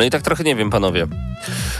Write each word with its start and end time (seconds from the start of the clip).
No 0.00 0.04
i 0.04 0.10
tak 0.10 0.22
trochę 0.22 0.44
nie 0.44 0.56
wiem, 0.56 0.70
panowie. 0.70 1.06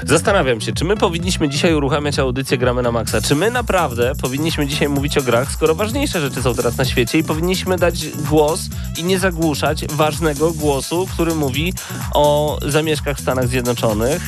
Zastanawiam 0.06 0.60
się, 0.60 0.72
czy 0.72 0.84
my 0.84 0.96
powinniśmy 0.96 1.48
dzisiaj 1.48 1.74
uruchamiać 1.74 2.18
audycję 2.18 2.58
Gramy 2.58 2.82
na 2.82 2.92
Maxa? 2.92 3.20
Czy 3.20 3.34
my 3.34 3.50
naprawdę 3.50 4.12
powinniśmy 4.22 4.66
dzisiaj 4.66 4.88
mówić 4.88 5.18
o 5.18 5.22
grach, 5.22 5.52
skoro 5.52 5.74
ważniejsze 5.74 6.20
rzeczy 6.20 6.42
są 6.42 6.54
teraz 6.54 6.76
na 6.76 6.84
świecie 6.84 7.18
i 7.18 7.24
powinniśmy 7.24 7.76
dać 7.76 8.08
głos 8.08 8.68
i 8.98 9.04
nie 9.04 9.18
zagłuszać 9.18 9.86
ważnego 9.86 10.52
głosu, 10.52 11.08
który 11.12 11.34
mówi 11.34 11.72
o 12.14 12.58
zamieszkach 12.66 13.16
w 13.16 13.20
Stanach 13.20 13.48
Zjednoczonych, 13.48 14.22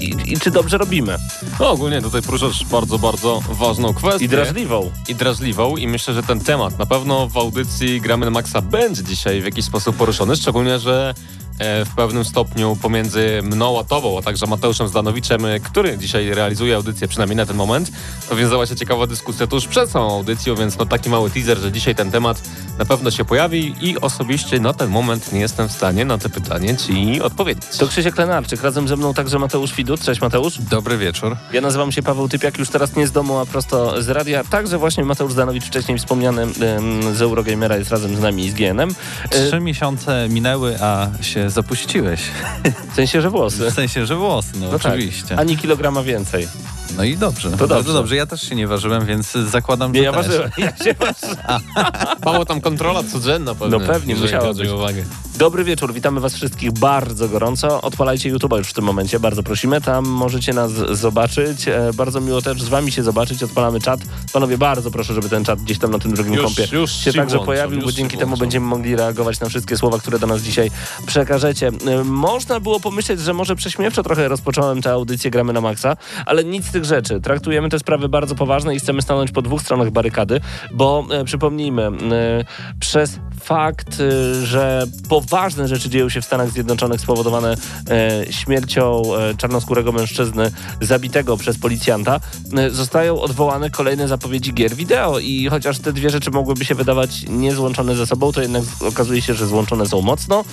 i, 0.00 0.32
i, 0.32 0.40
czy 0.40 0.50
dobrze 0.50 0.78
robimy. 0.78 1.18
No 1.60 1.70
ogólnie 1.70 2.02
tutaj 2.02 2.22
poruszasz 2.22 2.64
bardzo, 2.64 2.98
bardzo 2.98 3.42
ważną 3.48 3.94
kwestię. 3.94 4.24
I 4.24 4.28
drażliwą. 4.28 4.90
I 5.08 5.14
drażliwą 5.14 5.76
i 5.76 5.88
myślę, 5.88 6.14
że 6.14 6.22
ten 6.22 6.40
temat 6.40 6.78
na 6.78 6.86
pewno 6.86 7.28
w 7.28 7.36
audycji 7.36 8.00
Gramy 8.00 8.24
na 8.24 8.30
Maxa 8.30 8.62
będzie 8.62 9.04
dzisiaj 9.04 9.40
w 9.40 9.44
jakiś 9.44 9.64
sposób 9.64 9.96
poruszony, 9.96 10.36
szczególnie, 10.36 10.78
że 10.78 11.14
w 11.62 11.94
pewnym 11.96 12.24
stopniu 12.24 12.76
pomiędzy 12.82 13.40
mną 13.42 13.80
a 13.80 13.84
tobą, 13.84 14.18
a 14.18 14.22
także 14.22 14.46
Mateuszem 14.46 14.88
Zdanowiczem, 14.88 15.44
e, 15.44 15.60
który 15.60 15.98
dzisiaj 15.98 16.34
realizuje 16.34 16.76
audycję, 16.76 17.08
przynajmniej 17.08 17.36
na 17.36 17.46
ten 17.46 17.56
moment, 17.56 17.92
nawiązała 18.30 18.66
się 18.66 18.76
ciekawa 18.76 19.06
dyskusja 19.06 19.46
tuż 19.46 19.66
przed 19.66 19.90
samą 19.90 20.14
audycją, 20.14 20.54
więc 20.54 20.78
no 20.78 20.86
taki 20.86 21.10
mały 21.10 21.30
teaser, 21.30 21.58
że 21.58 21.72
dzisiaj 21.72 21.94
ten 21.94 22.10
temat 22.10 22.42
na 22.78 22.84
pewno 22.84 23.10
się 23.10 23.24
pojawi 23.24 23.74
i 23.80 24.00
osobiście 24.00 24.60
na 24.60 24.72
ten 24.72 24.90
moment 24.90 25.32
nie 25.32 25.40
jestem 25.40 25.68
w 25.68 25.72
stanie 25.72 26.04
na 26.04 26.18
te 26.18 26.28
pytanie 26.28 26.76
ci 26.76 27.22
odpowiedzieć. 27.22 27.64
To 27.78 27.86
Krzysiek 27.86 28.18
Lenarczyk, 28.18 28.62
razem 28.62 28.88
ze 28.88 28.96
mną 28.96 29.14
także 29.14 29.38
Mateusz 29.38 29.74
Widut. 29.74 30.00
Cześć 30.00 30.20
Mateusz. 30.20 30.58
Dobry 30.58 30.98
wieczór. 30.98 31.36
Ja 31.52 31.60
nazywam 31.60 31.92
się 31.92 32.02
Paweł 32.02 32.28
Typiak, 32.28 32.58
już 32.58 32.68
teraz 32.68 32.96
nie 32.96 33.06
z 33.06 33.12
domu, 33.12 33.38
a 33.38 33.46
prosto 33.46 34.02
z 34.02 34.08
radia. 34.08 34.44
Także 34.44 34.78
właśnie 34.78 35.04
Mateusz 35.04 35.32
Zdanowicz, 35.32 35.64
wcześniej 35.64 35.98
wspomniany 35.98 36.46
z 37.12 37.22
Eurogamera 37.22 37.76
jest 37.76 37.90
razem 37.90 38.16
z 38.16 38.20
nami 38.20 38.44
i 38.46 38.50
z 38.50 38.54
GNM. 38.54 38.94
Trzy 39.30 39.60
miesiące 39.60 40.28
minęły, 40.28 40.78
a 40.80 41.08
się 41.20 41.50
zapuściłeś. 41.52 42.20
W 42.92 42.94
sensie, 42.94 43.22
że 43.22 43.30
włosy. 43.30 43.70
W 43.70 43.74
sensie, 43.74 44.06
że 44.06 44.16
włosy, 44.16 44.52
no, 44.54 44.66
no 44.72 44.78
tak. 44.78 44.92
oczywiście. 44.92 45.28
Tak. 45.28 45.38
Ani 45.38 45.56
kilograma 45.56 46.02
więcej. 46.02 46.48
No 46.96 47.04
i 47.04 47.16
dobrze. 47.16 47.50
To 47.50 47.66
dobrze. 47.66 47.92
dobrze. 47.92 48.16
Ja 48.16 48.26
też 48.26 48.42
się 48.42 48.54
nie 48.54 48.66
ważyłem, 48.66 49.06
więc 49.06 49.32
zakładam, 49.32 49.92
nie, 49.92 49.98
że 49.98 50.04
ja 50.04 50.12
też. 50.12 50.26
ważyłem. 50.26 50.50
Ja 50.58 50.76
się 50.76 50.94
Mało 52.24 52.44
tam 52.44 52.60
kontrola 52.60 53.02
codzienna 53.12 53.54
pewnie. 53.54 53.78
No 53.78 53.86
pewnie, 53.86 54.16
musiała 54.16 54.54
być. 54.54 54.68
uwagę. 54.68 55.04
Dobry 55.42 55.64
wieczór, 55.64 55.92
witamy 55.92 56.20
was 56.20 56.34
wszystkich 56.34 56.72
bardzo 56.72 57.28
gorąco. 57.28 57.80
Odpalajcie 57.80 58.34
YouTube'a 58.34 58.58
już 58.58 58.68
w 58.68 58.72
tym 58.72 58.84
momencie, 58.84 59.20
bardzo 59.20 59.42
prosimy. 59.42 59.80
Tam 59.80 60.08
możecie 60.08 60.52
nas 60.52 60.72
zobaczyć. 60.72 61.68
E, 61.68 61.90
bardzo 61.94 62.20
miło 62.20 62.42
też 62.42 62.62
z 62.62 62.68
wami 62.68 62.92
się 62.92 63.02
zobaczyć. 63.02 63.42
Odpalamy 63.42 63.80
czat. 63.80 64.00
Panowie, 64.32 64.58
bardzo 64.58 64.90
proszę, 64.90 65.14
żeby 65.14 65.28
ten 65.28 65.44
czat 65.44 65.60
gdzieś 65.60 65.78
tam 65.78 65.90
na 65.90 65.98
tym 65.98 66.14
drugim 66.14 66.34
już, 66.34 66.44
kąpie 66.44 66.76
już 66.76 66.92
się 66.92 67.12
także 67.12 67.36
włączam, 67.36 67.46
pojawił, 67.46 67.82
bo 67.82 67.92
dzięki 67.92 68.18
temu 68.18 68.36
będziemy 68.36 68.66
mogli 68.66 68.96
reagować 68.96 69.40
na 69.40 69.48
wszystkie 69.48 69.76
słowa, 69.76 69.98
które 69.98 70.18
do 70.18 70.26
nas 70.26 70.42
dzisiaj 70.42 70.70
przekażecie. 71.06 71.70
E, 71.86 72.04
można 72.04 72.60
było 72.60 72.80
pomyśleć, 72.80 73.20
że 73.20 73.34
może 73.34 73.56
prześmiewczo 73.56 74.02
trochę 74.02 74.28
rozpocząłem 74.28 74.82
tę 74.82 74.92
audycję 74.92 75.30
Gramy 75.30 75.52
na 75.52 75.60
Maxa, 75.60 75.96
ale 76.26 76.44
nic 76.44 76.66
z 76.66 76.70
tych 76.70 76.84
rzeczy. 76.84 77.20
Traktujemy 77.20 77.68
te 77.68 77.78
sprawy 77.78 78.08
bardzo 78.08 78.34
poważne 78.34 78.74
i 78.74 78.78
chcemy 78.78 79.02
stanąć 79.02 79.32
po 79.32 79.42
dwóch 79.42 79.62
stronach 79.62 79.90
barykady, 79.90 80.40
bo 80.72 81.06
e, 81.10 81.24
przypomnijmy, 81.24 81.82
e, 81.82 81.90
przez 82.80 83.18
fakt, 83.42 84.00
e, 84.00 84.46
że 84.46 84.86
poważne 85.08 85.68
rzeczy 85.68 85.90
dzieją 85.90 86.08
się 86.08 86.20
w 86.20 86.24
Stanach 86.24 86.50
Zjednoczonych 86.50 87.00
spowodowane 87.00 87.56
e, 87.90 88.32
śmiercią 88.32 89.02
e, 89.16 89.34
czarnoskórego 89.34 89.92
mężczyzny 89.92 90.50
zabitego 90.80 91.36
przez 91.36 91.58
policjanta, 91.58 92.20
e, 92.56 92.70
zostają 92.70 93.20
odwołane 93.20 93.70
kolejne 93.70 94.08
zapowiedzi 94.08 94.54
gier 94.54 94.74
wideo 94.74 95.18
i 95.18 95.48
chociaż 95.48 95.78
te 95.78 95.92
dwie 95.92 96.10
rzeczy 96.10 96.30
mogłyby 96.30 96.64
się 96.64 96.74
wydawać 96.74 97.24
niezłączone 97.28 97.94
ze 97.96 98.06
sobą, 98.06 98.32
to 98.32 98.42
jednak 98.42 98.62
okazuje 98.80 99.22
się, 99.22 99.34
że 99.34 99.46
złączone 99.46 99.86
są 99.86 100.02
mocno. 100.02 100.44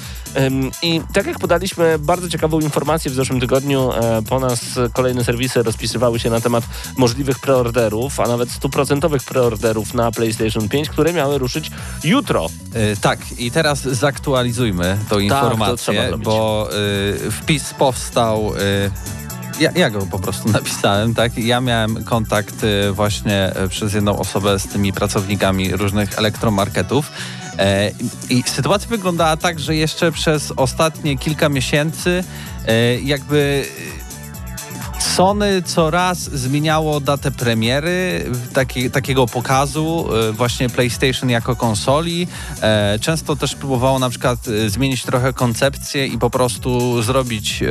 I 0.82 1.02
tak 1.14 1.26
jak 1.26 1.40
podaliśmy 1.40 2.00
bardzo 2.00 2.30
ciekawą 2.30 2.60
informację 2.60 3.12
w 3.12 3.14
zeszłym 3.14 3.40
tygodniu, 3.40 3.90
po 4.30 4.40
nas 4.40 4.60
kolejne 4.94 5.24
serwisy 5.24 5.64
rozpisywały 5.64 6.20
się 6.20 6.30
na 6.30 6.42
temat 6.42 6.64
możliwych 6.98 7.40
preorderów, 7.40 8.20
a 8.20 8.28
nawet 8.28 8.52
stuprocentowych 8.52 9.24
preorderów 9.24 9.94
na 9.94 10.12
PlayStation 10.12 10.70
5, 10.70 10.90
które 10.90 11.14
miały 11.14 11.38
ruszyć 11.38 11.72
jutro. 12.04 12.48
Yy, 12.80 12.98
tak, 12.98 13.20
i 13.38 13.52
teraz 13.52 13.82
zaktualizujmy 13.82 14.98
tą 15.10 15.16
tak, 15.16 15.24
informację, 15.24 16.12
bo 16.24 16.70
yy, 17.24 17.32
wpis 17.32 17.74
powstał. 17.74 18.54
Yy, 18.56 18.92
ja, 19.60 19.72
ja, 19.76 19.90
go 19.90 20.06
po 20.06 20.20
prostu 20.20 20.50
napisałem, 20.60 21.14
tak? 21.16 21.38
Ja 21.38 21.62
miałem 21.62 22.04
kontakt 22.04 22.56
właśnie 22.92 23.52
przez 23.70 23.94
jedną 23.94 24.20
osobę 24.20 24.60
z 24.60 24.68
tymi 24.68 24.94
pracownikami 24.94 25.72
różnych 25.72 26.18
elektromarketów. 26.18 27.12
I 28.30 28.44
sytuacja 28.46 28.90
wyglądała 28.90 29.38
tak, 29.38 29.60
że 29.60 29.76
jeszcze 29.76 30.12
przez 30.12 30.54
ostatnie 30.56 31.18
kilka 31.18 31.50
miesięcy 31.50 32.24
jakby 33.04 33.66
Sony 35.00 35.62
coraz 35.62 36.20
zmieniało 36.20 37.00
datę 37.00 37.32
premiery 37.32 38.26
taki, 38.54 38.92
takiego 38.92 39.28
pokazu 39.28 40.10
e, 40.30 40.32
właśnie 40.32 40.70
PlayStation 40.70 41.30
jako 41.30 41.56
konsoli. 41.56 42.28
E, 42.62 43.00
często 43.02 43.36
też 43.36 43.56
próbowało 43.56 44.00
na 44.00 44.10
przykład 44.10 44.40
e, 44.48 44.70
zmienić 44.70 45.04
trochę 45.04 45.34
koncepcję 45.34 46.08
i 46.08 46.18
po 46.18 46.30
prostu 46.30 47.02
zrobić 47.02 47.64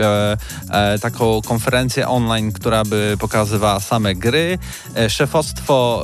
taką 1.02 1.42
konferencję 1.42 2.08
online, 2.08 2.52
która 2.52 2.84
by 2.84 3.16
pokazywała 3.20 3.80
same 3.80 4.14
gry. 4.14 4.58
Szefostwo 5.08 6.02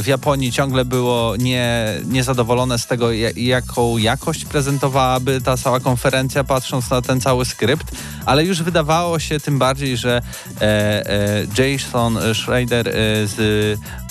w 0.00 0.04
Japonii 0.06 0.52
ciągle 0.52 0.84
było 0.84 1.36
nie, 1.36 1.94
niezadowolone 2.04 2.78
z 2.78 2.86
tego, 2.86 3.12
jaką 3.36 3.98
jakość 3.98 4.44
prezentowałaby 4.44 5.40
ta 5.40 5.56
cała 5.56 5.80
konferencja, 5.80 6.44
patrząc 6.44 6.90
na 6.90 7.02
ten 7.02 7.20
cały 7.20 7.44
skrypt, 7.44 7.86
ale 8.26 8.44
już 8.44 8.62
wydawało 8.62 9.18
się 9.18 9.40
tym 9.40 9.58
bardziej, 9.58 9.96
że 9.96 10.22
Jason 11.58 12.34
Schrader 12.34 12.88
e, 12.88 13.26
z 13.26 13.36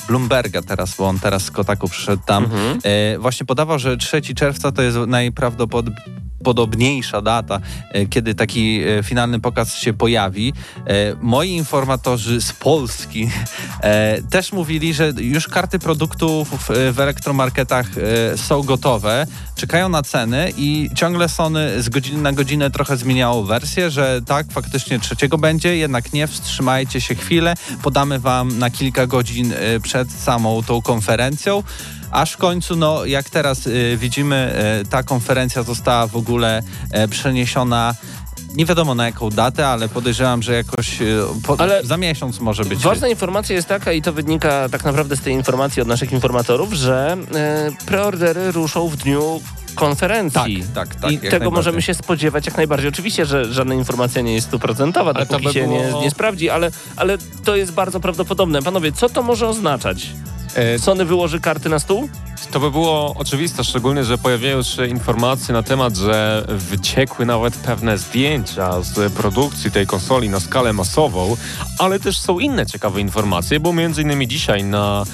Bloomberga 0.08 0.62
teraz, 0.62 0.96
bo 0.96 1.08
on 1.08 1.20
teraz 1.20 1.44
z 1.44 1.52
Kotaku 1.52 1.90
przyszedł 1.90 2.24
tam, 2.26 2.44
mhm. 2.44 2.80
właśnie 3.22 3.46
podawał, 3.46 3.80
że 3.80 3.98
3 3.98 4.22
czerwca 4.22 4.72
to 4.72 4.82
jest 4.82 4.98
najprawdopodobniej 5.08 6.26
podobniejsza 6.46 7.22
data, 7.22 7.60
e, 7.90 8.06
kiedy 8.06 8.36
taki 8.36 8.82
e, 8.84 9.04
finalny 9.04 9.40
pokaz 9.40 9.76
się 9.76 9.94
pojawi. 9.94 10.54
E, 10.88 11.16
moi 11.22 11.50
informatorzy 11.50 12.42
z 12.42 12.54
Polski 12.54 13.30
też 14.32 14.52
mówili, 14.52 14.94
że 14.94 15.14
już 15.18 15.48
karty 15.48 15.80
produktów 15.80 16.70
w 16.94 17.00
elektromarketach 17.00 17.88
są 18.36 18.64
gotowe, 18.64 19.28
czekają 19.56 19.90
na 19.90 20.02
ceny 20.02 20.54
i 20.58 20.90
ciągle 20.96 21.30
Sony 21.30 21.84
z 21.84 21.90
godziny 21.90 22.22
na 22.22 22.32
godzinę 22.32 22.72
trochę 22.72 22.98
zmieniało 22.98 23.44
wersję, 23.44 23.92
że 23.92 24.22
tak, 24.26 24.48
faktycznie 24.52 25.00
trzeciego 25.00 25.38
będzie, 25.38 25.78
jednak 25.78 26.14
nie, 26.14 26.28
wstrzymajcie 26.28 27.02
się 27.02 27.16
chwilę, 27.16 27.54
podamy 27.84 28.20
wam 28.20 28.60
na 28.60 28.70
kilka 28.70 29.08
godzin 29.08 29.54
przed 29.84 29.95
samą 30.18 30.64
tą 30.64 30.82
konferencją 30.82 31.64
aż 32.12 32.32
w 32.32 32.38
końcu, 32.38 32.76
no 32.76 33.06
jak 33.06 33.30
teraz 33.30 33.68
y, 33.68 33.98
widzimy, 33.98 34.56
y, 34.82 34.86
ta 34.86 35.04
konferencja 35.04 35.64
została 35.64 36.08
w 36.08 36.16
ogóle 36.16 36.62
y, 37.04 37.08
przeniesiona 37.08 37.96
nie 38.56 38.66
wiadomo 38.66 38.96
na 38.96 39.06
jaką 39.06 39.30
datę, 39.30 39.68
ale 39.68 39.90
podejrzewam, 39.90 40.42
że 40.44 40.54
jakoś 40.54 41.02
y, 41.02 41.20
po, 41.48 41.60
ale 41.60 41.84
za 41.84 41.98
miesiąc 41.98 42.40
może 42.40 42.66
być. 42.66 42.80
Ważna 42.80 43.08
informacja 43.08 43.56
jest 43.56 43.68
taka 43.68 43.92
i 43.92 44.02
to 44.02 44.14
wynika 44.14 44.70
tak 44.70 44.86
naprawdę 44.86 45.16
z 45.16 45.22
tej 45.22 45.34
informacji 45.34 45.82
od 45.82 45.88
naszych 45.88 46.12
informatorów, 46.12 46.74
że 46.74 47.18
e, 47.36 47.72
preordery 47.86 48.52
ruszą 48.52 48.88
w 48.88 48.96
dniu 48.96 49.42
konferencji. 49.76 50.64
Tak, 50.74 50.90
tak, 50.90 51.02
tak. 51.02 51.12
I 51.12 51.20
tego 51.20 51.52
możemy 51.52 51.82
się 51.82 51.94
spodziewać 51.94 52.46
jak 52.46 52.58
najbardziej. 52.58 52.90
Oczywiście, 52.90 53.26
że 53.26 53.54
żadna 53.54 53.76
informacja 53.76 54.22
nie 54.22 54.34
jest 54.34 54.48
stuprocentowa, 54.48 55.14
dopóki 55.14 55.48
by 55.48 55.54
się 55.54 55.64
było... 55.64 55.78
nie, 55.78 56.02
nie 56.02 56.12
sprawdzi, 56.12 56.50
ale, 56.50 56.72
ale 56.96 57.18
to 57.44 57.56
jest 57.56 57.72
bardzo 57.72 58.00
prawdopodobne. 58.00 58.62
Panowie, 58.62 58.92
co 58.92 59.10
to 59.10 59.24
może 59.24 59.48
oznaczać? 59.48 60.10
E, 60.56 60.80
Sony 60.80 61.06
wyłoży 61.06 61.40
karty 61.40 61.70
na 61.70 61.80
stół? 61.80 62.10
To 62.52 62.60
by 62.60 62.72
było 62.72 63.16
oczywiste, 63.18 63.64
szczególnie, 63.64 64.04
że 64.04 64.18
pojawiają 64.18 64.64
się 64.64 64.88
informacje 64.88 65.54
na 65.54 65.64
temat, 65.64 65.96
że 65.96 66.46
wyciekły 66.48 67.26
nawet 67.26 67.54
pewne 67.54 67.98
zdjęcia 67.98 68.82
z 68.82 69.14
produkcji 69.14 69.72
tej 69.72 69.88
konsoli 69.88 70.30
na 70.30 70.40
skalę 70.40 70.74
masową, 70.74 71.38
ale 71.80 72.00
też 72.00 72.18
są 72.18 72.40
inne 72.40 72.66
ciekawe 72.66 73.02
informacje, 73.02 73.60
bo 73.60 73.74
między 73.74 74.02
innymi 74.02 74.28
dzisiaj 74.28 74.64
na 74.64 75.06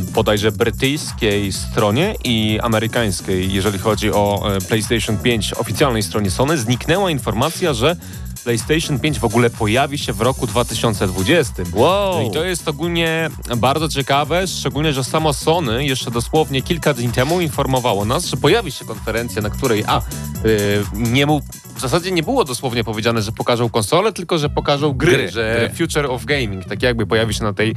bodajże 0.00 0.52
brytyjskiej 0.52 1.52
stronie 1.52 2.14
i 2.24 2.58
amerykańskiej, 2.62 3.52
jeżeli 3.52 3.78
chodzi 3.78 4.12
o 4.12 4.42
e, 4.56 4.60
PlayStation 4.60 5.18
5 5.18 5.54
oficjalnej 5.54 6.02
stronie 6.02 6.30
Sony, 6.30 6.58
zniknęła 6.58 7.10
informacja, 7.10 7.74
że 7.74 7.96
PlayStation 8.44 8.98
5 8.98 9.18
w 9.18 9.24
ogóle 9.24 9.50
pojawi 9.50 9.98
się 9.98 10.12
w 10.12 10.20
roku 10.20 10.46
2020. 10.46 11.62
Wow. 11.72 12.22
No 12.22 12.28
i 12.28 12.30
to 12.30 12.44
jest 12.44 12.68
ogólnie 12.68 13.30
bardzo 13.56 13.88
ciekawe, 13.88 14.46
szczególnie, 14.46 14.92
że 14.92 15.04
samo 15.04 15.32
Sony 15.32 15.84
jeszcze 15.86 16.10
dosłownie 16.10 16.62
kilka 16.62 16.94
dni 16.94 17.08
temu 17.08 17.40
informowało 17.40 18.04
nas, 18.04 18.24
że 18.26 18.36
pojawi 18.36 18.72
się 18.72 18.84
konferencja, 18.84 19.42
na 19.42 19.50
której 19.50 19.84
a, 19.86 20.02
yy, 20.44 20.84
nie 20.94 21.26
mu, 21.26 21.40
w 21.76 21.80
zasadzie 21.80 22.10
nie 22.10 22.22
było 22.22 22.44
dosłownie 22.44 22.84
powiedziane, 22.84 23.22
że 23.22 23.32
pokażą 23.32 23.70
konsolę, 23.70 24.12
tylko 24.12 24.38
że 24.38 24.48
pokażą 24.48 24.92
gry, 24.92 25.12
Gry, 25.12 25.30
że 25.30 25.68
gry. 25.74 25.86
Future 25.86 26.06
of 26.06 26.24
Gaming, 26.24 26.64
tak 26.64 26.82
jakby 26.82 27.06
pojawi 27.06 27.34
się 27.34 27.44
na 27.44 27.52
tej 27.52 27.74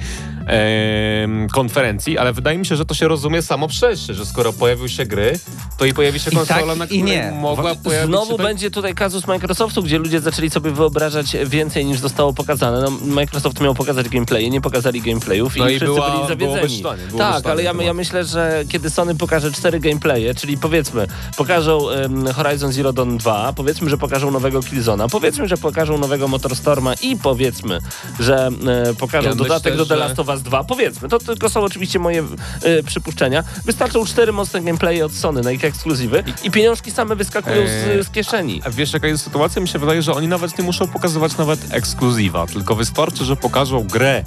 em, 0.47 1.47
konferencji, 1.49 2.17
ale 2.17 2.33
wydaje 2.33 2.57
mi 2.57 2.65
się, 2.65 2.75
że 2.75 2.85
to 2.85 2.93
się 2.93 3.07
rozumie 3.07 3.41
samo 3.41 3.67
przez 3.67 4.01
się, 4.01 4.13
że 4.13 4.25
skoro 4.25 4.53
pojawiły 4.53 4.89
się 4.89 5.05
gry, 5.05 5.39
to 5.77 5.85
i 5.85 5.93
pojawi 5.93 6.19
się 6.19 6.31
I 6.31 6.35
konsola, 6.35 6.67
tak, 6.67 6.77
na 6.77 6.85
i 6.85 6.87
której 6.87 7.03
nie. 7.03 7.31
mogła 7.31 7.75
pojawić 7.75 8.07
Znowu 8.09 8.31
się... 8.31 8.37
tak- 8.37 8.45
będzie 8.45 8.71
tutaj 8.71 8.93
kazus 8.95 9.27
Microsoftu, 9.27 9.83
gdzie 9.83 9.97
ludzie 9.97 10.19
zaczęli 10.19 10.49
sobie 10.55 10.71
wyobrażać 10.71 11.37
więcej 11.45 11.85
niż 11.85 11.99
zostało 11.99 12.33
pokazane. 12.33 12.81
No, 12.81 12.91
Microsoft 13.15 13.61
miał 13.61 13.75
pokazać 13.75 14.09
gameplaye, 14.09 14.49
nie 14.49 14.61
pokazali 14.61 15.01
gameplayów 15.01 15.55
No 15.55 15.69
i, 15.69 15.73
i 15.73 15.75
wszyscy 15.77 15.95
była- 15.95 16.11
byli 16.11 16.27
zawiedzeni. 16.27 16.83
tak, 17.17 17.45
ale 17.45 17.63
ja, 17.63 17.73
ja 17.81 17.93
myślę, 17.93 18.25
że 18.25 18.63
kiedy 18.69 18.89
Sony 18.89 19.15
pokaże 19.15 19.51
cztery 19.51 19.79
gameplaye, 19.79 20.35
czyli 20.35 20.57
powiedzmy, 20.57 21.07
pokażą 21.37 21.89
em, 21.89 22.27
Horizon 22.33 22.71
Zero 22.71 22.93
Dawn 22.93 23.17
2, 23.17 23.53
powiedzmy, 23.53 23.89
że 23.89 23.97
pokażą 23.97 24.31
nowego 24.31 24.63
Killzona, 24.63 25.07
powiedzmy, 25.09 25.47
że 25.47 25.57
pokażą 25.57 25.97
nowego 25.97 26.27
Motorstorma 26.27 26.93
i 26.93 27.17
powiedzmy, 27.17 27.79
że 28.19 28.49
e, 28.89 28.93
pokażą 28.93 29.29
Ja 29.29 29.35
dodatek 29.35 29.73
myślę, 29.73 29.77
do 29.77 29.85
The 29.85 29.95
Last 29.95 30.19
of 30.19 30.27
Us 30.27 30.41
2, 30.41 30.63
powiedzmy, 30.63 31.09
to 31.09 31.19
tylko 31.19 31.49
są 31.49 31.61
oczywiście 31.61 31.99
moje 31.99 32.23
e, 32.63 32.83
przypuszczenia. 32.83 33.43
Wystarczą 33.65 34.05
cztery 34.05 34.31
mocne 34.31 34.61
gameplaye 34.61 35.05
od 35.05 35.13
Sony 35.13 35.41
na 35.41 35.51
ich 35.51 35.63
ekskluzywy 35.65 36.23
i 36.43 36.51
pieniążki 36.51 36.91
same 36.91 37.15
wyskakują 37.15 37.67
z, 37.67 38.07
z 38.07 38.09
kieszeni. 38.09 38.61
A 38.65 38.69
wiesz 38.69 38.93
jaka 38.93 39.07
jest 39.07 39.23
sytuacja? 39.23 39.61
Mi 39.61 39.67
się 39.67 39.79
wydaje, 39.79 40.01
że 40.01 40.13
oni 40.13 40.27
nawet 40.27 40.44
nie 40.57 40.63
muszą 40.63 40.87
pokazywać 40.87 41.37
nawet 41.37 41.59
ekskluzywa, 41.69 42.47
tylko 42.47 42.75
wystarczy, 42.75 43.25
że 43.25 43.35
pokażą 43.35 43.83
grę 43.83 44.23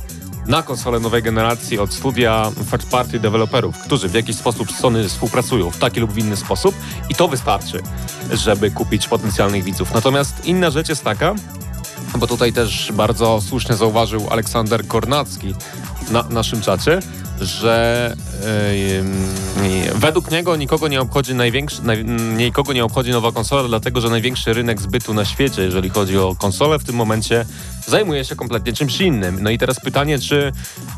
na 0.46 0.62
konsolę 0.62 1.00
nowej 1.00 1.22
generacji 1.22 1.78
od 1.78 1.94
studia 1.94 2.50
third 2.70 2.86
party 2.86 3.20
deweloperów, 3.20 3.78
którzy 3.78 4.08
w 4.08 4.14
jakiś 4.14 4.36
sposób 4.36 4.72
z 4.72 4.78
Sony 4.78 5.08
współpracują 5.08 5.70
w 5.70 5.78
taki 5.78 6.00
lub 6.00 6.18
inny 6.18 6.36
sposób 6.36 6.74
i 7.08 7.14
to 7.14 7.28
wystarczy, 7.28 7.82
żeby 8.32 8.70
kupić 8.70 9.08
potencjalnych 9.08 9.64
widzów. 9.64 9.94
Natomiast 9.94 10.44
inna 10.44 10.70
rzecz 10.70 10.88
jest 10.88 11.04
taka, 11.04 11.34
bo 12.18 12.26
tutaj 12.26 12.52
też 12.52 12.92
bardzo 12.92 13.40
słusznie 13.40 13.76
zauważył 13.76 14.26
Aleksander 14.30 14.86
Kornacki 14.86 15.54
na 16.10 16.22
naszym 16.22 16.60
czacie, 16.60 17.00
że 17.40 18.16
e, 18.44 19.94
według 19.94 20.30
niego 20.30 20.56
nikogo 20.56 20.88
nie 20.88 21.00
obchodzi 21.00 21.34
największy, 21.34 21.82
naj, 21.82 22.04
nikogo 22.36 22.72
nie 22.72 22.84
obchodzi 22.84 23.10
nowa 23.10 23.32
konsola, 23.32 23.68
dlatego 23.68 24.00
że 24.00 24.10
największy 24.10 24.52
rynek 24.52 24.80
zbytu 24.80 25.14
na 25.14 25.24
świecie, 25.24 25.62
jeżeli 25.62 25.90
chodzi 25.90 26.18
o 26.18 26.36
konsolę, 26.38 26.78
w 26.78 26.84
tym 26.84 26.94
momencie 26.94 27.44
zajmuje 27.86 28.24
się 28.24 28.36
kompletnie 28.36 28.72
czymś 28.72 29.00
innym. 29.00 29.42
No 29.42 29.50
i 29.50 29.58
teraz 29.58 29.80
pytanie, 29.80 30.18
czy, 30.18 30.52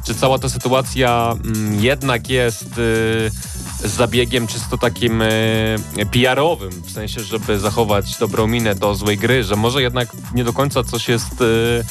czy 0.07 0.15
cała 0.15 0.39
ta 0.39 0.49
sytuacja 0.49 1.35
mm, 1.45 1.81
jednak 1.81 2.31
jest 2.31 2.79
y, 2.79 3.89
zabiegiem 3.89 4.47
czysto 4.47 4.79
takim 4.79 5.23
y, 5.23 5.77
PR-owym, 6.13 6.71
w 6.71 6.91
sensie, 6.91 7.21
żeby 7.21 7.59
zachować 7.59 8.17
dobrą 8.17 8.47
minę 8.47 8.75
do 8.75 8.95
złej 8.95 9.19
gry, 9.19 9.45
że 9.45 9.57
może 9.57 9.83
jednak 9.83 10.09
nie 10.35 10.45
do 10.45 10.53
końca 10.53 10.85
coś 10.85 11.09
jest 11.09 11.41
y, 11.41 11.85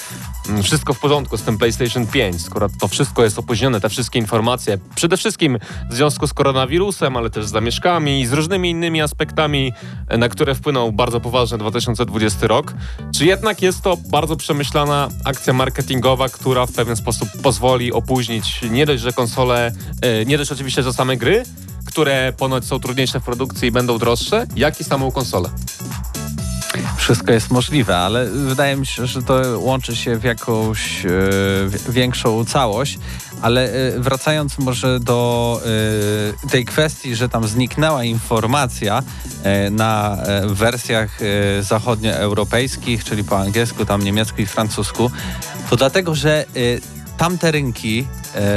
wszystko 0.63 0.93
w 0.93 0.99
porządku 0.99 1.37
z 1.37 1.41
tym 1.41 1.57
PlayStation 1.57 2.07
5, 2.07 2.41
skoro 2.41 2.69
to 2.79 2.87
wszystko 2.87 3.23
jest 3.23 3.39
opóźnione, 3.39 3.81
te 3.81 3.89
wszystkie 3.89 4.19
informacje, 4.19 4.77
przede 4.95 5.17
wszystkim 5.17 5.59
w 5.89 5.93
związku 5.93 6.27
z 6.27 6.33
koronawirusem, 6.33 7.17
ale 7.17 7.29
też 7.29 7.45
z 7.45 7.49
zamieszkami 7.49 8.21
i 8.21 8.25
z 8.25 8.33
różnymi 8.33 8.69
innymi 8.69 9.01
aspektami, 9.01 9.73
e, 10.07 10.17
na 10.17 10.29
które 10.29 10.55
wpłynął 10.55 10.91
bardzo 10.91 11.19
poważny 11.19 11.57
2020 11.57 12.47
rok. 12.47 12.73
Czy 13.15 13.25
jednak 13.25 13.61
jest 13.61 13.81
to 13.81 13.97
bardzo 13.97 14.35
przemyślana 14.35 15.09
akcja 15.25 15.53
marketingowa, 15.53 16.29
która 16.29 16.65
w 16.65 16.71
pewien 16.71 16.95
sposób 16.95 17.29
pozwoli 17.43 17.91
opóźnić 17.91 18.61
nie 18.71 18.85
dość, 18.85 19.01
że 19.03 19.13
konsole, 19.13 19.71
e, 20.01 20.25
nie 20.25 20.37
dość 20.37 20.51
oczywiście, 20.51 20.83
że 20.83 20.93
same 20.93 21.17
gry, 21.17 21.43
które 21.85 22.33
ponoć 22.37 22.65
są 22.65 22.79
trudniejsze 22.79 23.19
w 23.19 23.23
produkcji 23.23 23.67
i 23.67 23.71
będą 23.71 23.97
droższe, 23.97 24.47
jak 24.55 24.81
i 24.81 24.83
samą 24.83 25.11
konsolę. 25.11 25.49
Wszystko 26.97 27.31
jest 27.31 27.51
możliwe, 27.51 27.97
ale 27.97 28.25
wydaje 28.25 28.75
mi 28.75 28.85
się, 28.85 29.07
że 29.07 29.23
to 29.23 29.59
łączy 29.59 29.95
się 29.95 30.17
w 30.17 30.23
jakąś 30.23 31.05
e, 31.05 31.09
wi- 31.67 31.91
większą 31.91 32.45
całość. 32.45 32.99
Ale 33.41 33.71
e, 33.71 33.99
wracając 33.99 34.57
może 34.57 34.99
do 34.99 35.61
e, 36.45 36.49
tej 36.49 36.65
kwestii, 36.65 37.15
że 37.15 37.29
tam 37.29 37.47
zniknęła 37.47 38.03
informacja 38.03 39.03
na 39.71 40.17
wersjach 40.45 41.19
zachodnioeuropejskich, 41.61 43.03
czyli 43.03 43.23
po 43.23 43.39
angielsku, 43.39 43.85
tam 43.85 44.03
niemiecku 44.03 44.41
i 44.41 44.45
francusku, 44.45 45.11
to 45.69 45.75
dlatego, 45.75 46.15
że 46.15 46.45
tamte 47.17 47.51
rynki 47.51 48.07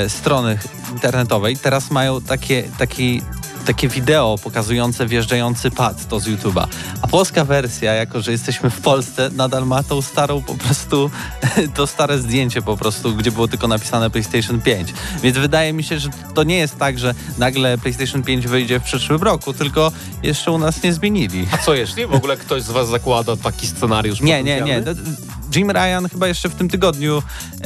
strony 0.09 0.59
internetowej 0.93 1.57
teraz 1.57 1.91
mają 1.91 2.21
takie, 2.21 2.63
taki, 2.79 3.23
takie 3.65 3.89
wideo 3.89 4.39
pokazujące 4.43 5.07
wjeżdżający 5.07 5.71
pad 5.71 6.09
to 6.09 6.21
z 6.21 6.29
YouTube'a. 6.29 6.67
A 7.03 7.07
polska 7.07 7.45
wersja, 7.45 7.93
jako 7.93 8.23
że 8.23 8.33
jesteśmy 8.33 8.71
w 8.71 8.81
Polsce, 8.81 9.31
nadal 9.33 9.67
ma 9.67 9.83
tą 9.83 10.03
starą 10.03 10.43
po 10.43 10.55
prostu, 10.55 11.11
to 11.77 11.87
stare 11.87 12.19
zdjęcie 12.19 12.63
po 12.63 12.77
prostu, 12.77 13.17
gdzie 13.17 13.33
było 13.33 13.49
tylko 13.49 13.69
napisane 13.69 14.11
PlayStation 14.11 14.61
5. 14.61 14.89
Więc 15.23 15.39
wydaje 15.39 15.73
mi 15.73 15.85
się, 15.85 15.99
że 15.99 16.09
to 16.35 16.43
nie 16.43 16.57
jest 16.57 16.79
tak, 16.79 16.99
że 16.99 17.15
nagle 17.39 17.79
PlayStation 17.79 18.23
5 18.23 18.47
wyjdzie 18.47 18.81
w 18.81 18.83
przyszłym 18.83 19.23
roku, 19.23 19.53
tylko 19.53 19.93
jeszcze 20.23 20.51
u 20.51 20.59
nas 20.59 20.83
nie 20.83 20.93
zmienili. 20.93 21.47
A 21.53 21.59
co 21.59 21.75
jeśli 21.75 22.07
w 22.07 22.15
ogóle 22.15 22.37
ktoś 22.37 22.63
z 22.63 22.71
was 22.71 22.89
zakłada 22.89 23.37
taki 23.37 23.67
scenariusz? 23.67 24.21
Nie, 24.21 24.43
nie, 24.43 24.61
nie. 24.61 24.83
potencjalny? 24.83 25.17
Jim 25.57 25.71
Ryan 25.71 26.09
chyba 26.13 26.29
jeszcze 26.29 26.49
w 26.49 26.55
tym 26.55 26.69
tygodniu 26.69 27.23
e, 27.61 27.65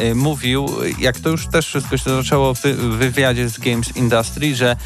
e, 0.00 0.14
mówił, 0.14 0.68
jak 0.98 1.20
to 1.20 1.28
już 1.28 1.46
też 1.46 1.66
wszystko 1.66 1.96
się 1.96 2.10
zaczęło 2.10 2.54
w 2.54 2.60
wywiadzie 2.98 3.48
z 3.48 3.58
Games 3.58 3.96
Industry, 3.96 4.54
że 4.54 4.76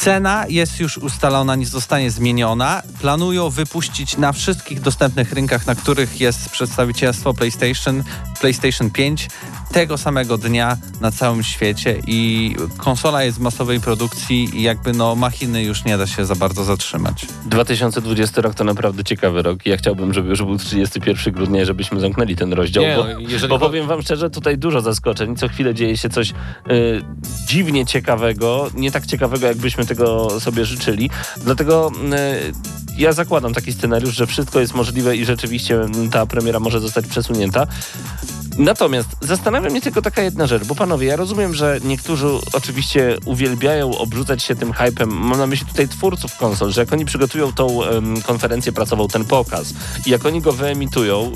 Cena 0.00 0.44
jest 0.48 0.80
już 0.80 0.98
ustalona, 0.98 1.54
nie 1.54 1.66
zostanie 1.66 2.10
zmieniona. 2.10 2.82
Planują 3.00 3.50
wypuścić 3.50 4.16
na 4.16 4.32
wszystkich 4.32 4.80
dostępnych 4.80 5.32
rynkach, 5.32 5.66
na 5.66 5.74
których 5.74 6.20
jest 6.20 6.48
przedstawicielstwo 6.48 7.34
PlayStation, 7.34 8.04
PlayStation 8.40 8.90
5 8.90 9.28
tego 9.72 9.98
samego 9.98 10.38
dnia 10.38 10.76
na 11.00 11.12
całym 11.12 11.42
świecie 11.42 11.96
i 12.06 12.50
konsola 12.76 13.24
jest 13.24 13.38
w 13.38 13.40
masowej 13.40 13.80
produkcji 13.80 14.58
i 14.58 14.62
jakby 14.62 14.92
no 14.92 15.14
machiny 15.14 15.62
już 15.62 15.84
nie 15.84 15.98
da 15.98 16.06
się 16.06 16.24
za 16.24 16.34
bardzo 16.34 16.64
zatrzymać. 16.64 17.26
2020 17.46 18.42
rok 18.42 18.54
to 18.54 18.64
naprawdę 18.64 19.04
ciekawy 19.04 19.42
rok 19.42 19.66
ja 19.66 19.76
chciałbym, 19.76 20.14
żeby 20.14 20.28
już 20.28 20.42
był 20.42 20.58
31 20.58 21.34
grudnia, 21.34 21.64
żebyśmy 21.64 22.00
zamknęli 22.00 22.36
ten 22.36 22.52
rozdział, 22.52 22.84
Nie, 22.84 22.96
bo, 22.96 23.04
no, 23.40 23.48
bo 23.48 23.58
powiem 23.58 23.86
wam 23.86 24.02
szczerze, 24.02 24.30
tutaj 24.30 24.58
dużo 24.58 24.80
zaskoczeń, 24.80 25.36
co 25.36 25.48
chwilę 25.48 25.74
dzieje 25.74 25.96
się 25.96 26.08
coś 26.08 26.30
y, 26.30 26.34
dziwnie 27.46 27.86
ciekawego, 27.86 28.70
nie 28.74 28.90
tak 28.90 29.06
ciekawego, 29.06 29.46
jakbyśmy 29.46 29.86
tego 29.86 30.40
sobie 30.40 30.64
życzyli, 30.64 31.10
dlatego 31.44 31.92
y, 32.48 32.52
ja 32.98 33.12
zakładam 33.12 33.54
taki 33.54 33.72
scenariusz, 33.72 34.14
że 34.14 34.26
wszystko 34.26 34.60
jest 34.60 34.74
możliwe 34.74 35.16
i 35.16 35.24
rzeczywiście 35.24 35.80
ta 36.10 36.26
premiera 36.26 36.60
może 36.60 36.80
zostać 36.80 37.06
przesunięta. 37.06 37.66
Natomiast 38.60 39.08
zastanawia 39.20 39.70
mnie 39.70 39.80
tylko 39.80 40.02
taka 40.02 40.22
jedna 40.22 40.46
rzecz, 40.46 40.64
bo 40.64 40.74
panowie, 40.74 41.06
ja 41.06 41.16
rozumiem, 41.16 41.54
że 41.54 41.80
niektórzy 41.84 42.26
oczywiście 42.52 43.16
uwielbiają 43.24 43.98
obrzucać 43.98 44.42
się 44.42 44.54
tym 44.54 44.72
hypem. 44.72 45.10
Mam 45.10 45.38
na 45.38 45.46
myśli 45.46 45.66
tutaj 45.66 45.88
twórców 45.88 46.36
konsol, 46.36 46.72
że 46.72 46.80
jak 46.80 46.92
oni 46.92 47.04
przygotują 47.04 47.52
tą 47.52 47.84
em, 47.84 48.22
konferencję 48.22 48.72
prasową, 48.72 49.08
ten 49.08 49.24
pokaz 49.24 49.74
i 50.06 50.10
jak 50.10 50.26
oni 50.26 50.40
go 50.40 50.52
wyemitują, 50.52 51.32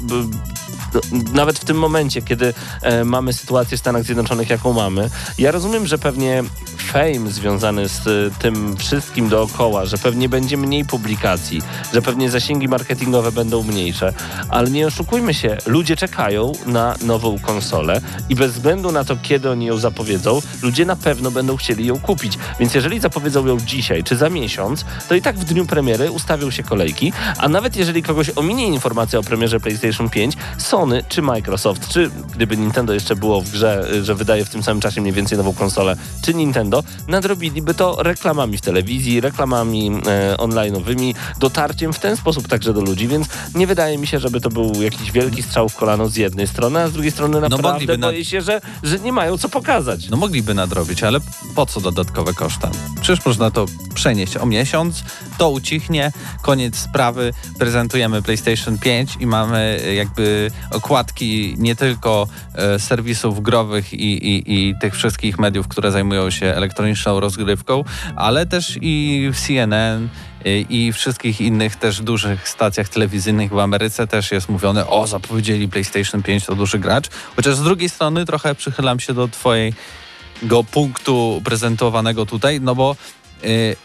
nawet 1.32 1.58
w 1.58 1.64
tym 1.64 1.78
momencie, 1.78 2.22
kiedy 2.22 2.54
e, 2.82 3.04
mamy 3.04 3.32
sytuację 3.32 3.76
w 3.76 3.80
Stanach 3.80 4.04
Zjednoczonych, 4.04 4.50
jaką 4.50 4.72
mamy, 4.72 5.10
ja 5.38 5.50
rozumiem, 5.50 5.86
że 5.86 5.98
pewnie 5.98 6.44
fame 6.78 7.30
związany 7.30 7.88
z 7.88 8.06
e, 8.06 8.40
tym 8.40 8.76
wszystkim 8.76 9.28
dookoła, 9.28 9.84
że 9.84 9.98
pewnie 9.98 10.28
będzie 10.28 10.56
mniej 10.56 10.84
publikacji, 10.84 11.62
że 11.92 12.02
pewnie 12.02 12.30
zasięgi 12.30 12.68
marketingowe 12.68 13.32
będą 13.32 13.62
mniejsze, 13.62 14.12
ale 14.48 14.70
nie 14.70 14.86
oszukujmy 14.86 15.34
się, 15.34 15.56
ludzie 15.66 15.96
czekają 15.96 16.52
na 16.66 16.94
nową 17.02 17.38
konsolę 17.38 18.00
i 18.28 18.34
bez 18.34 18.52
względu 18.52 18.92
na 18.92 19.04
to, 19.04 19.16
kiedy 19.22 19.50
oni 19.50 19.66
ją 19.66 19.76
zapowiedzą, 19.76 20.42
ludzie 20.62 20.84
na 20.84 20.96
pewno 20.96 21.30
będą 21.30 21.56
chcieli 21.56 21.86
ją 21.86 22.00
kupić. 22.00 22.38
Więc 22.60 22.74
jeżeli 22.74 23.00
zapowiedzą 23.00 23.46
ją 23.46 23.60
dzisiaj 23.60 24.04
czy 24.04 24.16
za 24.16 24.30
miesiąc, 24.30 24.84
to 25.08 25.14
i 25.14 25.22
tak 25.22 25.38
w 25.38 25.44
dniu 25.44 25.66
premiery 25.66 26.10
ustawią 26.10 26.50
się 26.50 26.62
kolejki, 26.62 27.12
a 27.38 27.48
nawet 27.48 27.76
jeżeli 27.76 28.02
kogoś 28.02 28.30
ominie 28.36 28.66
informacja 28.66 29.18
o 29.18 29.22
premierze 29.22 29.60
PlayStation 29.60 30.10
5, 30.10 30.34
Sony 30.58 30.83
Sony 30.84 31.04
czy 31.08 31.22
Microsoft, 31.22 31.88
czy 31.88 32.10
gdyby 32.34 32.56
Nintendo 32.56 32.92
jeszcze 32.92 33.16
było 33.16 33.40
w 33.40 33.50
grze, 33.50 33.90
y, 33.92 34.04
że 34.04 34.14
wydaje 34.14 34.44
w 34.44 34.50
tym 34.50 34.62
samym 34.62 34.80
czasie 34.80 35.00
mniej 35.00 35.12
więcej 35.12 35.38
nową 35.38 35.54
konsolę, 35.54 35.96
czy 36.22 36.34
Nintendo, 36.34 36.82
nadrobiliby 37.08 37.74
to 37.74 38.02
reklamami 38.02 38.58
w 38.58 38.60
telewizji, 38.60 39.20
reklamami 39.20 39.90
e, 40.06 40.36
online'owymi, 40.36 41.14
dotarciem 41.38 41.92
w 41.92 41.98
ten 41.98 42.16
sposób 42.16 42.48
także 42.48 42.72
do 42.72 42.80
ludzi, 42.80 43.08
więc 43.08 43.26
nie 43.54 43.66
wydaje 43.66 43.98
mi 43.98 44.06
się, 44.06 44.18
żeby 44.18 44.40
to 44.40 44.48
był 44.48 44.82
jakiś 44.82 45.12
wielki 45.12 45.42
strzał 45.42 45.68
w 45.68 45.76
kolano 45.76 46.08
z 46.08 46.16
jednej 46.16 46.46
strony, 46.46 46.80
a 46.80 46.88
z 46.88 46.92
drugiej 46.92 47.12
strony 47.12 47.34
No 47.34 47.40
naprawdę 47.40 47.72
mogliby 47.72 47.98
boję 47.98 48.24
się, 48.24 48.40
że, 48.40 48.60
że 48.82 48.98
nie 48.98 49.12
mają 49.12 49.38
co 49.38 49.48
pokazać. 49.48 50.08
No 50.08 50.16
mogliby 50.16 50.54
nadrobić, 50.54 51.02
ale 51.02 51.20
po 51.54 51.66
co 51.66 51.80
dodatkowe 51.80 52.34
koszta? 52.34 52.70
Przecież 53.00 53.26
można 53.26 53.50
to 53.50 53.66
przenieść 53.94 54.36
o 54.36 54.46
miesiąc, 54.46 55.04
to 55.38 55.50
ucichnie, 55.50 56.12
koniec 56.42 56.76
sprawy, 56.76 57.32
prezentujemy 57.58 58.22
PlayStation 58.22 58.78
5 58.78 59.16
i 59.20 59.26
mamy 59.26 59.80
e, 59.84 59.94
jakby 59.94 60.50
okładki 60.75 61.54
nie 61.59 61.76
tylko 61.76 62.26
e, 62.54 62.78
serwisów 62.78 63.43
growych 63.43 63.93
i, 63.93 64.28
i, 64.28 64.54
i 64.54 64.75
tych 64.81 64.95
wszystkich 64.95 65.38
mediów, 65.38 65.69
które 65.69 65.93
zajmują 65.93 66.31
się 66.31 66.47
elektroniczną 66.47 67.21
rozgrywką, 67.21 67.85
ale 68.16 68.47
też 68.47 68.78
i 68.81 69.28
w 69.33 69.40
CNN 69.47 70.09
y, 70.47 70.61
i 70.69 70.93
wszystkich 70.93 71.40
innych 71.40 71.76
też 71.76 72.00
dużych 72.00 72.49
stacjach 72.49 72.88
telewizyjnych 72.88 73.50
w 73.50 73.59
Ameryce 73.59 74.07
też 74.07 74.33
jest 74.33 74.49
mówione, 74.49 74.87
o 74.87 75.07
zapowiedzieli 75.07 75.69
PlayStation 75.69 76.23
5 76.23 76.47
to 76.47 76.54
duży 76.54 76.78
gracz, 76.78 77.09
chociaż 77.37 77.57
z 77.57 77.62
drugiej 77.62 77.88
strony 77.88 78.26
trochę 78.26 78.54
przychylam 78.54 79.00
się 79.00 79.14
do 79.14 79.28
twojego 79.28 80.64
punktu 80.71 81.43
prezentowanego 81.45 82.26
tutaj, 82.26 82.61
no 82.61 82.75
bo 82.75 82.97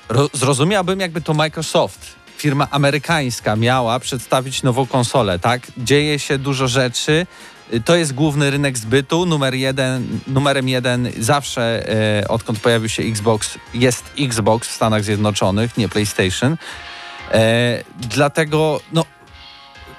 ro, 0.10 0.30
zrozumiałbym 0.34 1.00
jakby 1.00 1.22
to 1.22 1.34
Microsoft 1.34 2.19
firma 2.40 2.68
amerykańska 2.72 3.56
miała 3.56 4.00
przedstawić 4.00 4.64
nową 4.64 4.86
konsolę, 4.86 5.40
tak? 5.40 5.62
Dzieje 5.78 6.20
się 6.20 6.38
dużo 6.38 6.68
rzeczy, 6.68 7.26
to 7.86 7.96
jest 7.96 8.14
główny 8.14 8.52
rynek 8.52 8.78
zbytu. 8.78 9.26
Numer 9.26 9.54
jeden, 9.54 10.20
numerem 10.28 10.70
jeden 10.70 11.12
zawsze, 11.20 11.90
e, 12.22 12.28
odkąd 12.28 12.60
pojawił 12.60 12.90
się 12.90 13.04
Xbox, 13.04 13.58
jest 13.74 14.04
Xbox 14.20 14.68
w 14.68 14.72
Stanach 14.72 15.04
Zjednoczonych, 15.04 15.78
nie 15.78 15.90
PlayStation. 15.90 16.58
E, 17.32 17.84
dlatego, 17.96 18.82
no, 18.94 19.06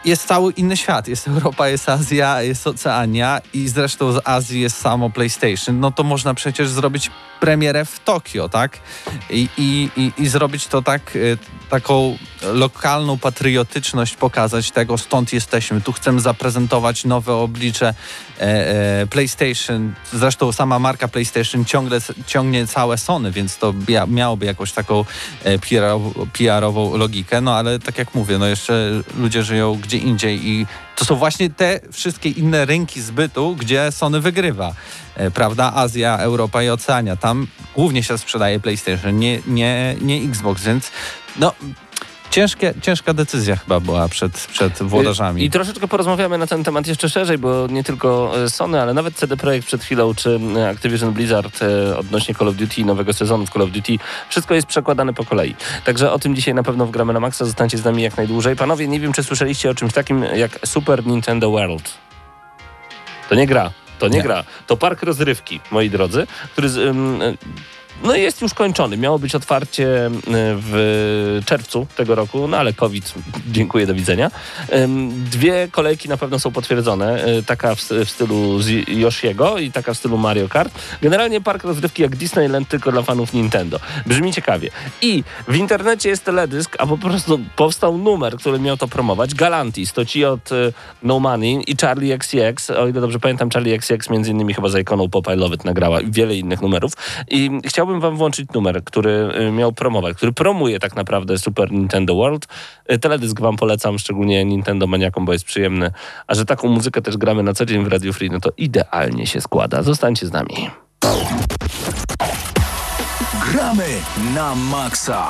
jest 0.04 0.26
cały 0.26 0.52
inny 0.52 0.76
świat. 0.76 1.08
Jest 1.08 1.28
Europa, 1.28 1.68
jest 1.68 1.88
Azja, 1.88 2.42
jest 2.42 2.66
Oceania 2.66 3.40
i 3.54 3.68
zresztą 3.68 4.12
z 4.12 4.20
Azji 4.24 4.60
jest 4.60 4.80
samo 4.80 5.10
PlayStation. 5.10 5.80
No 5.80 5.90
to 5.90 6.02
można 6.02 6.34
przecież 6.34 6.68
zrobić 6.68 7.10
premierę 7.40 7.84
w 7.84 8.00
Tokio, 8.00 8.48
tak? 8.48 8.78
I, 9.30 9.48
i, 9.58 9.90
i, 9.96 10.12
i 10.18 10.28
zrobić 10.28 10.66
to 10.66 10.82
tak, 10.82 11.16
y, 11.16 11.38
taką 11.70 12.16
lokalną 12.42 13.18
patriotyczność, 13.18 14.16
pokazać 14.16 14.70
tego, 14.70 14.98
stąd 14.98 15.32
jesteśmy. 15.32 15.80
Tu 15.80 15.92
chcemy 15.92 16.20
zaprezentować 16.20 17.04
nowe 17.04 17.34
oblicze 17.34 17.94
e, 18.40 18.42
e, 18.42 19.06
PlayStation. 19.06 19.94
Zresztą 20.12 20.52
sama 20.52 20.78
marka 20.78 21.08
PlayStation 21.08 21.64
ciągle 21.64 21.98
ciągnie 22.26 22.66
całe 22.66 22.98
Sony, 22.98 23.30
więc 23.30 23.56
to 23.56 23.74
miałoby 24.08 24.46
jakąś 24.46 24.72
taką 24.72 25.04
e, 25.44 25.58
PR-ową, 25.58 26.26
PR-ową 26.32 26.96
logikę. 26.96 27.40
No 27.40 27.54
ale 27.56 27.78
tak 27.78 27.98
jak 27.98 28.14
mówię, 28.14 28.38
no 28.38 28.46
jeszcze 28.46 29.02
ludzie 29.18 29.42
żyją 29.42 29.80
gdzie 29.90 29.98
indziej 29.98 30.48
i 30.48 30.66
to 30.96 31.04
są 31.04 31.16
właśnie 31.16 31.50
te 31.50 31.80
wszystkie 31.92 32.28
inne 32.28 32.64
rynki 32.64 33.00
zbytu, 33.00 33.56
gdzie 33.56 33.92
Sony 33.92 34.20
wygrywa. 34.20 34.74
E, 35.16 35.30
prawda? 35.30 35.72
Azja, 35.74 36.18
Europa 36.18 36.62
i 36.62 36.68
Oceania. 36.68 37.16
Tam 37.16 37.46
głównie 37.74 38.02
się 38.02 38.18
sprzedaje 38.18 38.60
PlayStation, 38.60 39.18
nie, 39.18 39.40
nie, 39.46 39.96
nie 40.00 40.16
Xbox, 40.16 40.64
więc 40.64 40.90
no 41.36 41.52
Ciężkie, 42.30 42.74
ciężka 42.82 43.14
decyzja 43.14 43.56
chyba 43.56 43.80
była 43.80 44.08
przed, 44.08 44.32
przed 44.32 44.82
włodarzami. 44.82 45.42
I, 45.42 45.44
I, 45.44 45.50
troszeczkę 45.50 45.88
porozmawiamy 45.88 46.38
na 46.38 46.46
ten 46.46 46.64
temat 46.64 46.86
jeszcze 46.86 47.08
szerzej, 47.08 47.38
bo 47.38 47.66
nie 47.66 47.84
tylko 47.84 48.32
e, 48.44 48.50
Sony, 48.50 48.82
ale 48.82 48.94
nawet 48.94 49.14
CD 49.14 49.36
Projekt 49.36 49.66
przed 49.66 49.84
chwilą, 49.84 50.14
czy 50.14 50.40
e, 50.56 50.68
Activision 50.68 51.12
Blizzard 51.12 51.60
odnośnie 51.98 52.34
Call 52.34 52.48
of 52.48 52.54
Duty, 52.54 52.84
nowego 52.84 53.12
sezonu 53.12 53.46
w 53.46 53.50
Call 53.50 53.62
of 53.62 53.70
Duty, 53.70 53.98
wszystko 54.28 54.54
jest 54.54 54.66
przekładane 54.66 55.12
po 55.12 55.24
kolei. 55.24 55.54
Także 55.84 56.12
o 56.12 56.18
tym 56.18 56.36
dzisiaj 56.36 56.54
na 56.54 56.62
pewno 56.62 56.86
wgramy 56.86 57.12
na 57.12 57.20
maksa, 57.20 57.44
zostańcie 57.44 57.78
z 57.78 57.84
nami 57.84 58.02
jak 58.02 58.16
najdłużej. 58.16 58.56
Panowie, 58.56 58.88
nie 58.88 59.00
wiem, 59.00 59.12
czy 59.12 59.24
słyszeliście 59.24 59.70
o 59.70 59.74
czymś 59.74 59.92
takim 59.92 60.22
jak 60.22 60.58
Super 60.64 61.06
Nintendo 61.06 61.50
World. 61.50 61.94
To 63.28 63.34
nie 63.34 63.46
gra. 63.46 63.70
To 63.98 64.08
nie, 64.08 64.16
nie. 64.16 64.22
gra. 64.22 64.44
To 64.66 64.76
park 64.76 65.02
rozrywki, 65.02 65.60
moi 65.70 65.90
drodzy, 65.90 66.26
który 66.52 66.68
z, 66.68 66.76
um, 66.76 67.20
no 68.04 68.14
jest 68.14 68.42
już 68.42 68.54
kończony. 68.54 68.96
Miało 68.96 69.18
być 69.18 69.34
otwarcie 69.34 70.06
e, 70.06 70.10
w 70.56 71.40
czerwcu 71.46 71.86
tego 71.96 72.14
roku, 72.14 72.48
no 72.48 72.56
ale 72.56 72.72
COVID, 72.72 73.14
dziękuję, 73.46 73.86
do 73.86 73.94
widzenia. 73.94 74.30
Dwie 75.30 75.68
kolejki 75.72 76.08
na 76.08 76.16
pewno 76.16 76.38
są 76.38 76.52
potwierdzone. 76.52 77.24
E, 77.24 77.42
taka 77.42 77.74
w, 77.74 77.80
stylu 77.80 78.58
Yoshiego 78.88 79.58
i 79.58 79.72
taka 79.72 79.94
w 79.94 79.96
stylu 79.96 80.18
Mario 80.18 80.48
Kart. 80.48 80.72
Generalnie 81.02 81.40
park 81.40 81.64
rozrywki 81.64 82.02
jak 82.02 82.16
Disneyland, 82.16 82.68
tylko 82.68 82.92
dla 82.92 83.02
fanów 83.02 83.32
Nintendo. 83.32 83.80
Brzmi 84.06 84.32
ciekawie. 84.32 84.70
I 85.02 85.24
w 85.48 85.56
internecie 85.56 86.08
jest 86.08 86.24
teledysk, 86.24 86.76
a 86.78 86.86
po 86.86 86.98
prostu 86.98 87.40
powstał 87.56 87.98
numer, 87.98 88.36
który 88.36 88.58
miał 88.58 88.76
to 88.76 88.88
promować. 88.88 89.34
Galantis, 89.34 89.92
to 89.92 90.04
ci 90.04 90.24
od 90.24 90.52
e, 90.52 90.72
No 91.02 91.20
Money 91.20 91.62
i 91.66 91.76
Charlie 91.76 92.14
XCX. 92.14 92.70
O 92.70 92.88
ile 92.88 93.00
dobrze 93.00 93.18
pamiętam, 93.18 93.50
Charlie 93.50 93.74
XCX 93.74 94.10
między 94.10 94.30
innymi 94.30 94.54
chyba 94.54 94.68
za 94.68 94.80
ikoną 94.80 95.08
Pop 95.08 95.26
I 95.34 95.66
nagrała 95.66 96.00
i 96.00 96.10
wiele 96.10 96.36
innych 96.36 96.62
numerów. 96.62 96.92
I 97.30 97.50
chciałbym 97.66 97.89
chciałbym 97.90 98.00
wam 98.00 98.16
włączyć 98.16 98.50
numer, 98.54 98.84
który 98.84 99.10
y, 99.48 99.52
miał 99.52 99.72
promować, 99.72 100.16
który 100.16 100.32
promuje 100.32 100.78
tak 100.78 100.96
naprawdę 100.96 101.38
Super 101.38 101.72
Nintendo 101.72 102.14
World. 102.14 102.46
Y, 102.92 102.98
teledysk 102.98 103.40
wam 103.40 103.56
polecam, 103.56 103.98
szczególnie 103.98 104.44
Nintendo 104.44 104.86
maniakom, 104.86 105.24
bo 105.24 105.32
jest 105.32 105.44
przyjemny. 105.44 105.92
A 106.26 106.34
że 106.34 106.44
taką 106.44 106.68
muzykę 106.68 107.02
też 107.02 107.16
gramy 107.16 107.42
na 107.42 107.52
co 107.52 107.66
dzień 107.66 107.84
w 107.84 107.88
Radio 107.88 108.12
Free, 108.12 108.30
no 108.30 108.40
to 108.40 108.50
idealnie 108.56 109.26
się 109.26 109.40
składa. 109.40 109.82
Zostańcie 109.82 110.26
z 110.26 110.32
nami. 110.32 110.70
Gramy 113.52 113.88
na 114.34 114.54
maksa. 114.54 115.26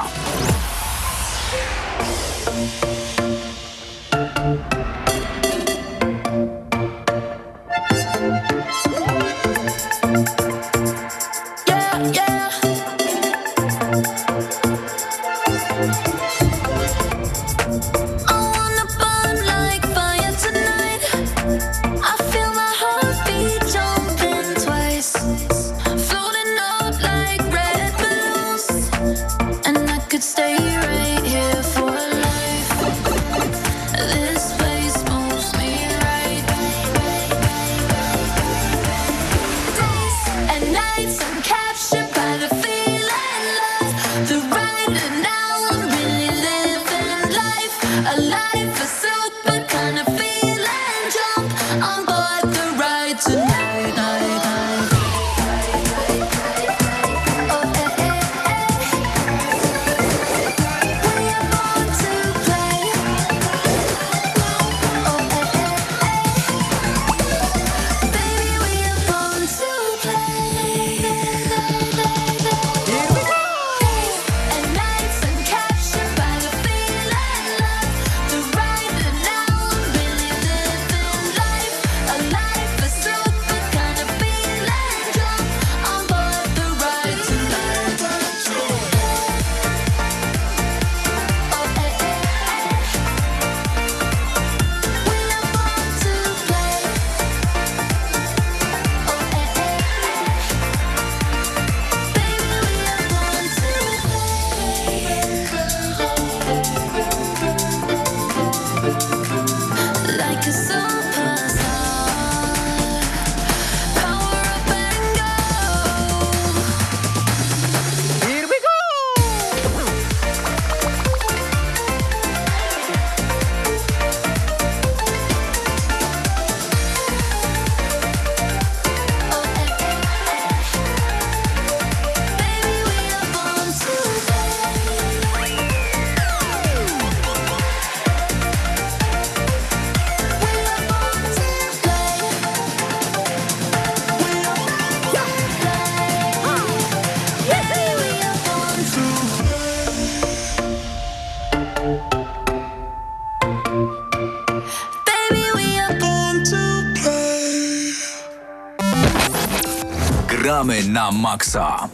Maksa. 161.20 161.88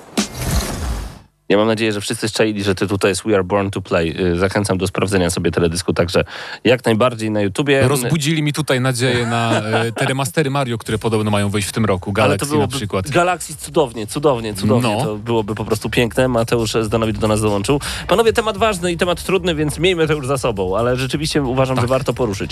Ja 1.49 1.57
mam 1.57 1.67
nadzieję, 1.67 1.93
że 1.93 2.01
wszyscy 2.01 2.29
szczęli, 2.29 2.63
że 2.63 2.75
tytuł 2.75 2.99
to 2.99 3.09
jest 3.09 3.23
We 3.25 3.35
Are 3.35 3.45
Born 3.45 3.71
to 3.71 3.83
Play. 3.83 4.17
Y, 4.21 4.37
zachęcam 4.37 4.79
do 4.79 4.87
sprawdzenia 4.87 5.31
sobie 5.31 5.51
teledysku, 5.51 5.93
także 5.93 6.25
jak 6.65 6.85
najbardziej 6.85 7.31
na 7.31 7.41
YouTubie. 7.41 7.89
Rozbudzili 7.89 8.43
mi 8.43 8.53
tutaj 8.53 8.81
nadzieję 8.81 9.27
na 9.27 9.61
e, 9.61 9.93
te 9.93 10.05
remastery 10.07 10.51
Mario, 10.51 10.79
które 10.79 10.99
podobno 10.99 11.31
mają 11.31 11.49
wyjść 11.49 11.69
w 11.69 11.73
tym 11.73 11.85
roku. 11.85 12.13
Galaxy 12.13 12.59
na 12.59 12.69
przykład. 12.69 13.11
Galaxy 13.11 13.57
cudownie, 13.57 14.07
cudownie, 14.07 14.55
cudownie. 14.55 14.97
No. 14.97 15.05
To 15.05 15.17
byłoby 15.17 15.55
po 15.55 15.65
prostu 15.65 15.91
piękne. 15.91 16.29
Mateusz 16.29 16.73
Zdanowicz 16.83 17.19
do 17.19 17.29
nas 17.29 17.41
dołączył. 17.41 17.81
Panowie, 18.09 18.33
temat 18.33 18.57
ważny 18.57 18.93
i 18.93 18.97
temat 18.97 19.23
trudny, 19.23 19.55
więc 19.55 19.79
miejmy 19.79 20.07
to 20.07 20.13
już 20.13 20.27
za 20.27 20.39
sobą, 20.39 20.77
ale 20.77 20.97
rzeczywiście 20.97 21.43
uważam, 21.43 21.77
Tak. 21.77 21.85
że 21.85 21.89
warto 21.89 22.15
poruszyć. 22.15 22.51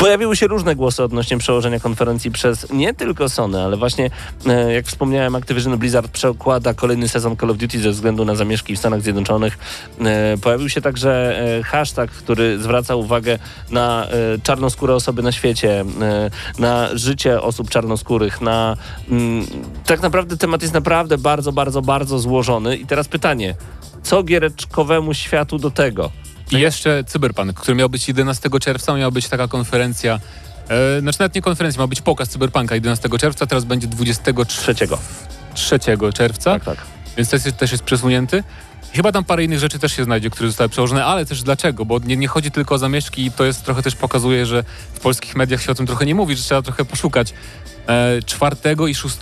Pojawiły 0.00 0.36
się 0.36 0.46
różne 0.46 0.76
głosy 0.76 1.02
odnośnie 1.02 1.38
przełożenia 1.38 1.80
konferencji 1.80 2.30
przez 2.30 2.72
nie 2.72 2.94
tylko 2.94 3.28
Sony, 3.28 3.62
ale 3.62 3.76
właśnie, 3.76 4.10
e, 4.46 4.72
jak 4.72 4.86
wspomniałem, 4.86 5.34
Activision 5.34 5.78
Blizzard 5.78 6.10
przekłada 6.10 6.74
kolejny 6.74 7.08
sezon 7.08 7.36
Call 7.36 7.50
of 7.50 7.56
Duty 7.56 7.78
ze 7.80 7.90
względu 7.90 8.24
na 8.24 8.34
zamieszki 8.34 8.76
w 8.76 8.78
Stanach 8.78 9.02
Zjednoczonych. 9.02 9.58
E, 10.00 10.36
Pojawił 10.38 10.68
się 10.68 10.80
także 10.80 11.40
e, 11.58 11.62
hashtag, 11.62 12.10
który 12.10 12.58
zwraca 12.58 12.94
uwagę 12.94 13.38
na 13.70 14.06
czarnoskóre 14.42 14.94
osoby 14.94 15.22
na 15.22 15.32
świecie, 15.32 15.84
na 16.58 16.88
życie 16.96 17.42
osób 17.42 17.70
czarnoskórych, 17.70 18.40
na... 18.40 18.76
mm, 19.10 19.46
Tak 19.86 20.02
naprawdę 20.02 20.36
temat 20.36 20.62
jest 20.62 20.74
naprawdę 20.74 21.18
bardzo, 21.18 21.52
bardzo, 21.52 21.82
bardzo 21.82 22.18
złożony. 22.18 22.76
I 22.76 22.86
teraz 22.86 23.08
pytanie, 23.08 23.54
co 24.02 24.22
giereczkowemu 24.22 25.14
światu 25.14 25.58
do 25.58 25.70
tego? 25.70 26.10
I 26.50 26.60
jeszcze 26.60 27.04
Cyberpunk, 27.04 27.60
który 27.60 27.74
miał 27.76 27.88
być 27.88 28.08
11 28.08 28.50
czerwca, 28.60 28.94
miała 28.94 29.10
być 29.10 29.28
taka 29.28 29.48
konferencja. 29.48 30.20
E, 30.68 31.00
znaczy 31.00 31.20
nawet 31.20 31.34
nie 31.34 31.42
konferencja, 31.42 31.80
ma 31.82 31.86
być 31.86 32.00
pokaz 32.02 32.28
Cyberpunka 32.28 32.74
11 32.74 33.08
czerwca, 33.18 33.46
teraz 33.46 33.64
będzie 33.64 33.86
23 33.86 34.56
Trzeciego. 35.54 36.12
czerwca, 36.12 36.52
Tak, 36.52 36.64
tak. 36.64 36.78
więc 37.16 37.30
też 37.30 37.44
jest, 37.44 37.56
też 37.56 37.72
jest 37.72 37.84
przesunięty. 37.84 38.42
Chyba 38.94 39.12
tam 39.12 39.24
parę 39.24 39.44
innych 39.44 39.58
rzeczy 39.58 39.78
też 39.78 39.92
się 39.96 40.04
znajdzie, 40.04 40.30
które 40.30 40.48
zostały 40.48 40.68
przełożone, 40.68 41.04
ale 41.04 41.26
też 41.26 41.42
dlaczego? 41.42 41.84
Bo 41.84 41.98
nie, 41.98 42.16
nie 42.16 42.28
chodzi 42.28 42.50
tylko 42.50 42.74
o 42.74 42.78
zamieszki 42.78 43.26
i 43.26 43.30
to 43.32 43.44
jest 43.44 43.64
trochę 43.64 43.82
też 43.82 43.96
pokazuje, 43.96 44.46
że 44.46 44.64
w 44.94 45.00
polskich 45.00 45.36
mediach 45.36 45.62
się 45.62 45.72
o 45.72 45.74
tym 45.74 45.86
trochę 45.86 46.06
nie 46.06 46.14
mówi, 46.14 46.36
że 46.36 46.42
trzeba 46.42 46.62
trochę 46.62 46.84
poszukać. 46.84 47.34
E, 47.88 48.22
4 48.26 48.56
i 48.88 48.94
6 48.94 49.16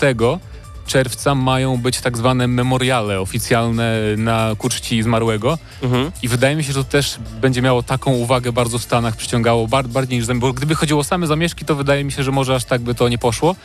czerwca 0.88 1.34
mają 1.34 1.76
być 1.76 2.00
tak 2.00 2.16
zwane 2.18 2.48
memoriale 2.48 3.20
oficjalne 3.20 3.98
na 4.16 4.50
ku 4.58 4.68
czci 4.68 5.02
zmarłego. 5.02 5.58
Mhm. 5.82 6.10
I 6.22 6.28
wydaje 6.28 6.56
mi 6.56 6.64
się, 6.64 6.72
że 6.72 6.84
to 6.84 6.90
też 6.90 7.18
będzie 7.40 7.62
miało 7.62 7.82
taką 7.82 8.12
uwagę 8.12 8.52
bardzo 8.52 8.78
w 8.78 8.82
Stanach, 8.82 9.16
przyciągało 9.16 9.68
bar 9.68 9.88
bardziej 9.88 10.18
niż. 10.18 10.26
Bo 10.26 10.52
gdyby 10.52 10.74
chodziło 10.74 11.00
o 11.00 11.04
same 11.04 11.26
zamieszki, 11.26 11.64
to 11.64 11.74
wydaje 11.74 12.04
mi 12.04 12.12
się, 12.12 12.22
że 12.22 12.32
może 12.32 12.54
aż 12.54 12.64
tak 12.64 12.80
by 12.80 12.94
to 12.94 13.08
nie 13.08 13.18
poszło. 13.18 13.56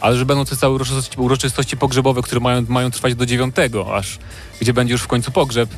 Ale 0.00 0.16
że 0.16 0.24
będą 0.26 0.44
te 0.44 0.56
całe 0.56 0.74
uroczystości, 0.74 1.20
uroczystości 1.20 1.76
pogrzebowe, 1.76 2.22
które 2.22 2.40
mają, 2.40 2.64
mają 2.68 2.90
trwać 2.90 3.14
do 3.14 3.26
9, 3.26 3.54
aż 3.94 4.18
gdzie 4.60 4.72
będzie 4.72 4.92
już 4.92 5.02
w 5.02 5.06
końcu 5.06 5.30
pogrzeb, 5.30 5.70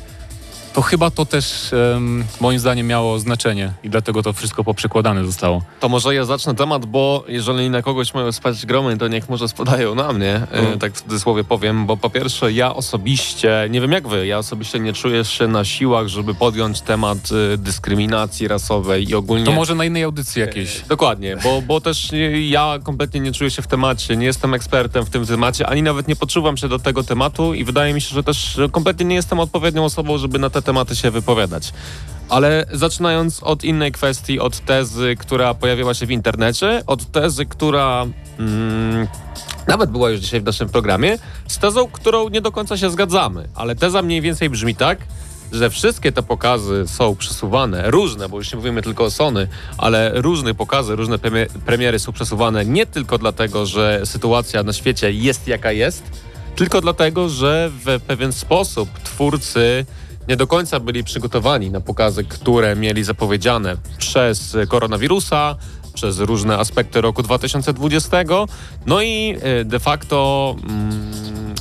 to 0.73 0.81
chyba 0.81 1.11
to 1.11 1.25
też 1.25 1.73
em, 1.73 2.25
moim 2.41 2.59
zdaniem 2.59 2.87
miało 2.87 3.19
znaczenie 3.19 3.73
i 3.83 3.89
dlatego 3.89 4.23
to 4.23 4.33
wszystko 4.33 4.63
poprzekładane 4.63 5.25
zostało. 5.25 5.61
To 5.79 5.89
może 5.89 6.15
ja 6.15 6.25
zacznę 6.25 6.55
temat, 6.55 6.85
bo 6.85 7.23
jeżeli 7.27 7.69
na 7.69 7.81
kogoś 7.81 8.13
mają 8.13 8.31
spać 8.31 8.65
gromy, 8.65 8.97
to 8.97 9.07
niech 9.07 9.29
może 9.29 9.47
spadają 9.47 9.95
na 9.95 10.13
mnie, 10.13 10.47
e, 10.51 10.77
tak 10.77 10.93
w 10.93 11.01
cudzysłowie 11.01 11.43
powiem, 11.43 11.85
bo 11.85 11.97
po 11.97 12.09
pierwsze 12.09 12.51
ja 12.51 12.75
osobiście, 12.75 13.67
nie 13.69 13.81
wiem 13.81 13.91
jak 13.91 14.07
wy, 14.07 14.27
ja 14.27 14.37
osobiście 14.37 14.79
nie 14.79 14.93
czuję 14.93 15.25
się 15.25 15.47
na 15.47 15.65
siłach, 15.65 16.07
żeby 16.07 16.33
podjąć 16.33 16.81
temat 16.81 17.17
e, 17.53 17.57
dyskryminacji 17.57 18.47
rasowej 18.47 19.09
i 19.09 19.15
ogólnie... 19.15 19.45
To 19.45 19.51
może 19.51 19.75
na 19.75 19.85
innej 19.85 20.03
audycji 20.03 20.39
jakiejś. 20.39 20.81
Dokładnie, 20.81 21.37
bo, 21.43 21.61
bo 21.61 21.81
też 21.81 22.09
ja 22.49 22.79
kompletnie 22.83 23.19
nie 23.19 23.31
czuję 23.31 23.51
się 23.51 23.61
w 23.61 23.67
temacie, 23.67 24.17
nie 24.17 24.25
jestem 24.25 24.53
ekspertem 24.53 25.05
w 25.05 25.09
tym 25.09 25.25
temacie, 25.25 25.67
ani 25.67 25.83
nawet 25.83 26.07
nie 26.07 26.15
poczuwam 26.15 26.57
się 26.57 26.67
do 26.67 26.79
tego 26.79 27.03
tematu 27.03 27.53
i 27.53 27.63
wydaje 27.63 27.93
mi 27.93 28.01
się, 28.01 28.15
że 28.15 28.23
też 28.23 28.59
kompletnie 28.71 29.05
nie 29.05 29.15
jestem 29.15 29.39
odpowiednią 29.39 29.85
osobą, 29.85 30.17
żeby 30.17 30.39
na 30.39 30.49
te 30.61 30.65
tematy 30.65 30.95
się 30.95 31.11
wypowiadać. 31.11 31.73
Ale 32.29 32.65
zaczynając 32.73 33.43
od 33.43 33.63
innej 33.63 33.91
kwestii, 33.91 34.39
od 34.39 34.59
tezy, 34.59 35.15
która 35.19 35.53
pojawiła 35.53 35.93
się 35.93 36.05
w 36.05 36.11
internecie, 36.11 36.83
od 36.87 37.11
tezy, 37.11 37.45
która 37.45 38.05
mm, 38.39 39.07
nawet 39.67 39.89
była 39.89 40.09
już 40.09 40.19
dzisiaj 40.19 40.41
w 40.41 40.43
naszym 40.43 40.69
programie, 40.69 41.17
z 41.47 41.57
tezą, 41.57 41.87
którą 41.87 42.29
nie 42.29 42.41
do 42.41 42.51
końca 42.51 42.77
się 42.77 42.89
zgadzamy, 42.89 43.47
ale 43.55 43.75
teza 43.75 44.01
mniej 44.01 44.21
więcej 44.21 44.49
brzmi 44.49 44.75
tak, 44.75 44.97
że 45.51 45.69
wszystkie 45.69 46.11
te 46.11 46.23
pokazy 46.23 46.83
są 46.87 47.15
przesuwane, 47.15 47.91
różne, 47.91 48.29
bo 48.29 48.37
już 48.37 48.51
nie 48.51 48.57
mówimy 48.57 48.81
tylko 48.81 49.03
o 49.03 49.11
Sony, 49.11 49.47
ale 49.77 50.11
różne 50.15 50.53
pokazy, 50.53 50.95
różne 50.95 51.17
premie- 51.17 51.47
premiery 51.65 51.99
są 51.99 52.11
przesuwane 52.11 52.65
nie 52.65 52.85
tylko 52.85 53.17
dlatego, 53.17 53.65
że 53.65 54.01
sytuacja 54.05 54.63
na 54.63 54.73
świecie 54.73 55.11
jest 55.11 55.47
jaka 55.47 55.71
jest, 55.71 56.03
tylko 56.55 56.81
dlatego, 56.81 57.29
że 57.29 57.71
w 57.85 58.01
pewien 58.07 58.33
sposób 58.33 58.89
twórcy 59.03 59.85
nie 60.27 60.35
do 60.37 60.47
końca 60.47 60.79
byli 60.79 61.03
przygotowani 61.03 61.71
na 61.71 61.81
pokazy, 61.81 62.23
które 62.23 62.75
mieli 62.75 63.03
zapowiedziane 63.03 63.77
przez 63.97 64.57
koronawirusa, 64.67 65.55
przez 65.93 66.19
różne 66.19 66.57
aspekty 66.57 67.01
roku 67.01 67.23
2020. 67.23 68.17
No 68.85 69.01
i 69.01 69.37
e, 69.41 69.65
de 69.65 69.79
facto 69.79 70.55
mm, 70.63 71.55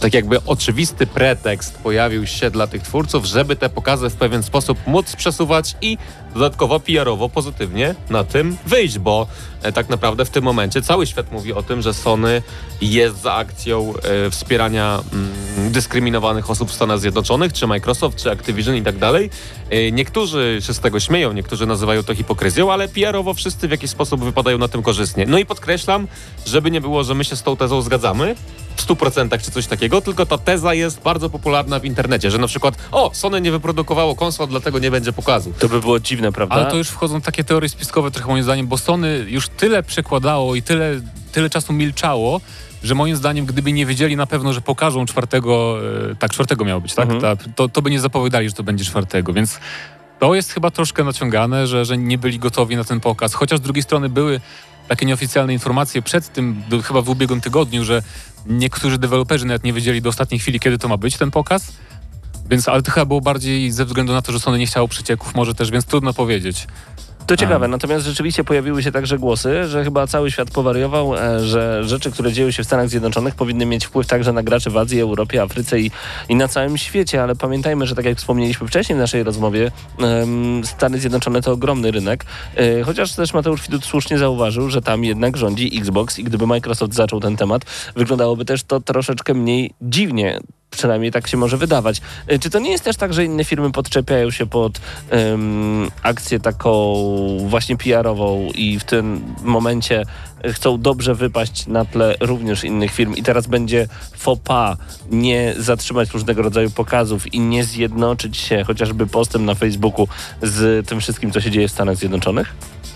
tak 0.00 0.14
jakby 0.14 0.44
oczywisty 0.44 1.06
pretekst 1.06 1.78
pojawił 1.78 2.26
się 2.26 2.50
dla 2.50 2.66
tych 2.66 2.82
twórców, 2.82 3.24
żeby 3.24 3.56
te 3.56 3.68
pokazy 3.68 4.10
w 4.10 4.16
pewien 4.16 4.42
sposób 4.42 4.78
móc 4.86 5.16
przesuwać 5.16 5.76
i 5.80 5.98
dodatkowo 6.34 6.80
PR-owo 6.80 7.28
pozytywnie 7.28 7.94
na 8.10 8.24
tym 8.24 8.56
wyjść, 8.66 8.98
bo 8.98 9.26
e, 9.62 9.72
tak 9.72 9.88
naprawdę 9.88 10.24
w 10.24 10.30
tym 10.30 10.44
momencie 10.44 10.82
cały 10.82 11.06
świat 11.06 11.32
mówi 11.32 11.52
o 11.52 11.62
tym, 11.62 11.82
że 11.82 11.94
Sony 11.94 12.42
jest 12.80 13.20
za 13.20 13.34
akcją 13.34 13.94
e, 14.26 14.30
wspierania 14.30 15.02
mm, 15.12 15.72
dyskryminowanych 15.72 16.50
osób 16.50 16.70
w 16.70 16.74
Stanach 16.74 16.98
Zjednoczonych, 16.98 17.52
czy 17.52 17.66
Microsoft, 17.66 18.18
czy 18.18 18.30
Activision 18.30 18.76
i 18.76 18.82
tak 18.82 18.98
dalej. 18.98 19.30
E, 19.70 19.92
niektórzy 19.92 20.58
się 20.60 20.74
z 20.74 20.80
tego 20.80 21.00
śmieją, 21.00 21.32
niektórzy 21.32 21.66
nazywają 21.66 22.02
to 22.02 22.14
hipokryzją, 22.14 22.72
ale 22.72 22.88
PR-owo 22.88 23.34
wszyscy 23.34 23.68
w 23.68 23.70
jakiś 23.70 23.90
sposób 23.90 24.24
wypadają 24.24 24.58
na 24.58 24.68
tym 24.68 24.82
korzystnie. 24.82 25.26
No 25.26 25.38
i 25.38 25.46
podkreślam, 25.46 26.08
żeby 26.46 26.70
nie 26.70 26.80
było, 26.80 27.04
że 27.04 27.14
my 27.14 27.24
się 27.24 27.36
z 27.36 27.42
tą 27.42 27.56
tezą 27.56 27.82
zgadzamy, 27.82 28.34
w 28.76 28.86
100% 28.86 29.42
czy 29.42 29.50
coś 29.50 29.66
takiego, 29.66 30.00
tylko 30.00 30.26
ta 30.26 30.38
teza 30.38 30.74
jest 30.74 31.00
bardzo 31.00 31.30
popularna 31.30 31.78
w 31.78 31.84
internecie, 31.84 32.30
że 32.30 32.38
na 32.38 32.46
przykład 32.46 32.74
o, 32.92 33.10
Sony 33.14 33.40
nie 33.40 33.50
wyprodukowało 33.50 34.14
konsol, 34.14 34.48
dlatego 34.48 34.78
nie 34.78 34.90
będzie 34.90 35.12
pokazu. 35.12 35.52
To 35.58 35.68
by 35.68 35.80
było 35.80 36.00
dziwne, 36.00 36.19
prawda? 36.32 36.54
Ale 36.54 36.70
to 36.70 36.76
już 36.76 36.88
wchodzą 36.88 37.20
takie 37.20 37.44
teorie 37.44 37.68
spiskowe 37.68 38.10
trochę 38.10 38.28
moim 38.28 38.44
zdaniem, 38.44 38.66
bo 38.66 38.78
Sony 38.78 39.24
już 39.28 39.48
tyle 39.48 39.82
przekładało 39.82 40.54
i 40.54 40.62
tyle, 40.62 41.00
tyle 41.32 41.50
czasu 41.50 41.72
milczało, 41.72 42.40
że 42.82 42.94
moim 42.94 43.16
zdaniem, 43.16 43.46
gdyby 43.46 43.72
nie 43.72 43.86
wiedzieli 43.86 44.16
na 44.16 44.26
pewno, 44.26 44.52
że 44.52 44.60
pokażą 44.60 45.06
czwartego, 45.06 45.78
e, 46.10 46.14
tak, 46.14 46.30
czwartego 46.30 46.64
miało 46.64 46.80
być, 46.80 46.94
tak? 46.94 47.10
Mhm. 47.10 47.38
Ta, 47.38 47.44
to, 47.54 47.68
to 47.68 47.82
by 47.82 47.90
nie 47.90 48.00
zapowiadali, 48.00 48.48
że 48.48 48.54
to 48.54 48.62
będzie 48.62 48.84
czwartego, 48.84 49.32
więc 49.32 49.58
to 50.18 50.34
jest 50.34 50.52
chyba 50.52 50.70
troszkę 50.70 51.04
naciągane, 51.04 51.66
że, 51.66 51.84
że 51.84 51.98
nie 51.98 52.18
byli 52.18 52.38
gotowi 52.38 52.76
na 52.76 52.84
ten 52.84 53.00
pokaz. 53.00 53.34
Chociaż 53.34 53.58
z 53.58 53.62
drugiej 53.62 53.82
strony 53.82 54.08
były 54.08 54.40
takie 54.88 55.06
nieoficjalne 55.06 55.52
informacje 55.52 56.02
przed 56.02 56.32
tym, 56.32 56.62
do, 56.68 56.82
chyba 56.82 57.02
w 57.02 57.08
ubiegłym 57.08 57.40
tygodniu, 57.40 57.84
że 57.84 58.02
niektórzy 58.46 58.98
deweloperzy 58.98 59.46
nawet 59.46 59.64
nie 59.64 59.72
wiedzieli 59.72 60.02
do 60.02 60.08
ostatniej 60.08 60.40
chwili, 60.40 60.60
kiedy 60.60 60.78
to 60.78 60.88
ma 60.88 60.96
być 60.96 61.16
ten 61.16 61.30
pokaz. 61.30 61.72
Więc, 62.50 62.68
ale 62.68 62.82
to 62.82 62.90
chyba 62.90 63.06
było 63.06 63.20
bardziej 63.20 63.70
ze 63.70 63.84
względu 63.84 64.12
na 64.12 64.22
to, 64.22 64.32
że 64.32 64.40
Sony 64.40 64.58
nie 64.58 64.66
chciało 64.66 64.88
przecieków 64.88 65.34
może 65.34 65.54
też, 65.54 65.70
więc 65.70 65.84
trudno 65.84 66.12
powiedzieć. 66.12 66.66
To 67.26 67.36
ciekawe, 67.36 67.68
natomiast 67.68 68.06
rzeczywiście 68.06 68.44
pojawiły 68.44 68.82
się 68.82 68.92
także 68.92 69.18
głosy, 69.18 69.68
że 69.68 69.84
chyba 69.84 70.06
cały 70.06 70.30
świat 70.30 70.50
powariował, 70.50 71.16
e, 71.16 71.40
że 71.44 71.84
rzeczy, 71.84 72.10
które 72.10 72.32
dzieją 72.32 72.50
się 72.50 72.62
w 72.62 72.66
Stanach 72.66 72.88
Zjednoczonych 72.88 73.34
powinny 73.34 73.66
mieć 73.66 73.86
wpływ 73.86 74.06
także 74.06 74.32
na 74.32 74.42
graczy 74.42 74.70
w 74.70 74.76
Azji, 74.76 75.00
Europie, 75.00 75.42
Afryce 75.42 75.80
i, 75.80 75.90
i 76.28 76.34
na 76.34 76.48
całym 76.48 76.78
świecie, 76.78 77.22
ale 77.22 77.36
pamiętajmy, 77.36 77.86
że 77.86 77.94
tak 77.94 78.04
jak 78.04 78.18
wspomnieliśmy 78.18 78.68
wcześniej 78.68 78.96
w 78.96 79.00
naszej 79.00 79.22
rozmowie, 79.22 79.70
Stany 80.64 80.98
Zjednoczone 80.98 81.42
to 81.42 81.52
ogromny 81.52 81.90
rynek, 81.90 82.24
e, 82.56 82.82
chociaż 82.82 83.12
też 83.12 83.34
Mateusz 83.34 83.62
Widut 83.62 83.84
słusznie 83.84 84.18
zauważył, 84.18 84.70
że 84.70 84.82
tam 84.82 85.04
jednak 85.04 85.36
rządzi 85.36 85.78
Xbox 85.78 86.18
i 86.18 86.24
gdyby 86.24 86.46
Microsoft 86.46 86.94
zaczął 86.94 87.20
ten 87.20 87.36
temat, 87.36 87.62
wyglądało 87.96 88.36
by 88.36 88.44
też 88.44 88.62
to 88.62 88.80
troszeczkę 88.80 89.34
mniej 89.34 89.74
dziwnie. 89.82 90.40
Przynajmniej 90.70 91.12
tak 91.12 91.26
się 91.28 91.36
może 91.36 91.56
wydawać. 91.56 92.00
E, 92.26 92.38
Czy 92.38 92.50
to 92.50 92.58
nie 92.58 92.70
jest 92.70 92.84
też 92.84 92.96
tak, 92.96 93.14
że 93.14 93.24
inne 93.24 93.44
firmy 93.44 93.72
podczepiają 93.72 94.30
się 94.30 94.46
pod 94.46 94.80
em, 95.10 95.90
akcję 96.02 96.40
taką 96.40 96.94
właśnie 97.46 97.76
PR-ową 97.76 98.48
i 98.54 98.78
w 98.78 98.84
tym 98.84 99.34
momencie 99.42 100.02
chcą 100.52 100.80
dobrze 100.80 101.14
wypaść 101.14 101.66
na 101.66 101.84
tle 101.84 102.16
również 102.20 102.64
innych 102.64 102.92
firm 102.92 103.14
i 103.14 103.22
teraz 103.22 103.46
będzie 103.46 103.88
faux 104.16 104.42
pas 104.44 104.78
nie 105.10 105.54
zatrzymać 105.58 106.10
różnego 106.10 106.42
rodzaju 106.42 106.70
pokazów 106.70 107.34
i 107.34 107.40
nie 107.40 107.64
zjednoczyć 107.64 108.36
się 108.36 108.64
chociażby 108.64 109.06
postem 109.06 109.44
na 109.44 109.54
Facebooku 109.54 110.08
z 110.42 110.88
tym 110.88 111.00
wszystkim, 111.00 111.32
co 111.32 111.40
się 111.40 111.50
dzieje 111.50 111.68
w 111.68 111.72
Stanach 111.72 111.96
Zjednoczonych? 111.96 112.54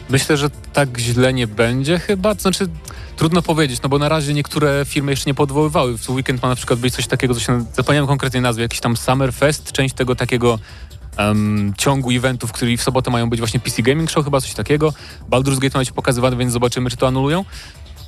Myślę, 0.09 0.37
że 0.37 0.51
tak 0.73 0.99
źle 0.99 1.33
nie 1.33 1.47
będzie 1.47 1.99
chyba. 1.99 2.35
Znaczy, 2.35 2.67
trudno 3.17 3.43
powiedzieć, 3.43 3.83
no 3.83 3.89
bo 3.89 3.99
na 3.99 4.09
razie 4.09 4.35
niektóre 4.35 4.85
firmy 4.85 5.13
jeszcze 5.13 5.31
nie 5.31 5.35
podwoływały. 5.35 5.99
W 5.99 6.11
weekend 6.11 6.43
ma 6.43 6.49
na 6.49 6.55
przykład 6.55 6.79
być 6.79 6.95
coś 6.95 7.07
takiego, 7.07 7.35
co 7.35 7.41
się, 7.41 7.65
zapomniałem 7.73 8.09
konkretnie 8.09 8.41
nazwy, 8.41 8.63
jakiś 8.63 8.81
tam 8.81 8.97
Summer 8.97 9.33
Fest, 9.33 9.73
część 9.73 9.95
tego 9.95 10.17
takiego 10.17 10.59
em, 11.17 11.73
ciągu 11.79 12.11
eventów, 12.11 12.53
który 12.53 12.77
w 12.77 12.83
sobotę 12.83 13.11
mają 13.11 13.31
być 13.31 13.41
właśnie 13.41 13.61
PC 13.61 13.83
Gaming 13.83 14.11
Show, 14.11 14.25
chyba 14.25 14.41
coś 14.41 14.55
takiego. 14.55 14.93
Baldur's 15.31 15.59
Gate 15.59 15.79
ma 15.79 15.81
być 15.81 15.93
pokazywany, 15.93 16.37
więc 16.37 16.53
zobaczymy, 16.53 16.91
czy 16.91 16.97
to 16.97 17.07
anulują. 17.07 17.45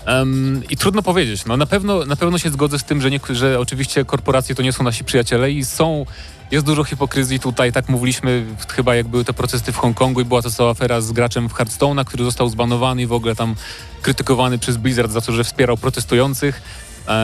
Um, 0.07 0.63
I 0.71 0.77
trudno 0.77 1.03
powiedzieć. 1.03 1.45
No, 1.45 1.57
na, 1.57 1.67
pewno, 1.67 2.05
na 2.05 2.17
pewno 2.17 2.39
się 2.39 2.51
zgodzę 2.51 2.79
z 2.79 2.85
tym, 2.85 3.01
że, 3.01 3.11
nie, 3.11 3.21
że 3.31 3.61
oczywiście 3.61 4.05
korporacje 4.05 4.55
to 4.55 4.63
nie 4.63 4.73
są 4.73 4.85
nasi 4.85 5.05
przyjaciele 5.05 5.51
i 5.51 5.65
są 5.65 6.07
jest 6.51 6.67
dużo 6.67 6.85
hipokryzji 6.85 7.41
tutaj, 7.41 7.73
tak 7.73 7.89
mówiliśmy 7.89 8.45
chyba 8.69 8.95
jak 8.95 9.09
były 9.09 9.25
te 9.25 9.33
protesty 9.33 9.73
w 9.73 9.77
Hongkongu 9.77 10.21
i 10.21 10.25
była 10.25 10.43
to 10.43 10.51
cała 10.51 10.71
afera 10.71 11.01
z 11.01 11.13
graczem 11.13 11.49
w 11.49 11.55
Hearthstone'a, 11.55 12.05
który 12.05 12.25
został 12.25 12.49
zbanowany 12.49 13.03
i 13.03 13.07
w 13.07 13.13
ogóle 13.13 13.37
tam 13.37 13.55
krytykowany 14.03 14.59
przez 14.59 14.77
Blizzard 14.77 15.13
za 15.13 15.21
to, 15.21 15.33
że 15.33 15.45
wspierał 15.45 15.77
protestujących. 15.77 16.63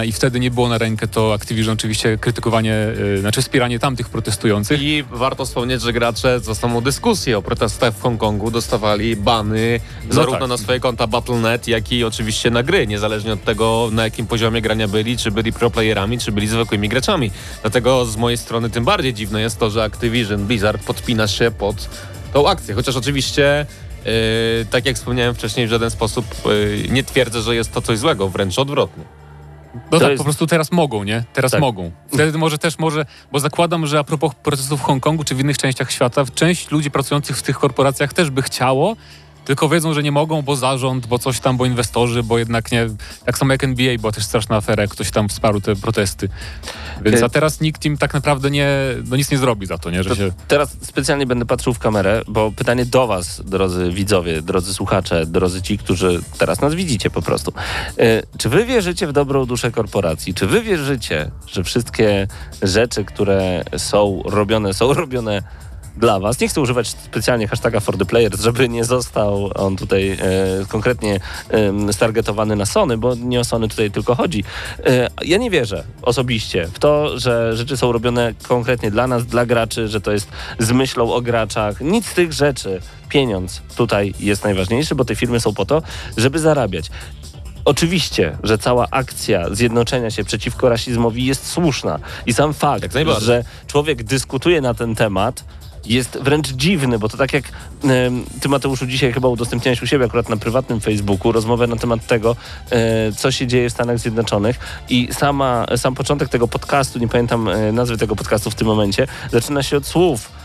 I 0.07 0.13
wtedy 0.13 0.41
nie 0.41 0.51
było 0.51 0.69
na 0.69 0.79
rękę 0.79 1.09
to 1.09 1.35
Activision 1.35 1.75
oczywiście 1.75 2.19
krytykowanie, 2.19 2.75
e, 3.15 3.19
znaczy 3.19 3.43
wspieranie 3.43 3.79
tamtych 3.79 4.09
protestujących. 4.09 4.83
I 4.83 5.05
warto 5.11 5.45
wspomnieć, 5.45 5.83
że 5.83 5.93
gracze 5.93 6.41
za 6.41 6.55
samą 6.55 6.81
dyskusję 6.81 7.39
o 7.39 7.43
protestach 7.43 7.95
w 7.95 8.03
Hongkongu 8.03 8.51
dostawali 8.51 9.17
bany 9.17 9.81
no 10.09 10.15
zarówno 10.15 10.39
tak. 10.39 10.49
na 10.49 10.57
swoje 10.57 10.81
konta 10.81 11.07
Battle.net, 11.07 11.69
jak 11.69 11.93
i 11.93 12.05
oczywiście 12.05 12.51
na 12.51 12.63
gry, 12.63 12.87
niezależnie 12.87 13.33
od 13.33 13.45
tego 13.45 13.89
na 13.93 14.05
jakim 14.05 14.27
poziomie 14.27 14.63
grania 14.63 14.89
byli, 14.89 15.17
czy 15.17 15.31
byli 15.31 15.53
proplayerami, 15.53 16.19
czy 16.19 16.33
byli 16.33 16.49
zwykłymi 16.49 16.89
graczami. 16.89 17.31
Dlatego 17.63 18.05
z 18.05 18.17
mojej 18.17 18.39
strony 18.39 18.71
tym 18.71 18.85
bardziej 18.85 19.15
dziwne 19.15 19.41
jest 19.41 19.59
to, 19.59 19.71
że 19.71 19.85
Activision 19.85 20.47
Blizzard 20.47 20.85
podpina 20.85 21.29
się 21.29 21.51
pod 21.51 21.89
tą 22.33 22.49
akcję, 22.49 22.75
chociaż 22.75 22.97
oczywiście 22.97 23.67
Yy, 24.05 24.67
tak 24.71 24.87
jak 24.87 24.97
wspomniałem 24.97 25.35
wcześniej, 25.35 25.67
w 25.67 25.71
żaden 25.71 25.91
sposób 25.91 26.27
yy, 26.45 26.89
nie 26.89 27.05
twierdzę, 27.05 27.43
że 27.43 27.55
jest 27.55 27.73
to 27.73 27.83
coś 27.83 27.99
złego, 27.99 28.29
wręcz 28.29 28.59
odwrotnie. 28.59 29.22
No 29.91 29.99
tak, 29.99 30.09
jest... 30.09 30.19
po 30.19 30.25
prostu 30.25 30.47
teraz 30.47 30.73
mogą, 30.73 31.05
nie? 31.05 31.25
Teraz 31.33 31.53
tak. 31.53 31.61
mogą. 31.61 31.91
Wtedy 32.15 32.39
może 32.39 32.59
też 32.59 32.79
może, 32.79 33.07
bo 33.33 33.41
zakładam, 33.41 33.87
że 33.87 33.99
a 33.99 34.05
propos 34.05 34.35
procesów 34.35 34.81
w 34.81 34.83
Hongkongu 34.83 35.25
czy 35.25 35.35
w 35.35 35.41
innych 35.41 35.59
częściach 35.59 35.93
świata, 35.93 36.25
część 36.35 36.71
ludzi 36.71 36.91
pracujących 36.91 37.37
w 37.39 37.43
tych 37.43 37.59
korporacjach 37.59 38.13
też 38.13 38.31
by 38.31 38.43
chciało, 38.43 38.97
tylko 39.45 39.69
wiedzą, 39.69 39.95
że 39.95 40.03
nie 40.03 40.13
mogą, 40.13 40.43
bo 40.43 40.57
zarząd, 40.57 41.07
bo 41.07 41.19
coś 41.19 41.41
tam, 41.41 41.57
bo 41.57 41.67
inwestorzy, 41.67 42.23
bo 42.23 42.39
jednak 42.39 42.73
nie. 42.73 42.87
Tak 43.25 43.39
samo 43.39 43.53
jak 43.53 43.65
NBA, 43.65 43.99
była 43.99 44.13
też 44.13 44.25
straszna 44.25 44.57
afera, 44.57 44.83
jak 44.83 44.91
ktoś 44.91 45.11
tam 45.11 45.29
wsparł 45.29 45.61
te 45.61 45.77
protesty. 45.77 46.29
Więc 47.05 47.23
a 47.23 47.29
teraz 47.29 47.61
nikt 47.61 47.85
im 47.85 47.99
tak 47.99 48.15
naprawdę 48.15 48.51
nie, 48.51 48.69
no 49.05 49.17
nic 49.17 49.31
nie 49.31 49.39
zrobi 49.39 49.67
za 49.67 49.79
to, 49.79 49.91
nie? 49.91 50.03
Że 50.03 50.11
to 50.11 50.17
się... 50.17 50.31
Teraz 50.49 50.77
specjalnie 50.83 51.27
będę 51.27 51.47
patrzył 51.47 51.75
w 51.75 51.79
kamerę, 51.79 52.23
bo 52.29 52.53
pytanie 52.53 52.87
do 52.87 53.07
was, 53.07 53.43
drodzy 53.45 53.91
widzowie, 53.91 54.43
drodzy 54.43 54.75
słuchacze, 54.75 55.27
drodzy 55.27 55.63
ci, 55.63 55.79
którzy 55.79 56.21
teraz 56.39 56.61
nas 56.61 56.75
widzicie 56.75 57.11
po 57.11 57.23
prostu. 57.23 57.53
E, 57.99 58.23
czy 58.39 58.49
wy 58.49 58.65
wierzycie 58.65 59.07
w 59.07 59.13
dobrą 59.13 59.47
duszę 59.47 59.71
korporacji? 59.71 60.35
Czy 60.35 60.47
wy 60.47 60.61
wierzycie, 60.63 61.31
że 61.47 61.65
wszystkie 61.65 62.29
rzeczy, 62.63 63.05
które 63.05 63.65
są 63.77 64.23
robione, 64.25 64.75
są 64.75 64.93
robione 64.95 65.43
dla 65.97 66.21
Was. 66.21 66.41
Nie 66.41 66.49
chcę 66.49 66.61
używać 66.61 66.89
specjalnie 66.89 67.49
hashtaga 67.49 67.81
for 67.81 67.99
the 67.99 68.05
players, 68.05 68.41
żeby 68.41 68.69
nie 68.69 68.85
został 68.85 69.51
on 69.55 69.77
tutaj 69.77 70.11
e, 70.11 70.17
konkretnie 70.69 71.21
e, 71.51 71.93
stargetowany 71.93 72.57
na 72.57 72.67
Sony, 72.67 72.99
bo 72.99 73.15
nie 73.15 73.41
o 73.41 73.45
Sony 73.45 73.69
tutaj 73.69 73.91
tylko 73.91 74.15
chodzi. 74.15 74.45
E, 74.87 75.09
ja 75.25 75.39
nie 75.39 75.51
wierzę 75.51 75.85
osobiście 76.03 76.69
w 76.73 76.79
to, 76.79 77.19
że 77.19 77.57
rzeczy 77.57 77.77
są 77.77 77.93
robione 77.93 78.35
konkretnie 78.49 78.91
dla 78.91 79.07
nas, 79.07 79.27
dla 79.27 79.47
graczy, 79.47 79.89
że 79.89 80.01
to 80.01 80.13
jest 80.13 80.29
z 80.59 80.73
myślą 80.73 81.13
o 81.13 81.21
graczach. 81.21 81.81
Nic 81.81 82.07
z 82.07 82.15
tych 82.15 82.33
rzeczy. 82.33 82.81
Pieniądz 83.09 83.63
tutaj 83.77 84.15
jest 84.21 84.45
najważniejszy, 84.45 84.95
bo 84.95 85.05
te 85.05 85.17
firmy 85.17 85.41
są 85.41 85.55
po 85.55 85.65
to, 85.65 85.83
żeby 86.17 86.39
zarabiać. 86.39 86.91
Oczywiście, 87.65 88.37
że 88.43 88.59
cała 88.59 88.87
akcja 88.91 89.55
zjednoczenia 89.55 90.11
się 90.11 90.25
przeciwko 90.25 90.69
rasizmowi 90.69 91.25
jest 91.25 91.47
słuszna 91.47 91.99
i 92.27 92.33
sam 92.33 92.55
fakt, 92.55 92.97
że 93.19 93.45
człowiek 93.67 94.03
dyskutuje 94.03 94.61
na 94.61 94.75
ten 94.75 94.95
temat, 94.95 95.45
jest 95.87 96.19
wręcz 96.23 96.49
dziwny, 96.49 96.99
bo 96.99 97.09
to 97.09 97.17
tak 97.17 97.33
jak 97.33 97.45
ty 98.41 98.49
Mateuszu 98.49 98.87
dzisiaj 98.87 99.13
chyba 99.13 99.29
udostępniałeś 99.29 99.83
u 99.83 99.87
siebie 99.87 100.05
akurat 100.05 100.29
na 100.29 100.37
prywatnym 100.37 100.81
Facebooku 100.81 101.33
rozmowę 101.33 101.67
na 101.67 101.77
temat 101.77 102.07
tego, 102.07 102.37
e, 102.71 103.13
co 103.13 103.33
się 103.33 103.47
dzieje 103.47 103.71
w 103.71 103.73
Stanach 103.73 103.99
Zjednoczonych. 103.99 104.59
I 104.89 105.09
sama, 105.13 105.67
sam 105.77 105.95
początek 105.95 106.29
tego 106.29 106.49
podcastu, 106.49 106.99
nie 106.99 107.09
pamiętam 107.09 107.49
e, 107.49 107.73
nazwy 107.73 107.99
tego 107.99 108.17
podcastu 108.17 108.51
w 108.51 108.55
tym 108.55 108.67
momencie, 108.67 109.07
zaczyna 109.33 109.63
się 109.63 109.77
od 109.77 109.87
słów 109.87 110.42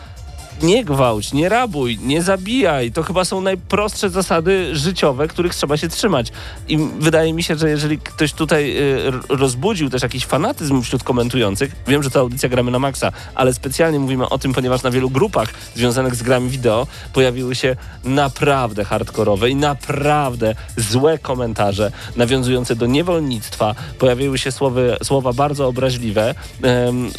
nie 0.62 0.86
gwałć, 0.86 1.34
nie 1.34 1.50
rabuj, 1.50 1.98
nie 2.02 2.22
zabijaj. 2.22 2.92
To 2.92 3.04
chyba 3.04 3.26
są 3.26 3.42
najprostsze 3.42 4.10
zasady 4.10 4.76
życiowe, 4.76 5.28
których 5.28 5.56
trzeba 5.56 5.78
się 5.78 5.88
trzymać. 5.88 6.32
I 6.68 6.78
wydaje 7.00 7.34
mi 7.34 7.44
się, 7.44 7.56
że 7.56 7.70
jeżeli 7.70 7.98
ktoś 7.98 8.34
tutaj 8.34 8.78
y, 8.78 9.12
rozbudził 9.30 9.90
też 9.90 10.04
jakiś 10.04 10.26
fanatyzm 10.26 10.82
wśród 10.82 11.04
komentujących, 11.04 11.76
wiem, 11.88 12.04
że 12.04 12.10
to 12.10 12.20
audycja 12.20 12.50
gramy 12.50 12.72
na 12.72 12.80
maksa, 12.80 13.12
ale 13.36 13.54
specjalnie 13.54 14.00
mówimy 14.00 14.30
o 14.30 14.38
tym, 14.38 14.54
ponieważ 14.54 14.84
na 14.84 14.92
wielu 14.92 15.10
grupach 15.10 15.54
związanych 15.76 16.16
z 16.16 16.24
grami 16.24 16.50
wideo 16.50 16.88
pojawiły 17.14 17.56
się 17.56 17.76
naprawdę 18.04 18.86
hardkorowe 18.86 19.50
i 19.50 19.56
naprawdę 19.56 20.56
złe 20.78 21.18
komentarze 21.18 21.92
nawiązujące 22.16 22.76
do 22.76 22.86
niewolnictwa. 22.86 23.76
Pojawiły 24.00 24.38
się 24.38 24.52
słowy, 24.52 24.98
słowa 25.04 25.34
bardzo 25.34 25.68
obraźliwe, 25.68 26.36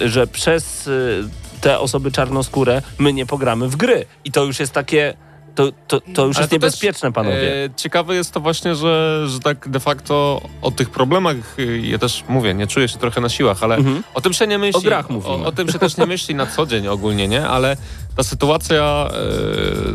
że 0.07 0.27
przez 0.27 0.87
y, 0.87 1.48
te 1.59 1.79
osoby 1.79 2.13
czarnoskóre, 2.13 2.83
my 2.99 3.13
nie 3.13 3.27
pogramy 3.27 3.69
w 3.69 3.77
gry. 3.77 4.07
I 4.25 4.33
to 4.33 4.45
już 4.45 4.61
jest 4.61 4.73
takie 4.73 5.15
to, 5.59 5.73
to, 5.89 6.01
to 6.15 6.27
już 6.27 6.37
Ale 6.37 6.43
jest 6.43 6.51
to 6.51 6.57
niebezpieczne, 6.57 7.09
też, 7.09 7.15
panowie. 7.15 7.65
E, 7.65 7.71
ciekawe 7.77 8.15
jest 8.15 8.33
to 8.33 8.41
właśnie, 8.41 8.75
że, 8.75 9.25
że 9.29 9.41
tak 9.41 9.69
de 9.69 9.81
facto 9.81 10.41
o 10.63 10.71
tych 10.71 10.91
problemach, 10.91 11.37
y, 11.59 11.81
ja 11.85 11.99
też 11.99 12.25
mówię, 12.29 12.55
nie 12.55 12.67
czuję 12.67 12.89
się 12.89 12.99
trochę 12.99 13.21
na 13.21 13.29
siłach, 13.29 13.63
ale 13.63 13.77
mhm. 13.77 14.03
o 14.15 14.21
tym 14.21 14.33
się 14.33 14.47
nie 14.47 14.59
myśli. 14.59 14.79
O 14.79 14.83
grach 14.83 15.11
mówimy. 15.11 15.35
O, 15.35 15.45
o, 15.45 15.53
tym 15.53 15.69
się 15.69 15.79
też 15.79 15.97
nie 15.97 16.07
myśli 16.07 16.35
na 16.35 16.47
co 16.47 16.67
dzień 16.67 16.89
ogólnie, 16.89 17.29
nie? 17.29 17.49
Ale 17.49 17.77
ta 18.19 18.25
sytuacja 18.25 19.11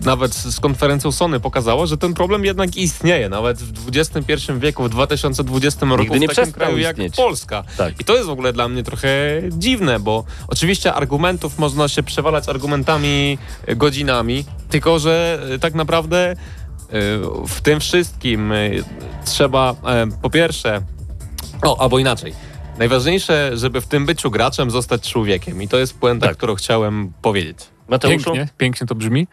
e, 0.02 0.06
nawet 0.06 0.36
z 0.36 0.60
konferencją 0.60 1.12
Sony 1.12 1.40
pokazała, 1.40 1.86
że 1.86 1.98
ten 1.98 2.14
problem 2.14 2.46
jednak 2.46 2.78
istnieje. 2.78 3.30
Nawet 3.30 3.58
w 3.58 3.90
XXI 3.98 4.34
wieku, 4.60 4.84
w 4.84 4.90
2020 4.90 5.86
roku 5.86 6.02
Nigdy 6.02 6.20
nie 6.20 6.28
w 6.28 6.36
takim 6.36 6.54
kraju 6.54 6.78
jak 6.78 6.96
Polska. 7.16 7.64
Tak. 7.78 8.02
I 8.02 8.04
to 8.04 8.14
jest 8.14 8.26
w 8.26 8.30
ogóle 8.30 8.54
dla 8.54 8.70
mnie 8.70 8.84
trochę 8.84 9.10
dziwne, 9.52 10.00
bo 10.00 10.24
oczywiście 10.48 10.94
argumentów 10.94 11.60
można 11.60 11.88
się 11.88 12.04
przewalać 12.04 12.50
argumentami 12.50 13.38
godzinami, 13.76 14.46
tylko 14.70 15.00
że 15.00 15.40
e, 15.56 15.60
tak 15.60 15.74
naprawdę 15.74 16.30
e, 16.30 16.36
w 17.48 17.62
tym 17.62 17.80
wszystkim 17.80 18.52
e, 18.52 18.70
trzeba 19.26 19.76
po 20.22 20.30
pierwsze, 20.30 20.82
o, 21.62 21.82
albo 21.82 22.00
inaczej, 22.00 22.34
najważniejsze, 22.78 23.52
żeby 23.54 23.82
w 23.82 23.88
tym 23.88 24.06
byciu 24.06 24.32
graczem 24.32 24.72
zostać 24.72 25.12
człowiekiem 25.12 25.62
i 25.62 25.68
to 25.68 25.78
jest 25.78 26.00
puenta, 26.00 26.28
tak. 26.28 26.38
którą 26.38 26.56
chciałem 26.56 27.14
powiedzieć. 27.22 27.73
Mateuszu? 27.88 28.26
Pięknie, 28.26 28.48
pięknie 28.58 28.88
to 28.88 28.96
brzmi. 28.96 29.28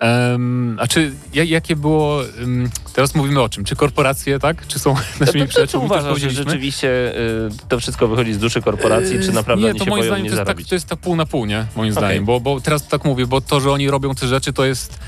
Um, 0.00 0.76
a 0.80 0.86
czy 0.86 1.12
jakie 1.32 1.76
było, 1.76 2.22
um, 2.40 2.70
teraz 2.92 3.14
mówimy 3.14 3.42
o 3.42 3.48
czym? 3.48 3.64
Czy 3.64 3.76
korporacje, 3.76 4.38
tak? 4.38 4.66
Czy 4.66 4.78
są 4.78 4.94
naszymi 5.20 5.40
to, 5.40 5.48
przyjaciółmi? 5.48 5.88
Czy 5.88 5.94
uważasz, 5.94 6.20
że 6.20 6.30
rzeczywiście 6.30 6.88
y, 6.88 7.68
to 7.68 7.80
wszystko 7.80 8.08
wychodzi 8.08 8.32
z 8.32 8.38
duszy 8.38 8.62
korporacji, 8.62 9.18
czy 9.22 9.32
naprawdę 9.32 9.64
nie, 9.64 9.70
oni 9.70 9.78
to 9.78 9.84
się 9.84 9.90
moim 9.90 10.04
zdaniem 10.04 10.24
nie 10.24 10.30
to 10.30 10.36
jest, 10.36 10.46
tak, 10.46 10.62
to 10.68 10.74
jest 10.74 10.88
tak 10.88 10.98
pół 10.98 11.16
na 11.16 11.26
pół, 11.26 11.46
nie? 11.46 11.66
Moim 11.76 11.92
okay. 11.92 12.04
zdaniem, 12.04 12.24
bo, 12.24 12.40
bo 12.40 12.60
teraz 12.60 12.88
tak 12.88 13.04
mówię, 13.04 13.26
bo 13.26 13.40
to, 13.40 13.60
że 13.60 13.72
oni 13.72 13.90
robią 13.90 14.14
te 14.14 14.26
rzeczy, 14.26 14.52
to 14.52 14.64
jest 14.64 14.98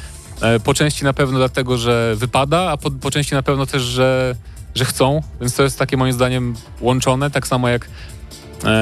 e, 0.40 0.60
po 0.60 0.74
części 0.74 1.04
na 1.04 1.12
pewno 1.12 1.38
dlatego, 1.38 1.78
że 1.78 2.14
wypada, 2.16 2.70
a 2.70 2.76
po, 2.76 2.90
po 2.90 3.10
części 3.10 3.34
na 3.34 3.42
pewno 3.42 3.66
też, 3.66 3.82
że, 3.82 4.36
że 4.74 4.84
chcą, 4.84 5.22
więc 5.40 5.54
to 5.54 5.62
jest 5.62 5.78
takie 5.78 5.96
moim 5.96 6.12
zdaniem 6.12 6.54
łączone, 6.80 7.30
tak 7.30 7.46
samo 7.46 7.68
jak 7.68 7.88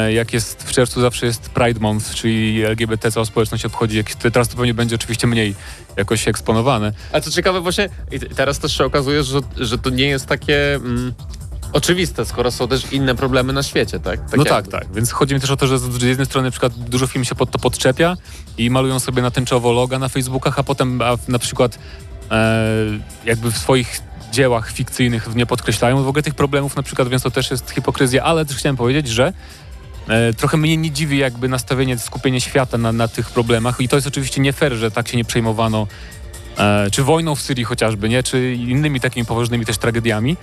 jak 0.09 0.33
jest 0.33 0.63
w 0.63 0.73
czerwcu 0.73 1.01
zawsze 1.01 1.27
jest 1.27 1.51
Pride 1.51 1.81
Month, 1.81 2.15
czyli 2.15 2.65
LGBT 2.65 3.13
cała 3.13 3.27
społeczność 3.27 3.65
obchodzi, 3.65 3.97
jak 3.97 4.15
teraz 4.15 4.49
to 4.49 4.57
pewnie 4.57 4.75
będzie 4.75 4.95
oczywiście 4.95 5.27
mniej 5.27 5.55
jakoś 5.97 6.29
eksponowane. 6.29 6.93
A 7.13 7.21
co 7.21 7.31
ciekawe 7.31 7.61
właśnie, 7.61 7.89
teraz 8.37 8.59
też 8.59 8.77
się 8.77 8.85
okazuje, 8.85 9.25
że, 9.25 9.41
że 9.57 9.79
to 9.79 9.91
nie 9.91 10.07
jest 10.07 10.27
takie... 10.27 10.75
Mm, 10.75 11.13
oczywiste, 11.73 12.25
skoro 12.25 12.51
są 12.51 12.69
też 12.69 12.93
inne 12.93 13.15
problemy 13.15 13.53
na 13.53 13.63
świecie, 13.63 14.01
tak? 14.01 14.31
tak 14.31 14.37
no 14.37 14.45
tak, 14.45 14.69
tak. 14.69 14.93
Więc 14.95 15.13
chodzi 15.13 15.35
mi 15.35 15.41
też 15.41 15.51
o 15.51 15.57
to, 15.57 15.67
że 15.67 15.79
z 15.79 16.03
jednej 16.03 16.27
strony 16.27 16.49
na 16.49 16.51
przykład 16.51 16.73
dużo 16.73 17.07
film 17.07 17.25
się 17.25 17.35
pod 17.35 17.51
to 17.51 17.59
podczepia 17.59 18.17
i 18.59 18.71
malują 18.71 19.01
sobie 19.01 19.23
na 19.23 19.31
tęczowo 19.31 19.73
loga 19.73 19.99
na 19.99 20.09
Facebookach, 20.09 20.59
a 20.59 20.63
potem 20.63 21.03
a 21.03 21.17
na 21.29 21.39
przykład 21.39 21.79
e, 22.31 22.65
jakby 23.25 23.51
w 23.51 23.59
swoich 23.59 24.01
dziełach 24.33 24.71
fikcyjnych 24.71 25.35
nie 25.35 25.47
podkreślają 25.47 26.03
w 26.03 26.09
ogóle 26.09 26.23
tych 26.23 26.35
problemów 26.35 26.77
na 26.77 26.83
przykład, 26.83 27.09
więc 27.09 27.23
to 27.23 27.31
też 27.31 27.51
jest 27.51 27.71
hipokryzja, 27.71 28.25
ale 28.25 28.45
też 28.45 28.57
chciałem 28.57 28.77
powiedzieć, 28.77 29.09
że 29.09 29.27
E, 29.27 29.33
trochę 30.37 30.57
mnie 30.57 30.77
nie 30.77 30.91
dziwi 30.91 31.19
jakby 31.19 31.49
nastawienie, 31.49 31.99
skupienie 31.99 32.41
świata 32.41 32.79
na, 32.79 32.93
na 32.93 33.09
tych 33.09 33.31
problemach 33.31 33.81
i 33.81 33.89
to 33.89 33.97
jest 33.97 34.09
oczywiście 34.09 34.41
nie 34.41 34.53
fair, 34.53 34.73
że 34.73 34.91
tak 34.91 35.09
się 35.09 35.17
nie 35.17 35.25
przejmowano 35.25 35.87
e, 36.59 36.91
czy 36.91 37.03
wojną 37.03 37.35
w 37.35 37.41
Syrii 37.41 37.65
chociażby, 37.65 38.09
nie? 38.09 38.23
czy 38.23 38.55
innymi 38.55 39.01
takimi 39.01 39.27
poważnymi 39.27 39.67
też 39.67 39.79
tragediami 39.79 40.37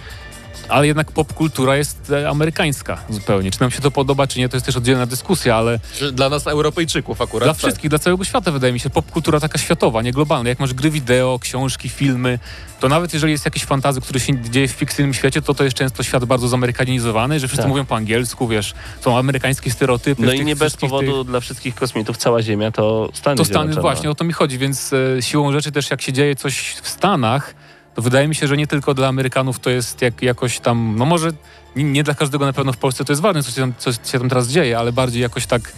ale 0.70 0.88
jednak 0.88 1.12
popkultura 1.12 1.78
jest 1.78 2.12
e, 2.12 2.30
amerykańska 2.30 2.98
zupełnie. 3.10 3.52
Czy 3.52 3.62
nam 3.62 3.72
się 3.72 3.82
to 3.82 3.92
podoba, 3.92 4.28
czy 4.28 4.40
nie, 4.40 4.50
to 4.50 4.58
jest 4.58 4.66
też 4.66 4.78
oddzielna 4.78 5.06
dyskusja, 5.06 5.56
ale... 5.56 5.80
Dla 6.14 6.30
nas 6.30 6.48
Europejczyków 6.48 7.22
akurat. 7.22 7.46
Dla 7.46 7.54
tak. 7.54 7.58
wszystkich, 7.58 7.90
dla 7.90 8.00
całego 8.00 8.24
świata 8.24 8.52
wydaje 8.52 8.74
mi 8.74 8.80
się. 8.80 8.90
Popkultura 8.90 9.40
taka 9.40 9.58
światowa, 9.58 10.02
nie 10.02 10.12
globalna. 10.12 10.50
Jak 10.50 10.60
masz 10.60 10.74
gry 10.74 10.90
wideo, 10.90 11.40
książki, 11.40 11.90
filmy, 11.90 12.40
to 12.80 12.90
nawet 12.90 13.14
jeżeli 13.14 13.32
jest 13.32 13.46
jakiś 13.46 13.66
fantazy, 13.66 14.02
który 14.02 14.20
się 14.20 14.42
dzieje 14.42 14.68
w 14.68 14.72
fikcyjnym 14.72 15.14
świecie, 15.14 15.42
to 15.42 15.54
to 15.54 15.64
jest 15.64 15.76
często 15.76 16.04
świat 16.04 16.26
bardzo 16.26 16.48
zamerykanizowany, 16.48 17.40
że 17.40 17.48
wszyscy 17.48 17.64
tak. 17.64 17.70
mówią 17.70 17.86
po 17.86 17.96
angielsku, 17.96 18.48
wiesz, 18.48 18.74
są 19.02 19.18
amerykańskie 19.18 19.72
stereotypy. 19.72 20.26
No 20.26 20.34
i 20.34 20.46
nie 20.46 20.56
bez 20.56 20.78
powodu 20.78 21.18
tych... 21.18 21.32
dla 21.32 21.40
wszystkich 21.40 21.76
kosmitów 21.76 22.18
cała 22.18 22.42
Ziemia 22.42 22.72
to 22.72 23.10
Stany 23.14 23.38
To 23.38 23.46
Stany, 23.46 23.74
właśnie, 23.74 24.10
o 24.10 24.16
to 24.16 24.24
mi 24.24 24.34
chodzi, 24.34 24.58
więc 24.58 24.94
e, 24.94 25.22
siłą 25.22 25.52
rzeczy 25.52 25.72
też 25.72 25.92
jak 25.92 26.02
się 26.02 26.14
dzieje 26.14 26.36
coś 26.36 26.76
w 26.82 26.90
Stanach, 26.90 27.56
to 27.96 28.02
wydaje 28.02 28.28
mi 28.28 28.36
się, 28.36 28.48
że 28.48 28.58
nie 28.58 28.68
tylko 28.68 28.94
dla 28.94 29.08
Amerykanów 29.08 29.60
to 29.60 29.70
jest 29.70 30.02
jak, 30.02 30.22
jakoś 30.22 30.60
tam, 30.60 30.96
no 30.98 31.06
może 31.06 31.32
nie, 31.76 31.84
nie 31.84 32.04
dla 32.04 32.16
każdego 32.16 32.46
na 32.46 32.54
pewno 32.54 32.74
w 32.74 32.78
Polsce 32.78 33.06
to 33.06 33.12
jest 33.12 33.22
ważne, 33.22 33.44
co 33.44 33.52
się 33.52 33.62
tam, 33.62 33.74
co 33.78 33.92
się 33.92 34.20
tam 34.20 34.30
teraz 34.30 34.48
dzieje, 34.48 34.78
ale 34.78 34.92
bardziej 34.92 35.22
jakoś 35.22 35.46
tak 35.46 35.72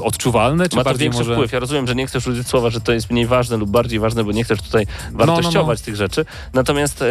odczuwalne, 0.00 0.68
czy 0.68 0.76
Ma 0.76 0.84
to 0.84 0.94
większy 0.94 1.18
może... 1.18 1.34
wpływ. 1.34 1.52
Ja 1.52 1.58
rozumiem, 1.58 1.86
że 1.86 1.94
nie 1.94 2.06
chcesz 2.06 2.26
użyć 2.26 2.48
słowa, 2.48 2.70
że 2.70 2.80
to 2.80 2.92
jest 2.92 3.10
mniej 3.10 3.26
ważne 3.26 3.56
lub 3.56 3.70
bardziej 3.70 3.98
ważne, 3.98 4.24
bo 4.24 4.32
nie 4.32 4.44
chcesz 4.44 4.62
tutaj 4.62 4.86
wartościować 5.12 5.78
no, 5.78 5.82
no. 5.82 5.84
tych 5.84 5.96
rzeczy. 5.96 6.24
Natomiast 6.52 7.02
e, 7.02 7.06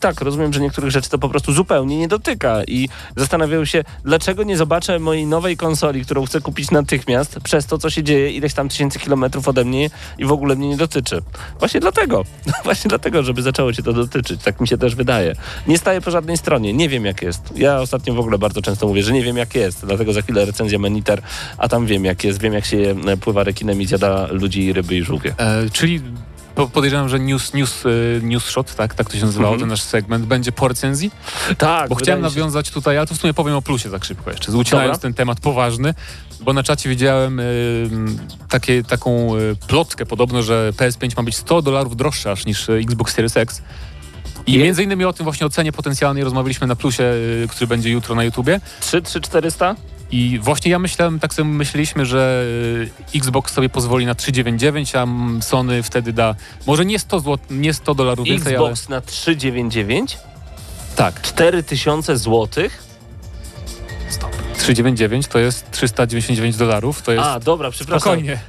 tak, 0.00 0.20
rozumiem, 0.20 0.52
że 0.52 0.60
niektórych 0.60 0.90
rzeczy 0.90 1.10
to 1.10 1.18
po 1.18 1.28
prostu 1.28 1.52
zupełnie 1.52 1.98
nie 1.98 2.08
dotyka 2.08 2.64
i 2.64 2.88
zastanawiają 3.16 3.64
się, 3.64 3.84
dlaczego 4.04 4.42
nie 4.42 4.56
zobaczę 4.56 4.98
mojej 4.98 5.26
nowej 5.26 5.56
konsoli, 5.56 6.04
którą 6.04 6.26
chcę 6.26 6.40
kupić 6.40 6.70
natychmiast, 6.70 7.40
przez 7.40 7.66
to, 7.66 7.78
co 7.78 7.90
się 7.90 8.02
dzieje 8.02 8.30
ileś 8.30 8.54
tam 8.54 8.68
tysięcy 8.68 8.98
kilometrów 8.98 9.48
ode 9.48 9.64
mnie 9.64 9.90
i 10.18 10.24
w 10.24 10.32
ogóle 10.32 10.56
mnie 10.56 10.68
nie 10.68 10.76
dotyczy. 10.76 11.22
Właśnie 11.58 11.80
dlatego. 11.80 12.24
Właśnie 12.64 12.88
dlatego, 12.88 13.22
żeby 13.22 13.42
zaczęło 13.42 13.72
cię 13.72 13.82
to 13.82 13.92
dotyczyć. 13.92 14.42
Tak 14.42 14.60
mi 14.60 14.68
się 14.68 14.78
też 14.78 14.94
wydaje. 14.94 15.34
Nie 15.66 15.78
staję 15.78 16.00
po 16.00 16.10
żadnej 16.10 16.36
stronie. 16.36 16.72
Nie 16.72 16.88
wiem, 16.88 17.04
jak 17.04 17.22
jest. 17.22 17.52
Ja 17.56 17.80
ostatnio 17.80 18.14
w 18.14 18.18
ogóle 18.18 18.38
bardzo 18.38 18.62
często 18.62 18.86
mówię, 18.86 19.02
że 19.02 19.12
nie 19.12 19.22
wiem, 19.22 19.36
jak 19.36 19.54
jest. 19.54 19.86
Dlatego 19.86 20.12
za 20.12 20.22
chwilę 20.22 20.44
recenzja 20.44 20.78
Meniter, 20.78 21.22
a 21.58 21.67
tam 21.68 21.86
wiem, 21.86 22.04
jak 22.04 22.24
jest. 22.24 22.40
Wiem, 22.40 22.52
jak 22.52 22.64
się 22.64 22.94
e, 23.06 23.16
pływa 23.16 23.44
rekinem 23.44 23.80
i 23.82 23.86
zjada 23.86 24.26
ludzi, 24.30 24.72
ryby 24.72 24.96
i 24.96 25.02
żółwie. 25.04 25.34
E, 25.38 25.70
czyli 25.72 26.00
po, 26.54 26.66
podejrzewam, 26.68 27.08
że 27.08 27.18
news, 27.18 27.54
news, 27.54 27.84
e, 27.86 27.88
news 28.22 28.44
shot, 28.44 28.74
tak, 28.74 28.94
tak 28.94 29.10
to 29.10 29.16
się 29.18 29.24
nazywało, 29.26 29.48
Mhm. 29.54 29.60
ten 29.60 29.68
nasz 29.68 29.82
segment, 29.82 30.26
będzie 30.26 30.52
po 30.52 30.68
recenzji, 30.68 31.10
Tak, 31.58 31.88
bo 31.88 31.94
chciałem 31.94 32.22
mi 32.24 32.30
się- 32.30 32.36
nawiązać 32.36 32.70
tutaj, 32.70 32.98
ale 32.98 33.06
to 33.06 33.14
w 33.14 33.18
sumie 33.18 33.34
powiem 33.34 33.54
o 33.56 33.62
plusie 33.62 33.90
tak 33.90 34.04
szybko 34.04 34.30
jeszcze, 34.30 34.52
ucinając 34.52 34.90
Dobra. 34.96 35.02
ten 35.02 35.14
temat 35.14 35.40
poważny, 35.40 35.94
bo 36.40 36.52
na 36.52 36.62
czacie 36.62 36.88
widziałem 36.88 37.40
e, 37.40 37.44
takie, 38.48 38.84
taką 38.84 39.36
e, 39.36 39.38
plotkę 39.68 40.06
podobno, 40.06 40.42
że 40.42 40.72
PS5 40.76 41.16
ma 41.16 41.22
być 41.22 41.36
100 41.36 41.62
dolarów 41.62 41.96
droższe 41.96 42.30
aż 42.32 42.46
niż 42.46 42.68
Xbox 42.70 43.14
Series 43.14 43.36
X. 43.36 43.62
I 44.46 44.58
między 44.58 44.82
innymi 44.82 45.04
o 45.04 45.12
tym 45.12 45.24
właśnie 45.24 45.46
o 45.46 45.50
cenie 45.50 45.72
potencjalnej 45.72 46.24
rozmawialiśmy 46.24 46.66
na 46.66 46.76
plusie, 46.76 47.04
e, 47.44 47.48
który 47.48 47.66
będzie 47.66 47.90
jutro 47.90 48.14
na 48.14 48.24
YouTubie. 48.24 48.60
3, 48.80 49.02
3, 49.02 49.20
400? 49.20 49.76
I 50.10 50.38
właśnie 50.42 50.70
ja 50.70 50.78
myślałem, 50.78 51.20
tak 51.20 51.34
sobie 51.34 51.48
myśleliśmy, 51.48 52.06
że 52.06 52.44
y, 53.14 53.18
Xbox 53.18 53.52
sobie 53.52 53.68
pozwoli 53.68 54.06
na 54.06 54.14
399, 54.14 54.94
a 54.94 55.06
Sony 55.40 55.82
wtedy 55.82 56.12
da 56.12 56.34
może 56.66 56.84
nie 56.84 56.98
100 56.98 57.20
zł, 57.20 57.38
nie 57.50 57.74
100 57.74 57.94
dolarów 57.94 58.26
więcej, 58.26 58.54
Xbox 58.54 58.88
na 58.88 59.00
399? 59.00 60.18
ale 60.18 60.96
tak, 60.96 61.22
4000 61.22 62.16
złotych? 62.16 62.82
stop. 64.08 64.30
399 64.56 65.26
to 65.26 65.38
jest 65.38 65.70
399 65.70 66.56
dolarów, 66.56 67.02
to 67.02 67.12
jest 67.12 67.24
A, 67.24 67.40
dobra, 67.40 67.70
przepraszam. 67.70 68.00
spokojnie. 68.00 68.40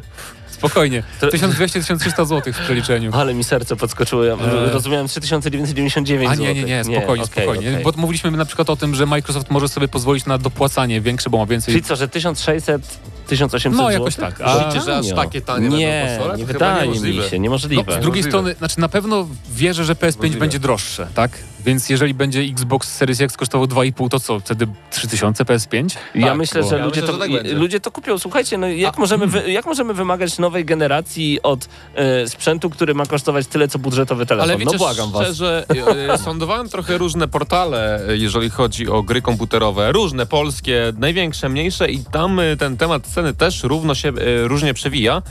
Spokojnie. 0.59 1.03
To- 1.19 1.27
1200-1300 1.27 2.25
zł 2.25 2.53
w 2.53 2.59
przeliczeniu. 2.59 3.11
Ale 3.13 3.33
mi 3.33 3.43
serce 3.43 3.75
podskoczyło. 3.75 4.23
Ja 4.23 4.33
Eee. 4.33 4.69
rozumiałem 4.73 5.07
3999 5.07 6.31
A 6.31 6.35
nie, 6.35 6.53
nie, 6.53 6.63
nie, 6.63 6.83
spokojnie, 6.83 7.23
okej, 7.23 7.43
spokojnie. 7.43 7.69
okej. 7.71 7.83
Bo 7.83 7.91
mówiliśmy 7.97 8.31
na 8.31 8.45
przykład 8.45 8.69
o 8.69 8.75
tym, 8.75 8.95
że 8.95 9.05
Microsoft 9.05 9.49
może 9.51 9.67
sobie 9.67 9.87
pozwolić 9.87 10.25
na 10.25 10.37
dopłacanie 10.37 11.01
większe, 11.01 11.29
bo 11.29 11.37
ma 11.37 11.45
więcej. 11.45 11.71
Czyli 11.73 11.83
co, 11.83 11.95
że 11.95 12.07
1600, 12.07 12.81
1800 13.27 13.73
No, 13.81 13.91
jakoś 13.91 14.15
tak. 14.15 14.41
A- 14.41 14.55
Myślicie, 14.65 14.85
że 14.85 14.97
aż 14.97 15.07
takie 15.15 15.41
tanie 15.41 15.69
Nie, 15.69 15.87
będą 15.87 16.17
konsole? 16.17 16.37
nie 16.37 16.45
wydaje 16.45 16.81
mi 16.81 16.87
niemożliwe. 16.93 17.29
się, 17.29 17.35
No, 17.37 17.43
niemożliwe. 17.43 17.81
z 17.83 17.85
drugiej 17.85 18.05
Możliwe. 18.07 18.29
strony, 18.29 18.53
znaczy 18.53 18.79
na 18.79 18.89
pewno 18.89 19.27
wierzę, 19.51 19.85
że 19.85 19.93
PS5 19.95 20.15
Możliwe. 20.17 20.39
będzie 20.39 20.59
droższe, 20.59 21.07
tak? 21.15 21.31
Więc 21.65 21.89
jeżeli 21.89 22.13
będzie 22.13 22.41
Xbox 22.41 22.93
Series 22.93 23.21
X 23.21 23.37
kosztował 23.37 23.67
2,5, 23.67 24.09
to 24.09 24.19
co, 24.19 24.39
wtedy 24.39 24.67
3000 24.91 25.43
PS5? 25.43 25.97
Ja 26.15 26.27
Tak, 26.27 26.37
myślę, 26.37 26.61
bo- 26.61 26.69
że 26.69 26.77
Ja 26.77 26.85
ludzie, 26.85 27.01
myślę, 27.01 27.13
to, 27.17 27.23
że 27.25 27.41
tak 27.43 27.57
ludzie 27.57 27.79
to 27.79 27.91
kupią. 27.91 28.19
Słuchajcie, 28.19 28.57
no 28.57 28.67
jak, 28.67 28.97
możemy 28.97 29.27
wy, 29.27 29.51
jak 29.51 29.65
możemy 29.65 29.93
wymagać 29.93 30.37
nowej 30.37 30.65
generacji 30.65 31.41
od 31.43 31.69
e, 31.95 32.27
sprzętu, 32.27 32.69
który 32.69 32.93
ma 32.93 33.05
kosztować 33.05 33.47
tyle, 33.47 33.67
co 33.67 33.79
budżetowy 33.79 34.25
telefon? 34.25 34.49
Ale 34.49 34.59
wiecie, 34.59 34.71
no 34.71 34.77
błagam 34.77 35.11
was. 35.11 35.23
szczerze, 35.23 35.65
e, 36.09 36.17
sądowałem 36.17 36.69
trochę 36.69 36.97
różne 36.97 37.27
portale, 37.27 38.01
jeżeli 38.09 38.49
chodzi 38.49 38.87
o 38.87 39.03
gry 39.03 39.21
komputerowe, 39.21 39.91
różne 39.91 40.25
polskie, 40.25 40.93
największe, 40.97 41.49
mniejsze 41.49 41.91
i 41.91 42.03
tam 42.11 42.39
e, 42.39 42.57
ten 42.57 42.77
temat 42.77 43.07
ceny 43.07 43.33
też 43.33 43.63
równo 43.63 43.95
się 43.95 44.09
e, 44.09 44.47
różnie 44.47 44.73
przewija 44.73 45.21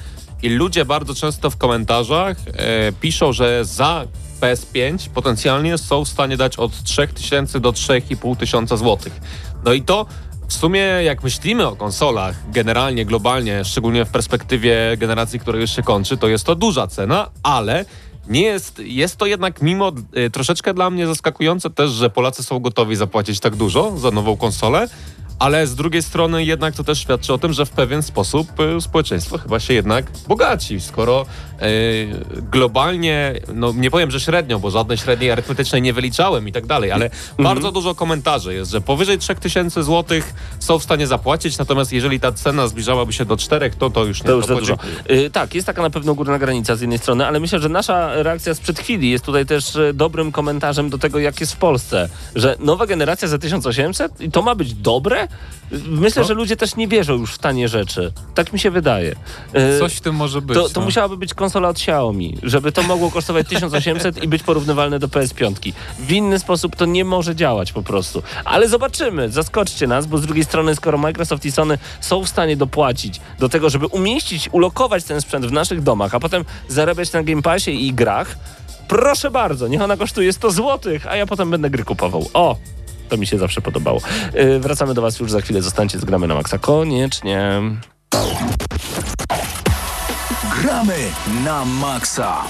i 0.43 0.49
ludzie 0.49 0.85
bardzo 0.85 1.15
często 1.15 1.51
w 1.51 1.57
komentarzach 1.57 2.37
e, 2.47 2.93
piszą, 2.93 3.33
że 3.33 3.65
za 3.65 4.05
PS5 4.41 5.09
potencjalnie 5.09 5.79
są 5.79 6.05
w 6.05 6.09
stanie 6.09 6.37
dać 6.37 6.57
od 6.57 6.83
3000 6.83 7.61
do 7.61 7.73
3500 7.73 8.39
tysiąca 8.39 8.77
złotych. 8.77 9.21
No 9.65 9.73
i 9.73 9.83
to 9.83 10.07
w 10.49 10.53
sumie, 10.53 10.81
jak 10.81 11.23
myślimy 11.23 11.67
o 11.67 11.77
konsolach 11.77 12.51
generalnie, 12.51 13.05
globalnie, 13.05 13.65
szczególnie 13.65 14.05
w 14.05 14.11
perspektywie 14.11 14.97
generacji, 14.97 15.41
która 15.41 15.59
już 15.59 15.71
się 15.71 15.83
kończy, 15.83 16.17
to 16.17 16.29
jest 16.29 16.45
to 16.45 16.55
duża 16.55 16.87
cena, 16.87 17.31
ale 17.43 17.85
nie 18.29 18.43
jest, 18.43 18.79
jest 18.79 19.17
to 19.17 19.27
jednak 19.27 19.63
mimo 19.63 19.93
y, 20.27 20.31
troszeczkę 20.31 20.75
dla 20.75 20.91
mnie 20.91 21.07
zaskakujące 21.07 21.71
też, 21.71 21.91
że 21.91 22.11
Polacy 22.11 22.43
są 22.43 22.59
gotowi 22.59 22.97
zapłacić 22.97 23.41
tak 23.41 23.57
dużo 23.57 23.99
za 23.99 24.11
nową 24.11 24.37
konsolę, 24.37 24.89
ale 25.39 25.67
z 25.67 25.75
drugiej 25.75 26.03
strony 26.03 26.45
jednak 26.45 26.75
to 26.75 26.85
też 26.85 26.99
świadczy 26.99 27.33
o 27.33 27.39
tym, 27.39 27.53
że 27.53 27.67
w 27.67 27.71
pewien 27.71 28.03
sposób 28.03 28.49
y, 28.61 28.81
społeczeństwo 28.81 29.39
chyba 29.39 29.61
się 29.61 29.75
jednak 29.75 30.07
bogaci, 30.29 30.81
skoro 30.81 31.27
y, 31.63 32.09
globalnie, 32.53 33.35
no 33.55 33.73
nie 33.77 33.91
powiem, 33.91 34.11
że 34.11 34.21
średnio, 34.21 34.59
bo 34.59 34.71
żadnej 34.71 34.99
średniej 34.99 35.31
arytmetycznej 35.31 35.83
nie 35.83 35.93
wyliczałem 35.93 36.49
i 36.49 36.53
tak 36.53 36.67
dalej, 36.67 36.93
ale 36.93 37.11
bardzo 37.39 37.73
dużo 37.73 37.95
komentarzy 37.95 38.55
jest, 38.55 38.71
że 38.71 38.81
powyżej 38.81 39.19
3000 39.19 39.83
zł 39.85 40.21
są 40.61 40.79
w 40.79 40.83
stanie 40.83 41.07
zapłacić, 41.07 41.59
natomiast 41.59 41.93
jeżeli 41.93 42.21
ta 42.21 42.33
cena 42.33 42.69
zbliżałaby 42.69 43.13
się 43.13 43.25
do 43.25 43.37
4, 43.37 43.71
to 43.79 43.91
to 43.91 44.05
już 44.05 44.23
nie 44.23 44.27
To 44.27 44.33
już 44.37 44.47
za 44.47 44.55
dużo. 44.55 44.77
podziękuję. 44.77 45.19
Y, 45.27 45.31
tak, 45.31 45.55
jest 45.55 45.67
taka 45.67 45.83
na 45.83 45.91
pewno 45.91 46.15
górna 46.15 46.39
granica 46.39 46.77
z 46.77 46.81
jednej 46.81 46.99
strony, 46.99 47.27
ale 47.27 47.41
myślę, 47.41 47.61
że 47.61 47.69
nasza 47.69 48.23
reakcja 48.23 48.55
sprzed 48.55 48.79
chwili 48.81 49.11
jest 49.11 49.25
tutaj 49.25 49.47
też 49.47 49.77
y, 49.77 49.93
dobrym 49.95 50.33
komentarzem 50.33 50.91
do 50.91 50.99
tego, 50.99 51.19
jak 51.19 51.41
jest 51.41 51.53
w 51.53 51.57
Polsce. 51.57 52.09
Że 52.35 52.57
nowa 52.59 52.87
generacja 52.87 53.29
za 53.29 53.39
1800 53.39 54.21
i 54.21 54.31
to 54.31 54.43
ma 54.43 54.55
być 54.55 54.75
dobre? 54.75 55.28
Myślę, 55.89 56.23
No. 56.23 56.29
że 56.29 56.35
ludzie 56.35 56.57
też 56.57 56.77
nie 56.77 56.89
wierzą 56.89 57.15
już 57.15 57.35
w 57.35 57.39
tanie 57.39 57.69
rzeczy. 57.69 58.13
Tak 58.35 58.53
mi 58.53 58.59
się 58.59 58.71
wydaje. 58.71 59.15
Y, 59.57 59.79
Coś 59.79 59.95
w 59.95 60.01
tym 60.01 60.15
może 60.15 60.43
być. 60.43 60.59
To, 60.59 60.69
to 60.69 60.81
no. 60.81 60.87
musiałaby 60.87 61.17
być 61.17 61.35
konsola 61.35 61.69
od 61.69 61.77
Xiaomi, 61.77 62.39
żeby 62.43 62.73
to 62.73 62.83
mogło 62.83 63.11
kosztować 63.11 63.49
1800 63.55 64.23
i 64.25 64.29
być 64.29 64.43
porównywalne 64.43 64.99
do 64.99 65.09
PS5. 65.09 65.73
W 65.99 66.13
inny 66.13 66.39
sposób 66.39 66.77
to 66.77 66.85
nie 66.85 67.05
może 67.05 67.37
działać 67.37 67.73
po 67.73 67.83
prostu. 67.83 68.23
Ale 68.45 68.69
zobaczymy, 68.69 69.31
zaskoczcie 69.31 69.87
nas, 69.87 70.07
bo 70.07 70.19
z 70.19 70.23
drugiej 70.23 70.45
strony, 70.45 70.75
skoro 70.75 70.99
Microsoft 70.99 71.45
i 71.45 71.53
Sony 71.53 71.79
są 72.01 72.25
w 72.25 72.29
stanie 72.29 72.57
dopłacić 72.57 73.21
do 73.39 73.49
tego, 73.49 73.71
żeby 73.71 73.87
umieścić, 73.87 74.49
ulokować 74.53 75.05
ten 75.05 75.21
sprzęt 75.21 75.47
w 75.47 75.53
naszych 75.53 75.83
domach, 75.83 76.15
a 76.15 76.21
potem 76.21 76.45
zarabiać 76.69 77.13
na 77.13 77.23
Game 77.23 77.43
Passie 77.43 77.87
i 77.87 77.93
grach, 77.93 78.37
proszę 78.89 79.31
bardzo, 79.31 79.69
niech 79.69 79.83
ona 79.83 79.97
kosztuje 79.97 80.33
100 80.33 80.51
zł, 80.51 80.93
a 81.09 81.17
ja 81.17 81.27
potem 81.27 81.51
będę 81.51 81.71
gry 81.71 81.85
kupował. 81.85 82.29
O! 82.35 82.57
To 83.09 83.17
mi 83.17 83.27
się 83.27 83.39
zawsze 83.39 83.61
podobało. 83.61 84.01
Yy, 84.35 84.61
wracamy 84.61 84.95
do 84.95 85.03
Was 85.03 85.21
już 85.21 85.31
za 85.31 85.41
chwilę. 85.41 85.63
Zostańcie 85.63 85.99
z 85.99 86.05
Gramy 86.05 86.27
na 86.27 86.35
Maxa. 86.35 86.59
Koniecznie. 86.59 87.61
Gramy 90.63 90.97
na 91.45 91.65
maksa. 91.65 92.45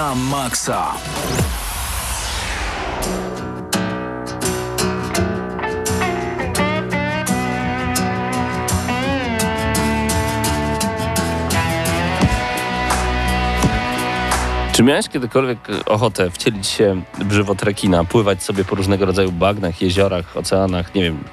Na 0.00 0.14
maksa. 0.14 0.94
Czy 14.72 14.82
miałeś 14.82 15.08
kiedykolwiek 15.08 15.58
ochotę 15.86 16.30
wcielić 16.30 16.66
się 16.66 17.02
w 17.18 17.32
żywot 17.32 17.62
rekina, 17.62 18.04
pływać 18.04 18.42
sobie 18.42 18.64
po 18.64 18.74
różnego 18.74 19.06
rodzaju 19.06 19.32
bagnach, 19.32 19.82
jeziorach, 19.82 20.36
oceanach, 20.36 20.94
nie 20.94 21.02
wiem, 21.02 21.24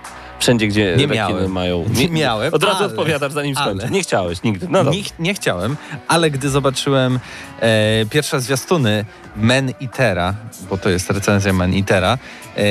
wszędzie, 0.47 0.67
gdzie 0.67 0.95
Nie 0.97 1.07
miałem. 1.07 1.51
mają... 1.51 1.85
Nie 1.89 2.09
miałem, 2.09 2.53
Od 2.53 2.63
razu 2.63 2.77
ale- 2.77 2.87
odpowiadasz, 2.87 3.31
zanim 3.31 3.55
skończę. 3.55 3.89
Nie 3.89 4.01
chciałeś 4.01 4.43
nigdy. 4.43 4.67
No 4.69 4.83
nie, 4.83 5.01
nie 5.19 5.33
chciałem, 5.33 5.77
ale 6.07 6.31
gdy 6.31 6.49
zobaczyłem 6.49 7.19
e, 7.59 8.05
pierwsze 8.09 8.41
zwiastuny 8.41 9.05
Men 9.35 9.73
Itera, 9.79 10.33
bo 10.69 10.77
to 10.77 10.89
jest 10.89 11.09
recenzja 11.09 11.53
Men 11.53 11.73
Itera, 11.73 12.17
e, 12.55 12.61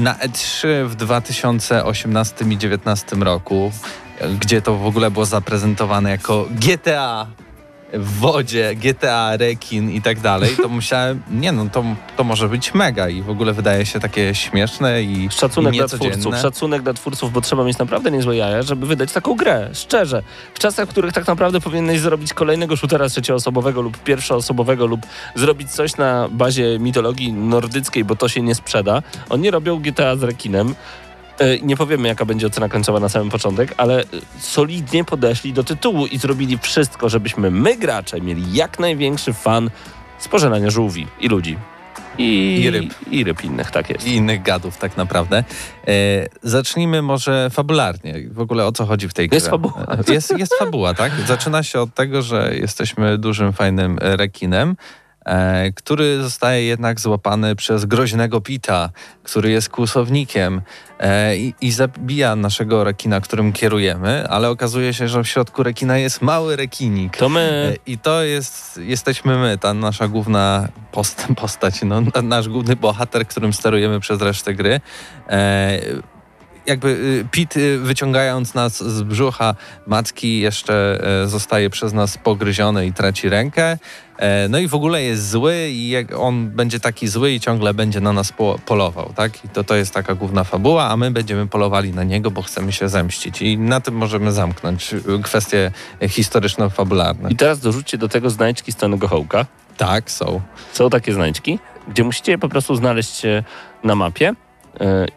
na 0.00 0.14
E3 0.14 0.86
w 0.86 0.94
2018 0.94 2.34
i 2.34 2.56
2019 2.56 3.16
roku, 3.16 3.72
gdzie 4.40 4.62
to 4.62 4.74
w 4.76 4.86
ogóle 4.86 5.10
było 5.10 5.24
zaprezentowane 5.26 6.10
jako 6.10 6.46
GTA 6.50 7.26
w 7.92 8.18
wodzie, 8.18 8.74
GTA, 8.74 9.36
rekin 9.36 9.90
i 9.90 10.02
tak 10.02 10.20
dalej, 10.20 10.56
to 10.62 10.68
myślałem, 10.68 11.22
nie 11.30 11.52
no, 11.52 11.66
to, 11.72 11.84
to 12.16 12.24
może 12.24 12.48
być 12.48 12.74
mega 12.74 13.08
i 13.08 13.22
w 13.22 13.30
ogóle 13.30 13.52
wydaje 13.52 13.86
się 13.86 14.00
takie 14.00 14.34
śmieszne 14.34 15.02
i 15.02 15.28
Szacunek 15.30 15.74
i 15.74 15.78
dla 15.78 15.88
twórców, 15.88 16.36
szacunek 16.36 16.82
dla 16.82 16.94
twórców, 16.94 17.32
bo 17.32 17.40
trzeba 17.40 17.64
mieć 17.64 17.78
naprawdę 17.78 18.10
niezłe 18.10 18.36
jaja, 18.36 18.62
żeby 18.62 18.86
wydać 18.86 19.12
taką 19.12 19.34
grę, 19.34 19.70
szczerze. 19.72 20.22
W 20.54 20.58
czasach, 20.58 20.88
w 20.88 20.90
których 20.90 21.12
tak 21.12 21.26
naprawdę 21.26 21.60
powinieneś 21.60 22.00
zrobić 22.00 22.34
kolejnego 22.34 22.76
shootera 22.76 23.08
trzecioosobowego 23.08 23.82
lub 23.82 23.98
pierwszoosobowego 23.98 24.86
lub 24.86 25.00
zrobić 25.34 25.70
coś 25.70 25.96
na 25.96 26.28
bazie 26.28 26.78
mitologii 26.78 27.32
nordyckiej, 27.32 28.04
bo 28.04 28.16
to 28.16 28.28
się 28.28 28.42
nie 28.42 28.54
sprzeda. 28.54 29.02
Oni 29.30 29.50
robią 29.50 29.78
GTA 29.78 30.16
z 30.16 30.22
rekinem. 30.22 30.74
E, 31.42 31.58
Nie 31.58 31.76
powiemy, 31.76 32.08
jaka 32.08 32.24
będzie 32.24 32.46
ocena 32.46 32.68
końcowa 32.68 33.00
na 33.00 33.08
samym 33.08 33.30
początek, 33.30 33.74
ale 33.76 34.04
solidnie 34.38 35.04
podeszli 35.04 35.52
do 35.52 35.64
tytułu 35.64 36.06
i 36.06 36.18
zrobili 36.18 36.58
wszystko, 36.58 37.08
żebyśmy 37.08 37.50
my, 37.50 37.76
gracze, 37.76 38.20
mieli 38.20 38.52
jak 38.54 38.78
największy 38.78 39.32
fan 39.32 39.70
z 40.18 40.28
pożerania 40.28 40.70
żółwi 40.70 41.06
i 41.20 41.28
ludzi. 41.28 41.58
I, 42.18 42.60
I 42.60 42.70
ryb. 42.70 42.94
I 43.10 43.24
ryb 43.24 43.44
innych, 43.44 43.70
tak 43.70 43.90
jest. 43.90 44.06
i 44.06 44.14
innych 44.14 44.42
gadów 44.42 44.76
tak 44.76 44.96
naprawdę. 44.96 45.44
E, 45.88 45.92
zacznijmy 46.42 47.02
może 47.02 47.50
fabularnie. 47.50 48.14
W 48.30 48.40
ogóle 48.40 48.66
o 48.66 48.72
co 48.72 48.86
chodzi 48.86 49.08
w 49.08 49.14
tej 49.14 49.28
grze? 49.28 49.36
Jest 49.36 49.48
fabuła. 49.48 49.86
E, 50.08 50.12
Jest, 50.12 50.38
jest 50.38 50.54
fabuła, 50.58 50.94
tak? 50.94 51.12
Zaczyna 51.26 51.62
się 51.62 51.80
od 51.80 51.94
tego, 51.94 52.22
że 52.22 52.50
jesteśmy 52.56 53.18
dużym, 53.18 53.52
fajnym 53.52 53.98
rekinem, 54.00 54.76
który 55.74 56.22
zostaje 56.22 56.64
jednak 56.64 57.00
złapany 57.00 57.56
przez 57.56 57.84
groźnego 57.84 58.40
Pita, 58.40 58.90
który 59.22 59.50
jest 59.50 59.68
kłusownikiem 59.68 60.62
e, 60.98 61.36
i, 61.36 61.54
i 61.60 61.72
zabija 61.72 62.36
naszego 62.36 62.84
rekina, 62.84 63.20
którym 63.20 63.52
kierujemy, 63.52 64.28
ale 64.28 64.50
okazuje 64.50 64.94
się, 64.94 65.08
że 65.08 65.22
w 65.24 65.28
środku 65.28 65.62
rekina 65.62 65.98
jest 65.98 66.22
mały 66.22 66.56
rekinik. 66.56 67.16
To 67.16 67.28
my... 67.28 67.72
E, 67.72 67.76
I 67.86 67.98
to 67.98 68.22
jest, 68.22 68.80
jesteśmy 68.82 69.38
my, 69.38 69.58
ta 69.58 69.74
nasza 69.74 70.08
główna 70.08 70.68
post, 70.92 71.26
postać, 71.36 71.82
no, 71.82 72.00
na- 72.00 72.22
nasz 72.22 72.48
główny 72.48 72.76
bohater, 72.76 73.26
którym 73.26 73.52
sterujemy 73.52 74.00
przez 74.00 74.20
resztę 74.20 74.54
gry. 74.54 74.80
Jakby 76.66 76.88
y, 76.88 77.24
Pit 77.30 77.56
y, 77.56 77.78
wyciągając 77.78 78.54
nas 78.54 78.84
z 78.84 79.02
brzucha 79.02 79.54
matki 79.86 80.40
jeszcze 80.40 80.98
e, 81.24 81.28
zostaje 81.28 81.70
przez 81.70 81.92
nas 81.92 82.18
pogryziony 82.18 82.86
i 82.86 82.92
traci 82.92 83.28
rękę. 83.28 83.78
E, 84.18 84.48
no 84.48 84.58
i 84.58 84.68
w 84.68 84.74
ogóle 84.74 85.02
jest 85.02 85.30
zły 85.30 85.68
i 85.70 85.94
on 86.18 86.50
będzie 86.50 86.80
taki 86.80 87.08
zły 87.08 87.32
i 87.32 87.40
ciągle 87.40 87.74
będzie 87.74 88.00
na 88.00 88.12
nas 88.12 88.32
po, 88.32 88.58
polował, 88.66 89.12
tak? 89.16 89.44
I 89.44 89.48
to, 89.48 89.64
to 89.64 89.74
jest 89.74 89.94
taka 89.94 90.14
główna 90.14 90.44
fabuła, 90.44 90.88
a 90.88 90.96
my 90.96 91.10
będziemy 91.10 91.46
polowali 91.46 91.92
na 91.92 92.04
niego, 92.04 92.30
bo 92.30 92.42
chcemy 92.42 92.72
się 92.72 92.88
zemścić. 92.88 93.42
I 93.42 93.58
na 93.58 93.80
tym 93.80 93.94
możemy 93.94 94.32
zamknąć 94.32 94.94
y, 94.94 95.22
kwestie 95.22 95.70
historyczno-fabularne. 96.08 97.30
I 97.30 97.36
teraz 97.36 97.60
dorzućcie 97.60 97.98
do 97.98 98.08
tego 98.08 98.30
znajdźki 98.30 98.72
z 98.72 98.76
Tonego 98.76 99.08
Hołka. 99.08 99.46
Tak, 99.76 100.10
są. 100.10 100.40
Są 100.72 100.90
takie 100.90 101.12
znajdźki, 101.12 101.58
gdzie 101.88 102.04
musicie 102.04 102.32
je 102.32 102.38
po 102.38 102.48
prostu 102.48 102.76
znaleźć 102.76 103.22
na 103.84 103.94
mapie 103.94 104.34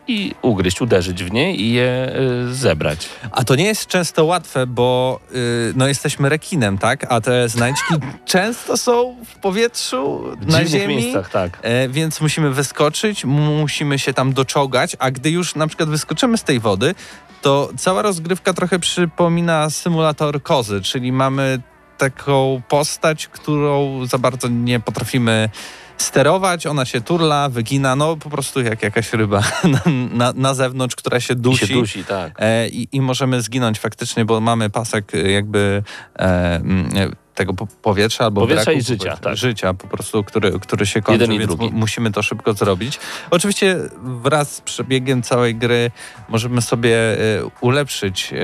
i 0.07 0.35
ugryźć, 0.41 0.81
uderzyć 0.81 1.23
w 1.23 1.31
nie 1.31 1.55
i 1.55 1.73
je 1.73 2.13
e, 2.49 2.53
zebrać. 2.53 3.09
A 3.31 3.43
to 3.43 3.55
nie 3.55 3.65
jest 3.65 3.87
często 3.87 4.25
łatwe, 4.25 4.67
bo 4.67 5.19
y, 5.35 5.73
no 5.75 5.87
jesteśmy 5.87 6.29
rekinem, 6.29 6.77
tak? 6.77 7.11
A 7.11 7.21
te 7.21 7.49
znajdźki 7.49 7.93
często 8.25 8.77
są 8.77 9.15
w 9.25 9.35
powietrzu, 9.35 10.23
W 10.41 10.51
na 10.51 10.65
ziemi. 10.65 10.95
miejscach, 10.95 11.29
tak. 11.29 11.59
E, 11.61 11.89
więc 11.89 12.21
musimy 12.21 12.51
wyskoczyć, 12.51 13.25
musimy 13.25 13.99
się 13.99 14.13
tam 14.13 14.33
doczołgać, 14.33 14.95
a 14.99 15.11
gdy 15.11 15.29
już 15.29 15.55
na 15.55 15.67
przykład 15.67 15.89
wyskoczymy 15.89 16.37
z 16.37 16.43
tej 16.43 16.59
wody, 16.59 16.95
to 17.41 17.69
cała 17.77 18.01
rozgrywka 18.01 18.53
trochę 18.53 18.79
przypomina 18.79 19.69
symulator 19.69 20.43
kozy, 20.43 20.81
czyli 20.81 21.11
mamy 21.11 21.59
taką 21.97 22.61
postać, 22.67 23.27
którą 23.27 24.05
za 24.05 24.17
bardzo 24.17 24.47
nie 24.47 24.79
potrafimy 24.79 25.49
sterować, 25.97 26.67
ona 26.67 26.85
się 26.85 27.01
turla, 27.01 27.49
wygina, 27.49 27.95
no 27.95 28.17
po 28.17 28.29
prostu 28.29 28.61
jak 28.61 28.83
jakaś 28.83 29.13
ryba 29.13 29.41
na, 29.73 29.81
na, 30.11 30.33
na 30.35 30.53
zewnątrz, 30.53 30.95
która 30.95 31.19
się 31.19 31.33
I 31.33 31.37
dusi. 31.37 31.67
się 31.67 31.73
dusi, 31.73 32.03
tak. 32.03 32.33
E, 32.39 32.67
i, 32.67 32.87
I 32.91 33.01
możemy 33.01 33.41
zginąć 33.41 33.79
faktycznie, 33.79 34.25
bo 34.25 34.41
mamy 34.41 34.69
pasek 34.69 35.15
e, 35.15 35.31
jakby 35.31 35.83
e, 36.19 36.61
tego 37.35 37.53
po- 37.53 37.67
powietrza 37.81 38.23
albo 38.25 38.41
Powietrza 38.41 38.65
braku 38.65 38.79
i 38.79 38.83
życia, 38.83 38.97
powietrza, 38.97 39.23
tak. 39.23 39.37
życia 39.37 39.73
po 39.73 39.87
prostu, 39.87 40.23
który, 40.23 40.59
który 40.59 40.85
się 40.85 41.01
kończy, 41.01 41.21
Jeden 41.21 41.35
i 41.35 41.39
więc 41.39 41.55
drugi. 41.55 41.73
mu- 41.73 41.79
musimy 41.79 42.11
to 42.11 42.21
szybko 42.23 42.53
zrobić. 42.53 42.99
Oczywiście 43.31 43.77
wraz 44.03 44.55
z 44.55 44.61
przebiegiem 44.61 45.21
całej 45.21 45.55
gry 45.55 45.91
możemy 46.29 46.61
sobie 46.61 46.97
e, 46.97 47.17
ulepszyć 47.61 48.33
e, 48.33 48.37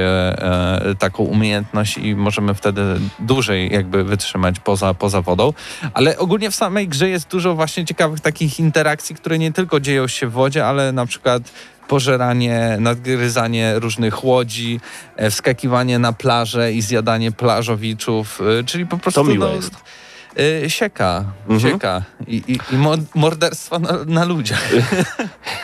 e, 0.90 0.96
taką 0.96 1.24
umiejętność 1.24 1.98
i 1.98 2.16
możemy 2.16 2.54
wtedy 2.54 2.82
dłużej 3.20 3.72
jakby 3.74 4.04
wytrzymać 4.04 4.60
poza, 4.60 4.94
poza 4.94 5.22
wodą, 5.22 5.54
ale 5.94 6.18
ogólnie 6.18 6.52
w 6.52 6.56
samej 6.56 6.88
grze 6.88 7.10
jest 7.10 7.30
dużo 7.30 7.56
właśnie 7.56 7.86
ciekawych 7.86 8.20
takich 8.20 8.60
interakcji, 8.60 9.16
które 9.16 9.40
nie 9.40 9.52
tylko 9.52 9.80
dzieją 9.80 10.08
się 10.08 10.28
w 10.28 10.32
wodzie, 10.32 10.66
ale 10.66 10.92
na 10.92 11.06
przykład 11.06 11.44
pożeranie, 11.92 12.78
nadgryzanie 12.80 13.80
różnych 13.80 14.24
łodzi, 14.24 14.80
e, 15.16 15.30
wskakiwanie 15.32 16.00
na 16.00 16.14
plażę 16.14 16.74
i 16.74 16.82
zjadanie 16.82 17.32
plażowiczów, 17.32 18.42
e, 18.60 18.64
czyli 18.64 18.86
po 18.86 18.98
prostu 18.98 19.24
miłe 19.24 19.48
no, 19.48 19.54
jest. 19.54 19.74
E, 20.38 20.70
sieka, 20.70 21.24
Mhm. 21.50 21.60
sieka 21.74 22.02
i, 22.28 22.44
i, 22.48 22.58
i 22.74 22.78
mo- 22.78 22.96
morderstwa 23.16 23.80
na, 23.80 23.98
na 24.08 24.26
ludziach. 24.26 24.70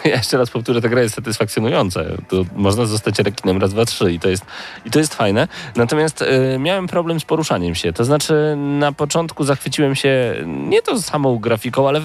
Ja 0.05 0.15
jeszcze 0.15 0.37
raz 0.37 0.49
powtórzę, 0.49 0.81
ta 0.81 0.89
gra 0.89 1.01
jest 1.01 1.15
satysfakcjonująca. 1.15 1.99
To 2.29 2.45
można 2.55 2.85
zostać 2.85 3.19
rekinem 3.19 3.57
raz, 3.57 3.73
dwa, 3.73 3.85
trzy 3.85 4.11
i 4.11 4.19
to 4.19 4.29
jest, 4.29 4.45
i 4.85 4.91
to 4.91 4.99
jest 4.99 5.15
fajne. 5.15 5.47
Natomiast 5.75 6.21
e, 6.21 6.59
miałem 6.59 6.87
problem 6.87 7.19
z 7.19 7.25
poruszaniem 7.25 7.75
się. 7.75 7.93
To 7.93 8.03
znaczy 8.05 8.55
na 8.57 8.91
początku 8.91 9.43
zachwyciłem 9.43 9.95
się 9.95 10.35
nie 10.45 10.81
to 10.81 11.01
samą 11.01 11.37
grafiką, 11.39 11.87
ale 11.87 12.01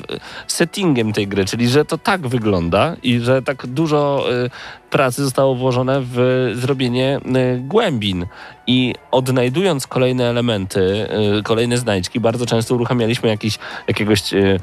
settingiem 0.46 1.12
tej 1.12 1.28
gry, 1.28 1.44
czyli 1.44 1.68
że 1.68 1.84
to 1.84 1.98
tak 1.98 2.26
wygląda 2.28 2.96
i 3.02 3.20
że 3.20 3.42
tak 3.42 3.66
dużo 3.66 4.26
e, 4.44 4.50
pracy 4.93 5.24
zostało 5.24 5.55
włożone 5.55 6.01
w 6.03 6.16
zrobienie 6.55 7.20
e, 7.34 7.59
głębin. 7.59 8.26
I 8.66 8.95
odnajdując 9.11 9.86
kolejne 9.86 10.24
elementy, 10.24 11.09
e, 11.38 11.43
kolejne 11.43 11.78
znajdźki, 11.78 12.20
bardzo 12.20 12.47
często 12.47 12.74
uruchamialiśmy 12.74 13.28
jakiś, 13.28 13.59
jakiegoś 13.88 14.34
e, 14.34 14.59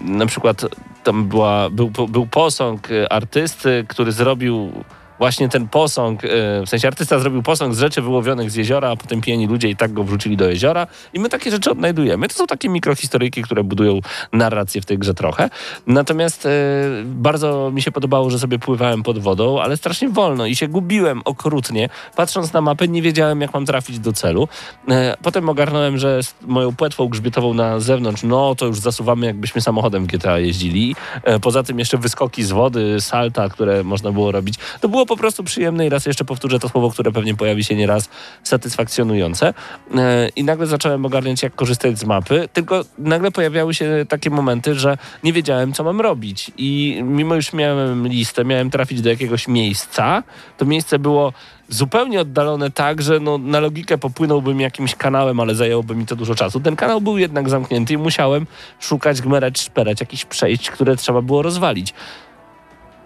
na 0.00 0.26
przykład 0.26 0.66
tam 1.04 1.28
była, 1.28 1.70
był, 1.70 1.90
był 1.90 2.26
posąg 2.26 2.88
artysty, 3.10 3.84
który 3.88 4.12
zrobił 4.12 4.72
właśnie 5.18 5.48
ten 5.48 5.68
posąg, 5.68 6.24
e, 6.24 6.28
w 6.66 6.68
sensie 6.68 6.88
artysta 6.88 7.18
zrobił 7.18 7.42
posąg 7.42 7.74
z 7.74 7.78
rzeczy 7.78 8.02
wyłowionych 8.02 8.50
z 8.50 8.54
jeziora, 8.54 8.90
a 8.90 8.96
potem 8.96 9.20
pijani 9.20 9.46
ludzie 9.46 9.68
i 9.68 9.76
tak 9.76 9.92
go 9.92 10.04
wrzucili 10.04 10.36
do 10.36 10.50
jeziora 10.50 10.86
i 11.14 11.20
my 11.20 11.28
takie 11.28 11.50
rzeczy 11.50 11.70
odnajdujemy. 11.70 12.28
To 12.28 12.34
są 12.34 12.46
takie 12.46 12.68
mikrohistoryjki, 12.68 13.42
które 13.42 13.64
budują 13.64 14.00
narrację 14.32 14.80
w 14.80 14.86
tej 14.86 14.98
grze 14.98 15.14
trochę. 15.14 15.50
Natomiast 15.86 16.46
e, 16.46 16.50
bardzo 17.04 17.70
mi 17.70 17.82
się 17.82 17.92
podobało, 17.92 18.30
że 18.30 18.38
sobie 18.38 18.58
pływałem 18.58 19.02
pod 19.02 19.18
wodą, 19.18 19.60
ale 19.60 19.76
strasznie 19.76 20.08
wolno 20.08 20.46
i 20.46 20.56
się 20.56 20.68
gubiłem 20.68 21.22
okrutnie. 21.24 21.88
Patrząc 22.16 22.52
na 22.52 22.60
mapę 22.60 22.88
nie 22.88 23.02
wiedziałem, 23.02 23.40
jak 23.40 23.54
mam 23.54 23.66
trafić 23.66 23.98
do 23.98 24.12
celu. 24.12 24.48
E, 24.88 25.16
Potem 25.22 25.48
ogarnąłem, 25.48 25.98
że 25.98 26.22
z 26.22 26.34
moją 26.42 26.76
płetwą 26.76 27.08
grzbietową 27.08 27.54
na 27.54 27.80
zewnątrz, 27.80 28.22
no 28.22 28.54
to 28.54 28.66
już 28.66 28.80
zasuwamy, 28.80 29.26
jakbyśmy 29.26 29.60
samochodem 29.60 30.04
w 30.04 30.06
GTA 30.06 30.38
jeździli. 30.38 30.96
Poza 31.42 31.62
tym 31.62 31.78
jeszcze 31.78 31.98
wyskoki 31.98 32.42
z 32.42 32.52
wody, 32.52 33.00
salta, 33.00 33.48
które 33.48 33.84
można 33.84 34.12
było 34.12 34.32
robić. 34.32 34.54
To 34.80 34.88
było 34.88 35.05
po 35.06 35.16
prostu 35.16 35.44
przyjemne 35.44 35.86
i 35.86 35.88
raz 35.88 36.06
jeszcze 36.06 36.24
powtórzę 36.24 36.58
to 36.58 36.68
słowo, 36.68 36.90
które 36.90 37.12
pewnie 37.12 37.34
pojawi 37.34 37.64
się 37.64 37.76
nieraz, 37.76 38.08
satysfakcjonujące. 38.42 39.54
E, 39.96 40.28
I 40.28 40.44
nagle 40.44 40.66
zacząłem 40.66 41.06
ogarniać, 41.06 41.42
jak 41.42 41.54
korzystać 41.54 41.98
z 41.98 42.04
mapy, 42.04 42.48
tylko 42.52 42.84
nagle 42.98 43.30
pojawiały 43.30 43.74
się 43.74 44.06
takie 44.08 44.30
momenty, 44.30 44.74
że 44.74 44.98
nie 45.24 45.32
wiedziałem, 45.32 45.72
co 45.72 45.84
mam 45.84 46.00
robić. 46.00 46.50
I 46.56 47.00
mimo 47.04 47.34
już 47.34 47.52
miałem 47.52 48.08
listę, 48.08 48.44
miałem 48.44 48.70
trafić 48.70 49.00
do 49.00 49.10
jakiegoś 49.10 49.48
miejsca, 49.48 50.22
to 50.56 50.64
miejsce 50.64 50.98
było 50.98 51.32
zupełnie 51.68 52.20
oddalone 52.20 52.70
tak, 52.70 53.02
że 53.02 53.20
no, 53.20 53.38
na 53.38 53.60
logikę 53.60 53.98
popłynąłbym 53.98 54.60
jakimś 54.60 54.94
kanałem, 54.94 55.40
ale 55.40 55.54
zajęłoby 55.54 55.94
mi 55.94 56.06
to 56.06 56.16
dużo 56.16 56.34
czasu. 56.34 56.60
Ten 56.60 56.76
kanał 56.76 57.00
był 57.00 57.18
jednak 57.18 57.48
zamknięty 57.48 57.94
i 57.94 57.98
musiałem 57.98 58.46
szukać, 58.80 59.20
gmerać, 59.20 59.60
szperać, 59.60 60.00
jakichś 60.00 60.24
przejść, 60.24 60.70
które 60.70 60.96
trzeba 60.96 61.22
było 61.22 61.42
rozwalić. 61.42 61.94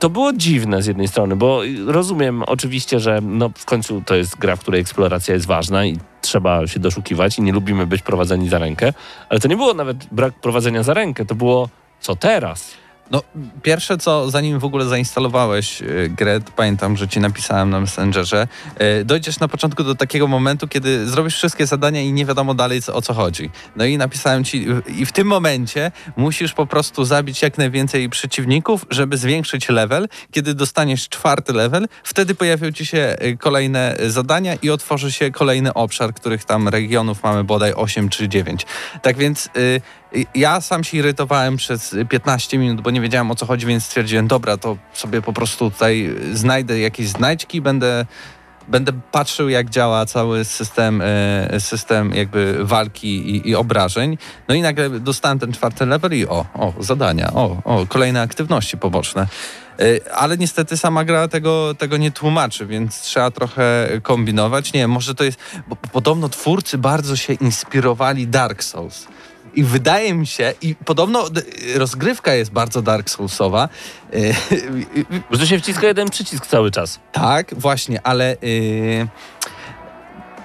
To 0.00 0.10
było 0.10 0.32
dziwne 0.32 0.82
z 0.82 0.86
jednej 0.86 1.08
strony, 1.08 1.36
bo 1.36 1.60
rozumiem 1.86 2.42
oczywiście, 2.42 3.00
że 3.00 3.20
no 3.22 3.50
w 3.54 3.64
końcu 3.64 4.02
to 4.06 4.14
jest 4.14 4.38
gra, 4.38 4.56
w 4.56 4.60
której 4.60 4.80
eksploracja 4.80 5.34
jest 5.34 5.46
ważna 5.46 5.86
i 5.86 5.98
trzeba 6.20 6.66
się 6.66 6.80
doszukiwać 6.80 7.38
i 7.38 7.42
nie 7.42 7.52
lubimy 7.52 7.86
być 7.86 8.02
prowadzeni 8.02 8.48
za 8.48 8.58
rękę, 8.58 8.92
ale 9.28 9.40
to 9.40 9.48
nie 9.48 9.56
było 9.56 9.74
nawet 9.74 10.06
brak 10.12 10.34
prowadzenia 10.34 10.82
za 10.82 10.94
rękę, 10.94 11.24
to 11.24 11.34
było 11.34 11.68
co 12.00 12.16
teraz? 12.16 12.70
No, 13.10 13.22
pierwsze 13.62 13.98
co, 13.98 14.30
zanim 14.30 14.58
w 14.58 14.64
ogóle 14.64 14.84
zainstalowałeś 14.84 15.82
y, 15.82 16.12
grę, 16.16 16.40
pamiętam, 16.56 16.96
że 16.96 17.08
ci 17.08 17.20
napisałem 17.20 17.70
na 17.70 17.80
Messengerze, 17.80 18.48
y, 19.00 19.04
dojdziesz 19.04 19.40
na 19.40 19.48
początku 19.48 19.84
do 19.84 19.94
takiego 19.94 20.26
momentu, 20.26 20.68
kiedy 20.68 21.06
zrobisz 21.06 21.34
wszystkie 21.36 21.66
zadania 21.66 22.00
i 22.00 22.12
nie 22.12 22.26
wiadomo 22.26 22.54
dalej 22.54 22.80
o 22.92 23.02
co 23.02 23.14
chodzi. 23.14 23.50
No 23.76 23.84
i 23.84 23.98
napisałem 23.98 24.44
ci, 24.44 24.66
i 24.86 25.06
w 25.06 25.12
tym 25.12 25.26
momencie 25.26 25.92
musisz 26.16 26.52
po 26.52 26.66
prostu 26.66 27.04
zabić 27.04 27.42
jak 27.42 27.58
najwięcej 27.58 28.08
przeciwników, 28.08 28.86
żeby 28.90 29.16
zwiększyć 29.16 29.68
level. 29.68 30.08
Kiedy 30.30 30.54
dostaniesz 30.54 31.08
czwarty 31.08 31.52
level, 31.52 31.88
wtedy 32.04 32.34
pojawią 32.34 32.72
ci 32.72 32.86
się 32.86 33.16
y, 33.22 33.36
kolejne 33.36 33.96
zadania 34.06 34.54
i 34.62 34.70
otworzy 34.70 35.12
się 35.12 35.30
kolejny 35.30 35.74
obszar, 35.74 36.14
których 36.14 36.44
tam 36.44 36.68
regionów 36.68 37.22
mamy 37.22 37.44
bodaj 37.44 37.72
8 37.74 38.08
czy 38.08 38.28
9. 38.28 38.66
Tak 39.02 39.16
więc 39.16 39.48
ja 40.34 40.60
sam 40.60 40.84
się 40.84 40.96
irytowałem 40.96 41.56
przez 41.56 41.96
15 42.08 42.58
minut, 42.58 42.80
bo 42.80 42.90
nie 42.90 43.00
wiedziałem 43.00 43.30
o 43.30 43.34
co 43.34 43.46
chodzi, 43.46 43.66
więc 43.66 43.84
stwierdziłem, 43.84 44.28
dobra, 44.28 44.56
to 44.56 44.76
sobie 44.92 45.22
po 45.22 45.32
prostu 45.32 45.70
tutaj 45.70 46.14
znajdę 46.32 46.80
jakieś 46.80 47.08
znajdźki, 47.08 47.60
będę 47.60 48.06
będę 48.68 48.92
patrzył, 49.12 49.48
jak 49.48 49.70
działa 49.70 50.06
cały 50.06 50.44
system, 50.44 51.02
e, 51.04 51.60
system 51.60 52.14
jakby 52.14 52.64
walki 52.64 53.30
i, 53.36 53.48
i, 53.48 53.54
obrażeń. 53.54 54.18
No 54.48 54.54
i 54.54 54.62
nagle 54.62 54.90
dostałem 54.90 55.38
ten 55.38 55.52
czwarty 55.52 55.86
level 55.86 56.14
i 56.14 56.26
o, 56.26 56.46
o, 56.54 56.72
zadania, 56.80 57.30
o, 57.34 57.56
o, 57.64 57.86
kolejne 57.86 58.22
aktywności 58.22 58.78
poboczne. 58.78 59.26
E, 59.78 60.14
ale 60.14 60.36
niestety 60.38 60.76
sama 60.76 61.04
gra 61.04 61.28
tego, 61.28 61.74
tego 61.74 61.96
nie 61.96 62.10
tłumaczy, 62.10 62.66
więc 62.66 63.00
trzeba 63.00 63.30
trochę 63.30 63.88
kombinować. 64.02 64.72
Nie, 64.72 64.88
może 64.88 65.14
to 65.14 65.24
jest, 65.24 65.38
bo 65.68 65.76
podobno 65.76 66.28
twórcy 66.28 66.78
bardzo 66.78 67.16
się 67.16 67.32
inspirowali 67.32 68.28
Dark 68.28 68.62
Souls. 68.62 69.06
I 69.54 69.64
wydaje 69.64 70.14
mi 70.14 70.26
się, 70.26 70.54
i 70.62 70.74
podobno 70.74 71.24
rozgrywka 71.74 72.34
jest 72.34 72.50
bardzo 72.50 72.82
Dark 72.82 73.10
Soulsowa. 73.10 73.68
To 75.38 75.46
się 75.46 75.58
wciska 75.58 75.86
jeden 75.86 76.10
przycisk 76.10 76.46
cały 76.46 76.70
czas. 76.70 77.00
Tak, 77.12 77.54
właśnie, 77.54 78.00
ale... 78.02 78.36
Yy 78.42 79.08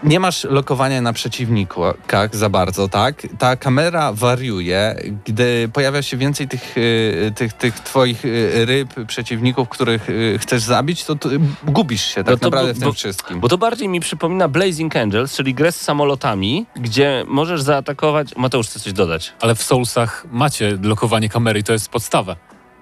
nie 0.06 0.20
masz 0.20 0.44
lokowania 0.44 1.02
na 1.02 1.14
przeciwnikach 1.14 2.36
za 2.36 2.50
bardzo, 2.50 2.90
tak? 2.90 3.28
Ta 3.40 3.56
kamera 3.56 4.14
wariuje, 4.14 4.96
gdy 5.26 5.70
pojawia 5.74 6.02
się 6.02 6.18
więcej 6.18 6.48
tych, 6.48 6.78
y, 6.78 7.32
tych, 7.36 7.54
tych 7.54 7.80
twoich 7.80 8.26
y, 8.26 8.66
ryb, 8.66 8.94
przeciwników, 9.08 9.70
których 9.70 10.10
y, 10.10 10.38
chcesz 10.42 10.62
zabić, 10.62 11.04
to, 11.04 11.16
to 11.16 11.30
gubisz 11.68 12.06
się 12.06 12.24
tak 12.24 12.42
no 12.42 12.48
naprawdę 12.48 12.74
bo, 12.74 12.78
w 12.78 12.80
tym 12.80 12.90
bo, 12.90 12.94
wszystkim. 12.94 13.40
Bo 13.40 13.48
to 13.48 13.58
bardziej 13.58 13.90
mi 13.90 14.00
przypomina 14.00 14.48
Blazing 14.48 14.96
Angels, 14.96 15.36
czyli 15.36 15.54
grę 15.54 15.72
z 15.72 15.82
samolotami, 15.82 16.66
gdzie 16.76 17.26
możesz 17.28 17.62
zaatakować... 17.62 18.36
Mateusz, 18.36 18.68
chce 18.68 18.80
coś 18.80 18.94
dodać? 18.94 19.34
Ale 19.42 19.56
w 19.56 19.64
Soulsach 19.64 20.26
macie 20.32 20.78
lokowanie 20.82 21.30
kamery 21.30 21.60
i 21.60 21.64
to 21.64 21.74
jest 21.74 21.90
podstawa. 21.90 22.36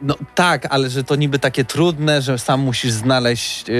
No 0.04 0.16
tak, 0.36 0.68
ale 0.70 0.90
że 0.90 1.04
to 1.04 1.16
niby 1.16 1.40
takie 1.40 1.66
trudne, 1.66 2.22
że 2.22 2.38
sam 2.40 2.60
musisz 2.60 2.92
znaleźć 2.92 3.66
e, 3.70 3.74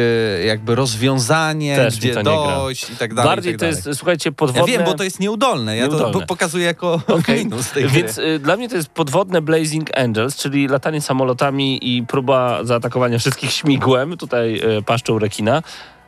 jakby 0.46 0.76
rozwiązanie, 0.76 1.76
Też 1.76 1.98
gdzie 1.98 2.24
dojść 2.24 2.90
i 2.90 2.96
tak 2.96 3.14
dalej. 3.14 3.32
Bardziej 3.32 3.54
tak 3.54 3.60
to 3.60 3.66
jest, 3.66 3.90
słuchajcie, 3.94 4.32
podwodne... 4.32 4.72
Ja 4.72 4.78
wiem, 4.78 4.88
bo 4.88 4.94
to 4.94 5.04
jest 5.04 5.20
nieudolne. 5.20 5.78
Ja 5.78 5.84
nieudolne. 5.88 6.20
to 6.20 6.26
pokazuję 6.26 6.66
jako 6.66 6.94
okay. 7.08 7.38
minus 7.38 7.72
tej 7.72 7.88
Więc 7.88 8.18
y, 8.18 8.40
dla 8.40 8.58
mnie 8.58 8.70
to 8.70 8.76
jest 8.76 8.90
podwodne 8.90 9.42
Blazing 9.42 9.98
Angels, 9.98 10.36
czyli 10.36 10.68
latanie 10.68 11.02
samolotami 11.02 11.98
i 11.98 12.04
próba 12.04 12.64
zaatakowania 12.64 13.20
wszystkich 13.20 13.52
śmigłem, 13.52 14.18
tutaj 14.18 14.62
y, 14.78 14.82
paszczą 14.82 15.20
rekina. 15.20 15.64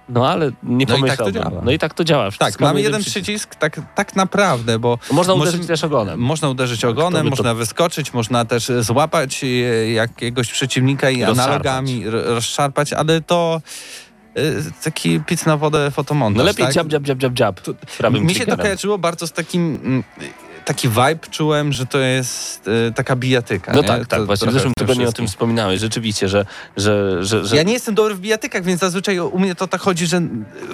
No 0.10 0.28
ale 0.28 0.52
nie 0.64 0.86
no 0.86 0.96
pomyślałbym. 0.96 1.42
I 1.42 1.44
tak. 1.44 1.54
No 1.64 1.72
i 1.72 1.80
tak 1.80 1.94
to 1.94 2.04
działa. 2.04 2.30
tak, 2.40 2.60
mamy 2.60 2.82
jeden 2.82 3.02
przycisk, 3.02 3.24
przycisk 3.24 3.56
tak, 3.56 3.82
tak 3.96 4.16
naprawdę, 4.16 4.80
bo... 4.80 4.98
Można 5.12 5.34
uderzyć 5.34 5.58
może, 5.58 5.68
też 5.68 5.84
ogonem. 5.84 6.20
Można 6.20 6.50
uderzyć 6.50 6.86
ogonem, 6.86 7.30
można 7.30 7.50
to... 7.50 7.56
wyskoczyć, 7.56 8.14
można 8.14 8.46
też 8.46 8.72
złapać 8.80 9.44
e, 9.44 9.48
jakiegoś 9.92 10.52
przeciwnika 10.52 11.10
i 11.10 11.24
analogami 11.24 12.04
rozszarpać, 12.10 12.94
ale 12.94 13.22
to 13.22 13.62
e, 14.36 14.42
taki 14.84 15.20
pic 15.20 15.46
na 15.46 15.58
wodę 15.58 15.92
fotomontaż. 15.92 16.38
No 16.38 16.44
lepiej 16.44 16.66
tak? 16.66 16.76
dziab, 16.76 16.88
dziab, 16.88 17.04
dziab, 17.04 17.18
dziab, 17.18 17.34
dziab. 17.34 17.62
Mi 18.12 18.36
się 18.36 18.46
to 18.46 18.58
kojarzyło 18.58 18.98
bardzo 18.98 19.28
z 19.28 19.32
takim 19.32 19.80
mm, 19.84 20.04
taki 20.66 20.90
vibe 20.90 21.20
czułem, 21.32 21.74
że 21.74 21.86
to 21.86 22.00
jest 22.00 22.68
y, 22.68 22.94
taka 22.94 23.16
bijatyka. 23.16 23.72
No 23.74 23.82
nie? 23.82 23.88
tak, 23.88 24.08
tak. 24.08 24.20
To 24.20 24.26
właśnie 24.26 24.48
w 24.48 24.54
zeszłym 24.54 24.74
tygodniu 24.78 25.10
o 25.10 25.12
tym 25.12 25.28
wspominałeś. 25.28 25.80
Rzeczywiście, 25.80 26.28
że, 26.28 26.46
że, 26.78 27.24
że, 27.24 27.46
że... 27.46 27.56
Ja 27.56 27.64
nie 27.64 27.74
jestem 27.74 27.96
dobry 27.96 28.16
w 28.16 28.20
bijatykach, 28.20 28.64
więc 28.64 28.82
zazwyczaj 28.82 29.20
u 29.20 29.40
mnie 29.40 29.56
to 29.56 29.68
tak 29.68 29.82
chodzi, 29.82 30.08
że 30.08 30.22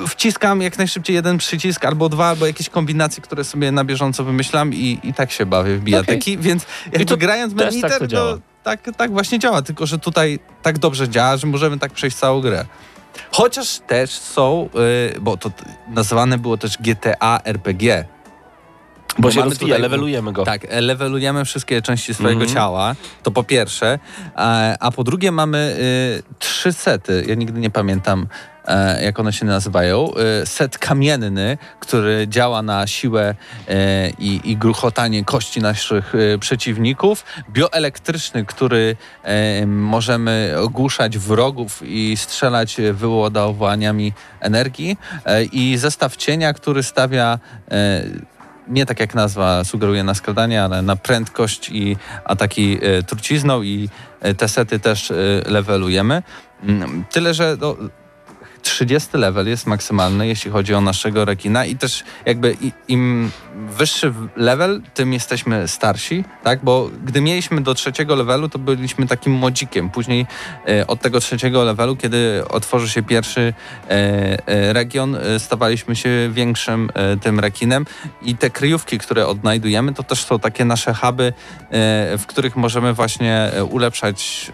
wciskam 0.07 0.61
jak 0.61 0.77
najszybciej 0.77 1.13
jeden 1.13 1.37
przycisk 1.37 1.85
albo 1.85 2.09
dwa, 2.09 2.27
albo 2.27 2.45
jakieś 2.45 2.69
kombinacje, 2.69 3.23
które 3.23 3.43
sobie 3.43 3.71
na 3.71 3.83
bieżąco 3.83 4.23
wymyślam 4.23 4.73
i, 4.73 4.99
i 5.03 5.13
tak 5.13 5.31
się 5.31 5.45
bawię 5.45 5.77
w 5.77 5.83
bijatyki, 5.83 6.33
okay. 6.33 6.43
więc 6.43 6.65
jakby 6.85 7.05
to 7.05 7.17
grając 7.17 7.53
Meniter, 7.53 7.91
tak 7.99 8.09
to, 8.09 8.39
tak, 8.63 8.89
tak 8.97 9.11
właśnie 9.11 9.39
działa, 9.39 9.61
tylko 9.61 9.85
że 9.85 9.99
tutaj 9.99 10.39
tak 10.61 10.79
dobrze 10.79 11.09
działa, 11.09 11.37
że 11.37 11.47
możemy 11.47 11.79
tak 11.79 11.91
przejść 11.91 12.17
całą 12.17 12.41
grę. 12.41 12.65
Chociaż 13.31 13.79
też 13.87 14.11
są, 14.11 14.69
yy, 15.13 15.21
bo 15.21 15.37
to 15.37 15.51
nazywane 15.87 16.37
było 16.37 16.57
też 16.57 16.77
GTA 16.77 17.39
RPG, 17.43 18.05
bo, 19.17 19.21
Bo 19.21 19.31
się 19.31 19.41
rozwija, 19.41 19.77
levelujemy 19.77 20.33
go. 20.33 20.43
Tak, 20.45 20.67
levelujemy 20.81 21.45
wszystkie 21.45 21.81
części 21.81 22.13
swojego 22.13 22.41
mm 22.41 22.49
-hmm. 22.49 22.53
ciała, 22.53 22.95
to 23.23 23.31
po 23.31 23.43
pierwsze. 23.43 23.99
A, 24.35 24.77
a 24.79 24.91
po 24.91 25.03
drugie 25.03 25.31
mamy 25.31 25.75
y, 25.79 26.37
trzy 26.39 26.73
sety, 26.73 27.25
ja 27.27 27.35
nigdy 27.35 27.59
nie 27.59 27.69
pamiętam 27.69 28.27
e, 28.65 29.03
jak 29.03 29.19
one 29.19 29.33
się 29.33 29.45
nazywają. 29.45 30.13
E, 30.41 30.45
set 30.45 30.77
kamienny, 30.77 31.57
który 31.79 32.27
działa 32.27 32.61
na 32.61 32.87
siłę 32.87 33.35
e, 33.67 34.09
i, 34.09 34.51
i 34.51 34.57
gruchotanie 34.57 35.25
kości 35.25 35.61
naszych 35.61 36.15
e, 36.15 36.37
przeciwników. 36.37 37.25
Bioelektryczny, 37.49 38.45
który 38.45 38.95
e, 39.23 39.65
możemy 39.65 40.55
ogłuszać 40.59 41.17
wrogów 41.17 41.81
i 41.85 42.17
strzelać 42.17 42.77
wyładowaniami 42.93 44.13
energii. 44.39 44.97
I 45.51 45.77
zestaw 45.77 46.15
cienia, 46.17 46.53
który 46.53 46.83
stawia 46.83 47.39
nie 48.71 48.85
tak 48.85 48.99
jak 48.99 49.15
nazwa 49.15 49.63
sugeruje 49.63 50.03
na 50.03 50.13
skradanie, 50.13 50.63
ale 50.63 50.81
na 50.81 50.95
prędkość 50.95 51.69
i 51.69 51.97
ataki 52.23 52.77
e, 52.81 53.03
trucizną 53.03 53.61
i 53.61 53.89
e, 54.21 54.33
te 54.33 54.47
sety 54.47 54.79
też 54.79 55.11
e, 55.11 55.15
levelujemy. 55.45 56.23
Mm, 56.63 57.05
tyle, 57.11 57.33
że 57.33 57.57
no, 57.61 57.75
30 58.61 59.17
level 59.17 59.47
jest 59.47 59.67
maksymalny, 59.67 60.27
jeśli 60.27 60.51
chodzi 60.51 60.73
o 60.73 60.81
naszego 60.81 61.25
rekina 61.25 61.65
i 61.65 61.75
też 61.75 62.03
jakby 62.25 62.57
im 62.87 63.31
wyższy 63.55 64.13
level, 64.35 64.81
tym 64.93 65.13
jesteśmy 65.13 65.67
starsi, 65.67 66.23
tak? 66.43 66.59
Bo 66.63 66.89
gdy 67.05 67.21
mieliśmy 67.21 67.61
do 67.61 67.73
trzeciego 67.73 68.15
levelu, 68.15 68.49
to 68.49 68.59
byliśmy 68.59 69.07
takim 69.07 69.33
młodzikiem. 69.33 69.89
Później 69.89 70.25
e, 70.67 70.87
od 70.87 71.01
tego 71.01 71.19
trzeciego 71.19 71.63
levelu, 71.63 71.95
kiedy 71.95 72.43
otworzy 72.49 72.89
się 72.89 73.03
pierwszy 73.03 73.53
e, 73.89 73.91
e, 74.47 74.73
region, 74.73 75.17
stawaliśmy 75.37 75.95
się 75.95 76.09
większym 76.31 76.89
tym 77.21 77.39
rekinem 77.39 77.85
i 78.21 78.35
te 78.35 78.49
kryjówki, 78.49 78.97
które 78.97 79.27
odnajdujemy, 79.27 79.93
to 79.93 80.03
też 80.03 80.25
są 80.25 80.39
takie 80.39 80.65
nasze 80.65 80.93
huby, 80.93 81.33
w 82.17 82.23
których 82.27 82.55
możemy 82.55 82.93
właśnie 82.93 83.51
ulepszać 83.69 84.51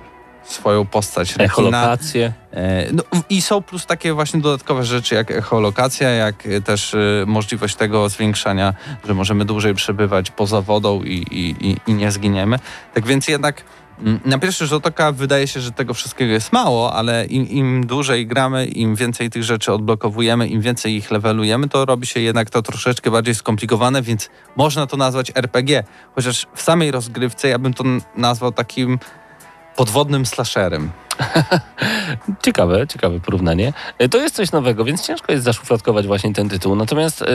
swoją 0.48 0.86
postać. 0.86 1.36
Echolokację. 1.40 2.34
E, 2.52 2.94
no, 2.94 3.04
I 3.30 3.42
są 3.42 3.62
plus 3.62 3.86
takie 3.86 4.14
właśnie 4.14 4.42
dodatkowe 4.42 4.84
rzeczy 4.84 5.16
jak 5.16 5.32
echolokacja, 5.32 6.10
jak 6.10 6.44
też 6.66 6.94
y, 6.94 7.24
możliwość 7.28 7.76
tego 7.76 8.10
zwiększania, 8.10 8.74
że 9.08 9.14
możemy 9.14 9.46
dłużej 9.46 9.76
przebywać 9.76 10.32
poza 10.32 10.62
wodą 10.62 11.04
i, 11.04 11.26
i, 11.32 11.78
i 11.88 11.94
nie 11.94 12.12
zginiemy. 12.12 12.60
Tak 12.94 13.06
więc 13.06 13.28
jednak 13.28 13.64
mm, 14.00 14.20
na 14.26 14.40
pierwszy 14.40 14.68
rzut 14.68 14.88
oka 14.88 15.12
wydaje 15.12 15.48
się, 15.48 15.60
że 15.60 15.72
tego 15.72 15.94
wszystkiego 15.94 16.34
jest 16.34 16.54
mało, 16.54 16.94
ale 16.94 17.26
im, 17.26 17.50
im, 17.50 17.88
dłużej 17.88 18.28
gramy, 18.28 18.66
im 18.66 18.96
więcej 18.96 19.30
tych 19.30 19.44
rzeczy 19.44 19.74
odblokowujemy, 19.74 20.48
im 20.48 20.62
więcej 20.62 20.96
ich 20.96 21.12
levelujemy, 21.12 21.70
to 21.70 21.86
robi 21.86 22.08
się 22.08 22.20
jednak 22.20 22.50
to 22.50 22.62
troszeczkę 22.62 23.12
bardziej 23.12 23.36
skomplikowane, 23.36 24.02
więc 24.02 24.30
można 24.56 24.88
to 24.88 24.98
nazwać 24.98 25.32
RPG. 25.36 25.84
Chociaż 26.16 26.48
w 26.56 26.62
samej 26.62 26.92
rozgrywce 26.92 27.48
ja 27.48 27.60
bym 27.60 27.74
to 27.74 27.84
nazwał 28.16 28.52
takim 28.52 29.00
podwodnym 29.78 30.26
slasherem. 30.26 30.92
ciekawe, 32.46 32.88
ciekawe 32.88 33.20
porównanie. 33.20 33.74
E, 33.98 34.10
to 34.10 34.18
jest 34.18 34.36
coś 34.36 34.52
nowego, 34.52 34.86
więc 34.86 35.08
ciężko 35.08 35.32
jest 35.32 35.44
zaszufladkować 35.46 36.08
właśnie 36.08 36.34
ten 36.34 36.50
tytuł. 36.50 36.76
Natomiast 36.76 37.22
y, 37.22 37.26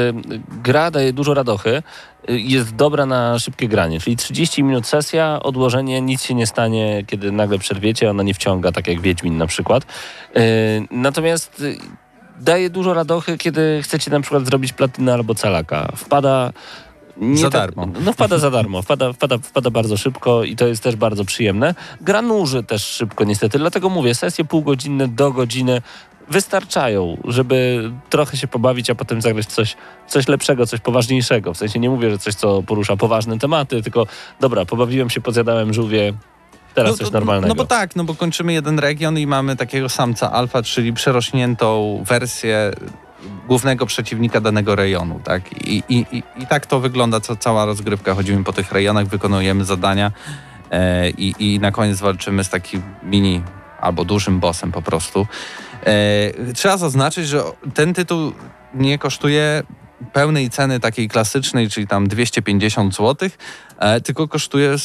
gra 0.63 0.91
daje 0.91 1.13
dużo 1.13 1.35
radochy, 1.35 1.83
y, 2.31 2.41
jest 2.41 2.77
dobra 2.77 3.07
na 3.07 3.39
szybkie 3.39 3.69
granie, 3.69 4.01
czyli 4.01 4.17
30 4.17 4.63
minut 4.63 4.87
sesja, 4.87 5.43
odłożenie, 5.43 6.01
nic 6.01 6.23
się 6.23 6.35
nie 6.35 6.47
stanie, 6.47 7.05
kiedy 7.07 7.33
nagle 7.33 7.59
przerwiecie, 7.59 8.11
ona 8.11 8.23
nie 8.23 8.35
wciąga, 8.35 8.73
tak 8.73 8.89
jak 8.89 9.01
Wiedźmin 9.01 9.39
na 9.39 9.47
przykład. 9.47 9.85
Y, 10.37 10.39
natomiast 10.91 11.63
daje 12.41 12.71
dużo 12.71 12.95
radochy, 12.95 13.39
kiedy 13.39 13.81
chcecie 13.83 14.11
na 14.11 14.21
przykład 14.21 14.47
zrobić 14.47 14.73
platynę 14.73 15.15
albo 15.15 15.35
calaka. 15.35 15.93
Wpada 15.97 16.53
nie 17.17 17.43
za 17.43 17.51
tak, 17.51 17.61
darmo. 17.61 17.93
No 18.05 18.13
wpada 18.13 18.39
za 18.39 18.51
darmo, 18.51 18.83
wpada, 18.83 19.13
wpada, 19.13 19.39
wpada 19.39 19.71
bardzo 19.71 19.97
szybko 19.97 20.45
i 20.45 20.57
to 20.57 20.67
jest 20.67 20.83
też 20.83 20.97
bardzo 20.97 21.25
przyjemne. 21.25 21.75
Gra 22.01 22.23
nuży 22.23 22.63
też 22.63 22.85
szybko 22.85 23.25
niestety, 23.25 23.59
dlatego 23.59 23.89
mówię, 23.89 24.15
sesje 24.15 24.45
półgodzinne 24.45 25.09
do 25.09 25.33
godziny 25.33 25.83
wystarczają, 26.29 27.17
żeby 27.25 27.91
trochę 28.11 28.37
się 28.37 28.49
pobawić, 28.49 28.91
a 28.91 28.95
potem 28.95 29.23
zagrać 29.23 29.47
coś, 29.47 29.77
coś 30.07 30.29
lepszego, 30.29 30.67
coś 30.67 30.81
poważniejszego. 30.81 31.55
W 31.55 31.59
sensie 31.59 31.79
nie 31.79 31.91
mówię, 31.91 32.11
że 32.11 32.19
coś, 32.19 32.35
co 32.35 32.63
porusza 32.63 32.97
poważne 32.97 33.39
tematy, 33.39 33.83
tylko 33.83 34.07
dobra, 34.41 34.65
pobawiłem 34.65 35.11
się, 35.11 35.21
pozjadałem 35.21 35.75
żółwie, 35.75 36.13
Teraz 36.75 36.91
no, 36.91 36.97
coś 36.97 37.11
normalnego. 37.11 37.49
No 37.49 37.55
bo 37.55 37.65
tak, 37.65 37.97
no 37.97 38.05
bo 38.05 38.15
kończymy 38.15 38.53
jeden 38.53 38.79
region 38.79 39.19
i 39.19 39.27
mamy 39.27 39.57
takiego 39.57 39.89
samca 39.89 40.33
alfa, 40.33 40.63
czyli 40.63 40.93
przerośniętą 40.93 42.03
wersję 42.07 42.73
głównego 43.49 43.87
przeciwnika 43.87 44.41
danego 44.41 44.77
rejonu, 44.77 45.21
tak? 45.25 45.53
I, 45.53 45.83
i, 45.89 46.07
i, 46.13 46.23
i 46.37 46.47
tak 46.47 46.67
to 46.67 46.81
wygląda 46.81 47.21
co, 47.21 47.37
cała 47.37 47.65
rozgrywka. 47.65 48.15
Chodzimy 48.15 48.45
po 48.45 48.53
tych 48.53 48.73
rejonach, 48.73 49.07
wykonujemy 49.07 49.65
zadania 49.65 50.13
e, 50.71 51.11
i, 51.11 51.35
i 51.39 51.61
na 51.61 51.71
koniec 51.71 52.01
walczymy 52.01 52.45
z 52.45 52.49
takim 52.49 52.83
mini 53.03 53.43
albo 53.81 54.05
dużym 54.05 54.41
bossem 54.41 54.73
po 54.73 54.83
prostu. 54.83 55.27
E, 55.87 56.53
trzeba 56.55 56.77
zaznaczyć, 56.77 57.29
że 57.29 57.43
ten 57.75 57.95
tytuł 57.95 58.33
nie 58.75 58.99
kosztuje 58.99 59.63
pełnej 60.13 60.51
ceny 60.51 60.81
takiej 60.81 61.09
klasycznej, 61.09 61.69
czyli 61.69 61.87
tam 61.87 62.09
250 62.09 62.97
zł, 62.97 63.29
e, 63.79 64.01
tylko 64.01 64.29
kosztuje 64.29 64.79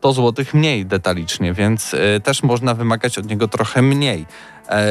100 0.00 0.12
zł 0.12 0.44
mniej 0.54 0.86
detalicznie, 0.86 1.52
więc 1.52 1.94
e, 1.94 2.20
też 2.20 2.42
można 2.42 2.74
wymagać 2.74 3.18
od 3.18 3.26
niego 3.26 3.48
trochę 3.48 3.82
mniej. 3.82 4.26
E, 4.68 4.86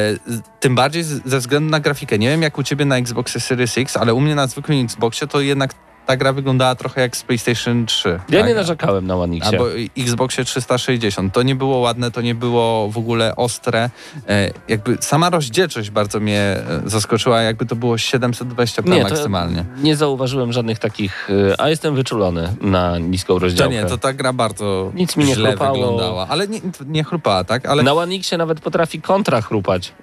tym 0.60 0.76
bardziej 0.76 1.04
ze 1.04 1.40
względu 1.40 1.70
na 1.70 1.80
grafikę. 1.80 2.20
Nie 2.20 2.30
wiem 2.30 2.42
jak 2.42 2.58
u 2.58 2.64
ciebie 2.64 2.86
na 2.86 2.98
Xboxie 2.98 3.42
Series 3.42 3.78
X, 3.78 3.98
ale 3.98 4.14
u 4.14 4.22
mnie 4.22 4.36
na 4.36 4.48
zwykłym 4.48 4.86
Xboxie 4.86 5.28
to 5.28 5.42
jednak 5.42 5.74
ta 6.10 6.18
gra 6.18 6.34
wyglądała 6.34 6.76
trochę 6.76 7.02
jak 7.02 7.18
z 7.18 7.24
PlayStation 7.24 7.86
3. 7.86 8.20
Ja 8.30 8.40
tak? 8.40 8.50
nie 8.50 8.56
narzekałem 8.56 9.08
na 9.08 9.16
One. 9.16 9.38
Albo 9.42 9.66
Xboxie 9.98 10.46
360. 10.46 11.34
To 11.34 11.44
nie 11.44 11.56
było 11.56 11.78
ładne, 11.78 12.12
to 12.12 12.22
nie 12.22 12.36
było 12.36 12.90
w 12.90 12.98
ogóle 12.98 13.36
ostre. 13.36 13.90
E, 14.28 14.52
jakby 14.68 14.98
sama 15.00 15.30
rozdzielczość 15.30 15.90
bardzo 15.90 16.20
mnie 16.20 16.42
e, 16.42 16.82
zaskoczyła, 16.86 17.42
jakby 17.42 17.66
to 17.66 17.76
było 17.76 17.96
720p 17.96 18.90
nie, 18.90 19.04
maksymalnie. 19.04 19.66
Nie 19.84 19.96
zauważyłem 19.96 20.54
żadnych 20.54 20.80
takich, 20.80 21.30
e, 21.52 21.62
a 21.62 21.70
jestem 21.70 21.96
wyczulony 21.96 22.56
na 22.62 22.98
niską 22.98 23.40
rozdziałkę. 23.40 23.76
To 23.76 23.84
nie, 23.84 23.90
to 23.90 23.98
ta 23.98 24.14
gra 24.14 24.34
bardzo 24.34 24.92
Nic 24.96 25.18
mi 25.18 25.26
nie 25.26 25.36
źle 25.36 25.50
chrupało. 25.50 25.74
wyglądała. 25.74 26.28
Ale 26.30 26.48
nie, 26.48 26.60
nie 26.86 27.04
chrupała, 27.04 27.44
tak? 27.44 27.66
Ale... 27.66 27.84
Na 27.84 27.94
One 27.94 28.16
Xie 28.16 28.38
nawet 28.38 28.62
potrafi 28.62 29.02
kontra 29.02 29.42
chrupać. 29.42 29.94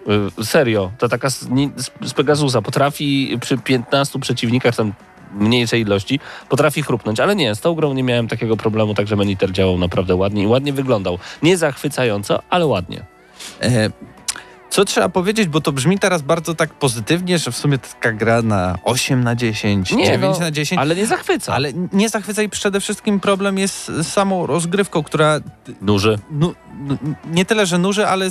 Serio. 0.43 0.91
To 0.99 1.09
taka 1.09 1.31
z, 1.31 1.49
z 2.03 2.15
Pegasusa. 2.15 2.63
Potrafi 2.63 3.39
przy 3.41 3.59
15 3.59 4.19
przeciwnikach 4.19 4.77
tam 4.77 4.93
mniejszej 5.33 5.81
ilości, 5.81 6.21
potrafi 6.49 6.83
chrupnąć. 6.83 7.21
Ale 7.21 7.37
nie, 7.37 7.55
z 7.55 7.61
tą 7.61 7.75
grą 7.75 7.95
nie 7.95 8.03
miałem 8.03 8.29
takiego 8.29 8.57
problemu, 8.57 8.95
także 8.95 9.17
monitor 9.17 9.53
działał 9.53 9.79
naprawdę 9.79 10.15
ładnie 10.15 10.43
i 10.43 10.47
ładnie 10.47 10.73
wyglądał. 10.73 11.19
Nie 11.43 11.57
zachwycająco, 11.57 12.43
ale 12.51 12.67
ładnie. 12.67 13.05
E, 13.63 13.91
co 14.77 14.85
trzeba 14.85 15.09
powiedzieć, 15.09 15.49
bo 15.49 15.61
to 15.61 15.73
brzmi 15.73 15.99
teraz 15.99 16.23
bardzo 16.23 16.55
tak 16.55 16.75
pozytywnie, 16.75 17.39
że 17.39 17.53
w 17.53 17.57
sumie 17.57 17.79
taka 17.79 18.13
gra 18.13 18.43
na 18.43 18.79
8 18.85 19.25
na 19.25 19.35
10, 19.35 19.93
nie, 19.93 20.05
9 20.05 20.37
no, 20.39 20.41
na 20.41 20.51
10. 20.51 20.81
Ale 20.81 20.97
nie 20.97 21.07
zachwyca. 21.07 21.55
Ale 21.55 21.73
nie 21.93 22.09
zachwyca 22.09 22.43
i 22.43 22.49
przede 22.49 22.81
wszystkim 22.81 23.21
problem 23.21 23.59
jest 23.59 23.87
z 23.87 24.07
samą 24.07 24.47
rozgrywką, 24.47 25.03
która... 25.03 25.41
Nuży. 25.81 26.19
Nu, 26.31 26.55
nie 27.25 27.45
tyle, 27.45 27.67
że 27.67 27.79
nuży, 27.79 28.07
ale 28.07 28.29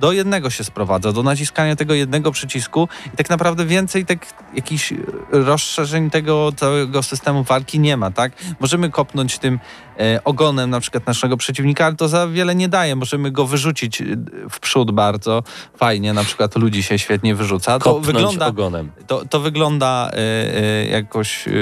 do 0.00 0.12
jednego 0.12 0.50
się 0.50 0.64
sprowadza, 0.64 1.12
do 1.12 1.22
naciskania 1.22 1.76
tego 1.76 1.94
jednego 1.94 2.32
przycisku 2.32 2.88
i 3.14 3.16
tak 3.16 3.30
naprawdę 3.30 3.66
więcej 3.66 4.06
tak 4.06 4.26
jakichś 4.54 4.94
rozszerzeń 5.30 6.10
tego 6.10 6.52
całego 6.56 7.02
systemu 7.02 7.42
walki 7.44 7.80
nie 7.80 7.96
ma, 7.96 8.10
tak? 8.10 8.32
Możemy 8.60 8.90
kopnąć 8.90 9.38
tym 9.38 9.58
e, 9.98 10.24
ogonem 10.24 10.70
na 10.70 10.80
przykład 10.80 11.06
naszego 11.06 11.36
przeciwnika, 11.36 11.86
ale 11.86 11.96
to 11.96 12.08
za 12.08 12.28
wiele 12.28 12.54
nie 12.54 12.68
daje. 12.68 12.96
Możemy 12.96 13.30
go 13.30 13.46
wyrzucić 13.46 14.00
e, 14.00 14.04
w 14.50 14.60
przód 14.60 14.90
bardzo 14.90 15.42
fajnie, 15.82 16.12
na 16.12 16.24
przykład 16.24 16.56
ludzi 16.56 16.82
się 16.82 16.98
świetnie 16.98 17.34
wyrzuca. 17.34 17.78
To 17.78 17.84
Kopnąć 17.84 18.06
wygląda 18.06 18.46
ogonem. 18.46 18.92
To, 19.06 19.24
to 19.24 19.40
wygląda 19.40 20.10
e, 20.12 20.16
e, 20.16 20.86
jakoś 20.86 21.48
e, 21.48 21.52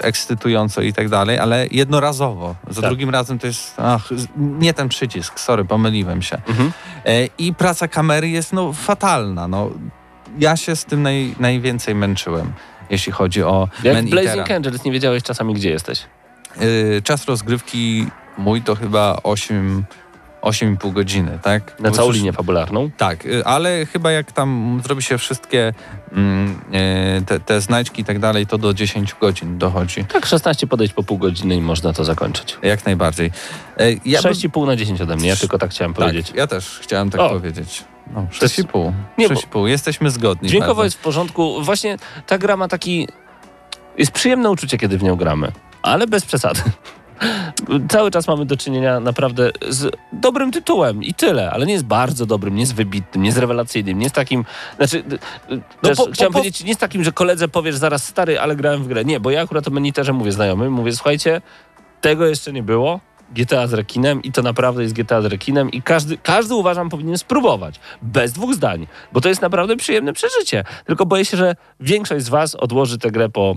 ekscytująco 0.00 0.82
i 0.82 0.92
tak 0.92 1.08
dalej, 1.08 1.38
ale 1.38 1.66
jednorazowo. 1.70 2.54
Za 2.68 2.80
tak. 2.80 2.90
drugim 2.90 3.10
razem 3.10 3.38
to 3.38 3.46
jest 3.46 3.74
ach, 3.78 4.08
nie 4.36 4.74
ten 4.74 4.88
przycisk, 4.88 5.40
sorry, 5.40 5.64
pomyliłem 5.64 6.22
się. 6.22 6.38
Mhm. 6.48 6.72
I 7.38 7.54
praca 7.54 7.88
kamery 7.88 8.28
jest 8.28 8.52
no, 8.52 8.72
fatalna. 8.72 9.48
No. 9.48 9.70
Ja 10.38 10.56
się 10.56 10.76
z 10.76 10.84
tym 10.84 11.02
naj, 11.02 11.34
najwięcej 11.40 11.94
męczyłem, 11.94 12.52
jeśli 12.90 13.12
chodzi 13.12 13.42
o 13.42 13.68
Jak 13.82 14.04
w 14.06 14.10
Blazing 14.10 14.50
Angels 14.50 14.84
nie 14.84 14.92
wiedziałeś 14.92 15.22
czasami, 15.22 15.54
gdzie 15.54 15.70
jesteś? 15.70 16.02
Czas 17.04 17.24
rozgrywki 17.24 18.06
mój 18.38 18.62
to 18.62 18.74
chyba 18.74 19.18
8 19.22 19.84
8,5 20.46 20.92
godziny, 20.92 21.38
tak? 21.42 21.80
Na 21.80 21.90
całą 21.90 22.10
linię 22.10 22.32
fabularną? 22.32 22.90
Tak, 22.96 23.26
y, 23.26 23.44
ale 23.44 23.86
chyba 23.86 24.12
jak 24.12 24.32
tam 24.32 24.80
zrobi 24.84 25.02
się 25.02 25.18
wszystkie 25.18 25.72
mm, 26.12 26.60
y, 27.20 27.24
te, 27.26 27.40
te 27.40 27.60
znajdźki 27.60 28.02
i 28.02 28.04
tak 28.04 28.18
dalej, 28.18 28.46
to 28.46 28.58
do 28.58 28.74
10 28.74 29.14
godzin 29.20 29.58
dochodzi. 29.58 30.04
Tak, 30.04 30.26
16 30.26 30.66
podejść 30.66 30.94
po 30.94 31.02
pół 31.02 31.18
godziny 31.18 31.56
i 31.56 31.60
można 31.60 31.92
to 31.92 32.04
zakończyć. 32.04 32.58
Jak 32.62 32.86
najbardziej. 32.86 33.30
E, 33.78 33.92
ja 34.04 34.20
6,5 34.20 34.66
na 34.66 34.76
10 34.76 35.00
ode 35.00 35.16
mnie, 35.16 35.28
ja 35.28 35.36
tylko 35.36 35.58
tak 35.58 35.70
chciałem 35.70 35.94
tak, 35.94 36.04
powiedzieć. 36.04 36.32
Ja 36.34 36.46
też 36.46 36.78
chciałem 36.82 37.10
tak 37.10 37.20
o. 37.20 37.28
powiedzieć. 37.28 37.84
No, 38.14 38.26
6,5. 38.32 38.92
Nie, 39.18 39.28
6,5. 39.28 39.66
Jesteśmy 39.66 40.10
zgodni. 40.10 40.48
Dźwiękowo 40.48 40.84
jest 40.84 40.96
w 40.96 41.00
porządku. 41.00 41.62
Właśnie 41.62 41.96
ta 42.26 42.38
gra 42.38 42.56
ma 42.56 42.68
taki... 42.68 43.08
Jest 43.98 44.12
przyjemne 44.12 44.50
uczucie, 44.50 44.78
kiedy 44.78 44.98
w 44.98 45.02
nią 45.02 45.16
gramy, 45.16 45.52
ale 45.82 46.06
bez 46.06 46.24
przesady. 46.24 46.60
Cały 47.88 48.10
czas 48.10 48.28
mamy 48.28 48.46
do 48.46 48.56
czynienia 48.56 49.00
naprawdę 49.00 49.50
z 49.68 49.96
dobrym 50.12 50.52
tytułem 50.52 51.02
i 51.02 51.14
tyle, 51.14 51.50
ale 51.50 51.66
nie 51.66 51.72
jest 51.72 51.84
bardzo 51.84 52.26
dobrym, 52.26 52.54
nie 52.54 52.60
jest 52.60 52.74
wybitnym, 52.74 53.22
nie 53.22 53.28
jest 53.28 53.38
rewelacyjnym, 53.38 53.98
nie 53.98 54.04
jest 54.04 54.14
takim, 54.14 54.44
znaczy, 54.76 55.04
no 55.82 55.90
po, 55.96 56.06
chciałem 56.12 56.32
po, 56.32 56.38
powiedzieć, 56.38 56.62
nie 56.62 56.68
jest 56.68 56.80
takim, 56.80 57.04
że 57.04 57.12
koledze 57.12 57.48
powiesz 57.48 57.76
zaraz 57.76 58.04
stary, 58.04 58.40
ale 58.40 58.56
grałem 58.56 58.82
w 58.82 58.88
grę. 58.88 59.04
Nie, 59.04 59.20
bo 59.20 59.30
ja 59.30 59.42
akurat 59.42 59.68
o 59.68 59.70
meniterze 59.70 60.12
mówię 60.12 60.32
znajomym, 60.32 60.72
mówię, 60.72 60.92
słuchajcie, 60.92 61.42
tego 62.00 62.26
jeszcze 62.26 62.52
nie 62.52 62.62
było, 62.62 63.00
GTA 63.30 63.66
z 63.66 63.72
rekinem 63.72 64.22
i 64.22 64.32
to 64.32 64.42
naprawdę 64.42 64.82
jest 64.82 64.94
GTA 64.94 65.22
z 65.22 65.24
rekinem 65.24 65.70
i 65.70 65.82
każdy, 65.82 66.18
każdy 66.18 66.54
uważam 66.54 66.88
powinien 66.88 67.18
spróbować. 67.18 67.80
Bez 68.02 68.32
dwóch 68.32 68.54
zdań, 68.54 68.86
bo 69.12 69.20
to 69.20 69.28
jest 69.28 69.42
naprawdę 69.42 69.76
przyjemne 69.76 70.12
przeżycie. 70.12 70.64
Tylko 70.86 71.06
boję 71.06 71.24
się, 71.24 71.36
że 71.36 71.56
większość 71.80 72.24
z 72.24 72.28
was 72.28 72.54
odłoży 72.54 72.98
tę 72.98 73.10
grę 73.10 73.28
po 73.28 73.56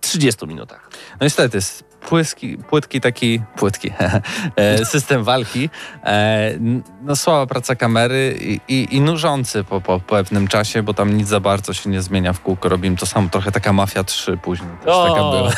30 0.00 0.46
minutach. 0.46 0.90
No 1.20 1.24
niestety, 1.24 1.58
płyski, 2.00 2.58
płytki 2.58 3.00
taki, 3.00 3.40
płytki, 3.56 3.90
e, 4.56 4.84
system 4.84 5.24
walki, 5.24 5.70
e, 6.04 6.52
no 7.02 7.16
słaba 7.16 7.46
praca 7.46 7.74
kamery 7.74 8.38
i, 8.40 8.60
i, 8.68 8.96
i 8.96 9.00
nużący 9.00 9.64
po, 9.64 9.80
po, 9.80 10.00
pewnym 10.00 10.48
czasie, 10.48 10.82
bo 10.82 10.94
tam 10.94 11.16
nic 11.16 11.28
za 11.28 11.40
bardzo 11.40 11.74
się 11.74 11.90
nie 11.90 12.02
zmienia 12.02 12.32
w 12.32 12.40
kółko. 12.40 12.68
Robimy 12.68 12.96
to 12.96 13.06
samo, 13.06 13.28
trochę 13.28 13.52
taka 13.52 13.72
Mafia 13.72 14.04
3 14.04 14.36
później 14.42 14.70
też 14.84 14.94
o, 14.94 15.08
taka 15.08 15.20
była. 15.20 15.50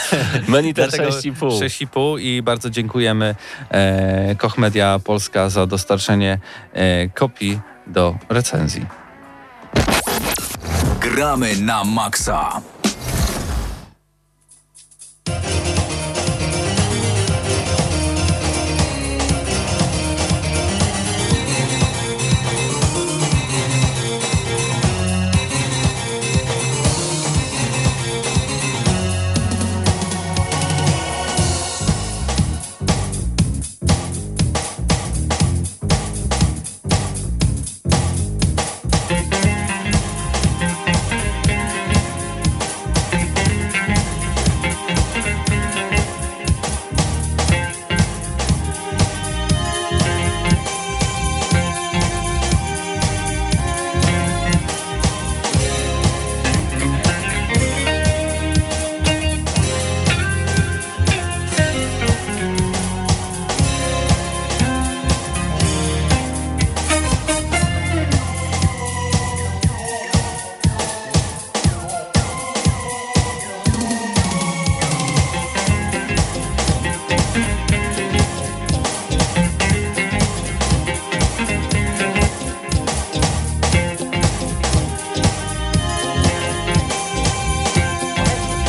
Monitor 0.57 0.89
6,5. 0.89 1.33
6,5 1.33 2.21
i 2.21 2.43
bardzo 2.43 2.71
dziękujemy 2.71 3.35
e, 3.71 4.35
Koch 4.35 4.59
Media 4.59 4.99
Polska 5.05 5.49
za 5.49 5.67
dostarczenie 5.67 6.39
e, 6.73 7.09
kopii 7.09 7.61
do 7.87 8.15
recenzji. 8.29 8.87
Gramy 11.01 11.57
na 11.57 11.85
maksa. 11.85 12.61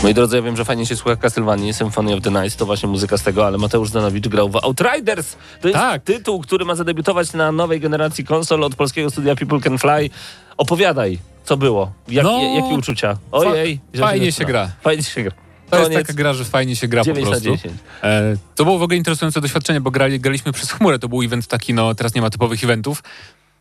Moi 0.09 0.13
drodzy, 0.13 0.35
ja 0.35 0.41
wiem, 0.41 0.57
że 0.57 0.65
fajnie 0.65 0.85
się 0.85 0.95
słucha 0.95 1.15
Castlevania, 1.15 1.73
Symphony 1.73 2.13
of 2.13 2.21
the 2.21 2.31
Night, 2.31 2.55
to 2.57 2.65
właśnie 2.65 2.89
muzyka 2.89 3.17
z 3.17 3.23
tego, 3.23 3.47
ale 3.47 3.57
Mateusz 3.57 3.91
Danowicz 3.91 4.27
grał 4.27 4.49
w 4.49 4.55
Outriders. 4.55 5.35
To 5.61 5.67
jest 5.67 5.79
Tak. 5.79 6.03
tytuł, 6.03 6.41
który 6.41 6.65
ma 6.65 6.75
zadebiutować 6.75 7.33
na 7.33 7.51
nowej 7.51 7.79
generacji 7.79 8.23
konsol 8.25 8.63
od 8.63 8.75
polskiego 8.75 9.09
studia 9.09 9.35
People 9.35 9.59
Can 9.59 9.77
Fly. 9.77 10.09
Opowiadaj, 10.57 11.19
co 11.45 11.57
było? 11.57 11.91
Jak, 12.07 12.23
No, 12.23 12.41
jakie 12.55 12.75
uczucia? 12.75 13.17
Ojej. 13.31 13.79
fajnie 13.99 14.31
się 14.31 14.45
gra. 14.45 14.71
Fajnie 14.81 15.03
się 15.03 15.23
gra. 15.23 15.31
To 15.69 15.77
jest 15.77 15.89
Koniec. 15.89 16.07
taka 16.07 16.17
gra, 16.17 16.33
że 16.33 16.45
fajnie 16.45 16.75
się 16.75 16.87
gra 16.87 17.01
po 17.01 17.05
9 17.05 17.25
na 17.25 17.31
prostu. 17.31 17.49
10. 17.51 17.73
E, 18.03 18.35
to 18.55 18.63
było 18.65 18.79
w 18.79 18.83
ogóle 18.83 18.97
interesujące 18.97 19.41
doświadczenie, 19.41 19.81
bo 19.81 19.91
grali, 19.91 20.19
graliśmy 20.19 20.51
przez 20.51 20.71
chmurę. 20.71 20.99
To 20.99 21.09
był 21.09 21.21
event 21.21 21.47
taki, 21.47 21.73
no 21.73 21.95
teraz 21.95 22.15
nie 22.15 22.21
ma 22.21 22.29
typowych 22.29 22.63
eventów, 22.63 23.03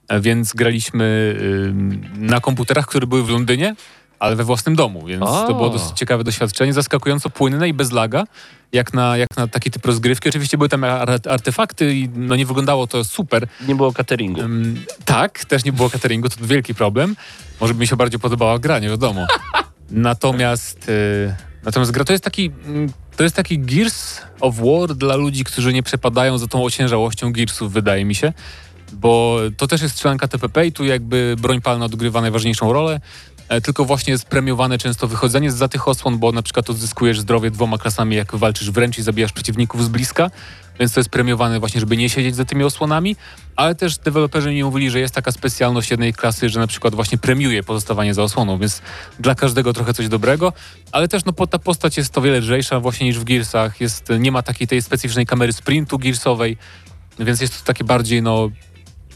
e, 0.08 0.20
więc 0.20 0.52
graliśmy 0.52 1.36
ym, 1.40 2.00
na 2.16 2.40
komputerach, 2.40 2.86
które 2.86 3.06
były 3.06 3.22
w 3.24 3.28
Londynie, 3.30 3.74
ale 4.18 4.36
we 4.36 4.44
własnym 4.44 4.76
domu, 4.76 5.06
więc 5.06 5.20
to 5.46 5.54
było 5.54 5.70
dosyć 5.70 5.98
ciekawe 5.98 6.24
doświadczenie, 6.24 6.72
zaskakująco 6.72 7.30
płynne 7.30 7.68
i 7.68 7.74
bez 7.74 7.92
laga, 7.92 8.24
jak 8.72 8.94
na, 8.94 9.16
jak 9.16 9.28
na 9.36 9.48
taki 9.48 9.70
typ 9.70 9.86
rozgrywki. 9.86 10.28
Oczywiście 10.28 10.58
były 10.58 10.68
tam 10.68 10.84
ar- 10.84 11.20
artefakty 11.28 11.94
i 11.94 12.08
no 12.08 12.36
nie 12.36 12.46
wyglądało 12.46 12.86
to 12.86 13.04
super. 13.04 13.48
Nie 13.68 13.74
było 13.74 13.92
cateringu. 13.92 14.40
Ym, 14.40 14.84
tak, 15.04 15.44
też 15.44 15.64
nie 15.64 15.72
było 15.72 15.90
cateringu, 15.90 16.28
to 16.28 16.36
wielki 16.40 16.74
problem. 16.74 17.16
Może 17.60 17.74
by 17.74 17.80
mi 17.80 17.86
się 17.86 17.96
bardziej 17.96 18.20
podobała 18.20 18.58
gra, 18.58 18.78
nie 18.78 18.88
wiadomo. 18.88 19.26
Natomiast, 19.90 20.88
y, 20.88 21.34
natomiast 21.64 21.92
gra 21.92 22.04
to 22.04 22.12
jest 22.12 22.24
taki, 22.24 22.50
mm, 22.66 22.92
to 23.16 23.22
jest 23.22 23.36
taki 23.36 23.58
Gears 23.58 24.20
of 24.40 24.54
War 24.56 24.94
dla 24.94 25.16
ludzi, 25.16 25.44
którzy 25.44 25.72
nie 25.72 25.82
przepadają 25.82 26.38
za 26.38 26.46
tą 26.46 26.64
ociężałością 26.64 27.32
Gearsów, 27.32 27.72
wydaje 27.72 28.04
mi 28.04 28.14
się. 28.14 28.32
Bo 28.92 29.38
to 29.56 29.66
też 29.66 29.82
jest 29.82 29.94
strzelanka 29.94 30.28
TPP 30.28 30.66
i 30.66 30.72
tu 30.72 30.84
jakby 30.84 31.36
broń 31.38 31.60
palna 31.60 31.84
odgrywa 31.84 32.20
najważniejszą 32.20 32.72
rolę. 32.72 33.00
E, 33.48 33.60
Tylko 33.60 33.84
właśnie 33.84 34.12
jest 34.12 34.24
premiowane 34.24 34.78
często 34.78 35.08
wychodzenie 35.08 35.50
z 35.50 35.72
tych 35.72 35.88
osłon, 35.88 36.18
bo 36.18 36.32
na 36.32 36.42
przykład 36.42 36.70
odzyskujesz 36.70 37.20
zdrowie 37.20 37.50
dwoma 37.50 37.78
klasami, 37.78 38.16
jak 38.16 38.36
walczysz 38.36 38.70
wręcz 38.70 38.98
i 38.98 39.02
zabijasz 39.02 39.32
przeciwników 39.32 39.84
z 39.84 39.88
bliska. 39.88 40.30
Więc 40.80 40.92
to 40.92 41.00
jest 41.00 41.10
premiowane 41.10 41.60
właśnie, 41.60 41.80
żeby 41.80 41.96
nie 41.96 42.08
siedzieć 42.08 42.36
za 42.36 42.44
tymi 42.44 42.64
osłonami. 42.64 43.16
Ale 43.56 43.74
też 43.74 43.98
deweloperzy 43.98 44.50
mi 44.50 44.64
mówili, 44.64 44.90
że 44.90 45.00
jest 45.00 45.14
taka 45.14 45.32
specjalność 45.32 45.90
jednej 45.90 46.12
klasy, 46.12 46.48
że 46.48 46.60
na 46.60 46.66
przykład 46.66 46.94
właśnie 46.94 47.18
premiuje 47.18 47.62
pozostawanie 47.62 48.14
za 48.14 48.22
osłoną, 48.22 48.58
więc 48.58 48.82
dla 49.20 49.34
każdego 49.34 49.72
trochę 49.72 49.94
coś 49.94 50.08
dobrego. 50.08 50.52
Ale 50.92 51.08
też 51.08 51.24
no, 51.24 51.46
ta 51.46 51.58
postać 51.58 51.96
jest 51.96 52.18
o 52.18 52.20
wiele 52.20 52.38
lżejsza 52.38 52.80
właśnie 52.80 53.06
niż 53.06 53.18
w 53.18 53.24
Gearsach. 53.24 53.80
Jest, 53.80 54.08
nie 54.18 54.32
ma 54.32 54.42
takiej 54.42 54.68
tej 54.68 54.82
specyficznej 54.82 55.26
kamery 55.26 55.52
sprintu 55.52 55.98
Gearsowej, 55.98 56.56
więc 57.18 57.40
jest 57.40 57.58
to 57.58 57.66
takie 57.66 57.84
bardziej, 57.84 58.22
no, 58.22 58.50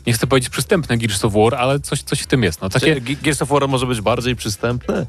nie 0.06 0.12
chcę 0.12 0.26
powiedzieć 0.26 0.50
przystępne 0.50 0.98
Gears 0.98 1.24
of 1.24 1.32
War, 1.32 1.54
ale 1.54 1.80
coś, 1.80 2.02
coś 2.02 2.20
w 2.20 2.26
tym 2.26 2.42
jest. 2.42 2.62
No, 2.62 2.68
takie, 2.68 2.94
Takie... 2.94 3.16
Gears 3.16 3.42
of 3.42 3.48
War 3.48 3.68
może 3.68 3.86
być 3.86 4.00
bardziej 4.00 4.36
przystępne? 4.36 5.06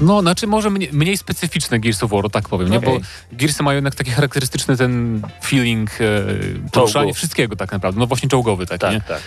no, 0.00 0.20
znaczy 0.20 0.46
może 0.46 0.70
mniej, 0.70 0.88
mniej 0.92 1.16
specyficzne 1.16 1.80
Gears 1.80 2.02
of 2.02 2.10
War, 2.10 2.30
tak 2.30 2.48
powiem, 2.48 2.70
nie? 2.70 2.78
Okej. 2.78 2.98
Bo 2.98 3.36
Gearsy 3.36 3.62
mają 3.62 3.76
jednak 3.76 3.94
taki 3.94 4.10
charakterystyczny 4.10 4.76
ten 4.76 5.22
feeling 5.44 5.90
e, 6.00 6.24
poruszania 6.72 7.12
wszystkiego 7.12 7.56
tak 7.56 7.72
naprawdę, 7.72 8.00
no 8.00 8.06
właśnie 8.06 8.28
czołgowy 8.28 8.66
taki, 8.66 8.86
nie? 8.86 9.00
Tak, 9.00 9.08
tak. 9.08 9.20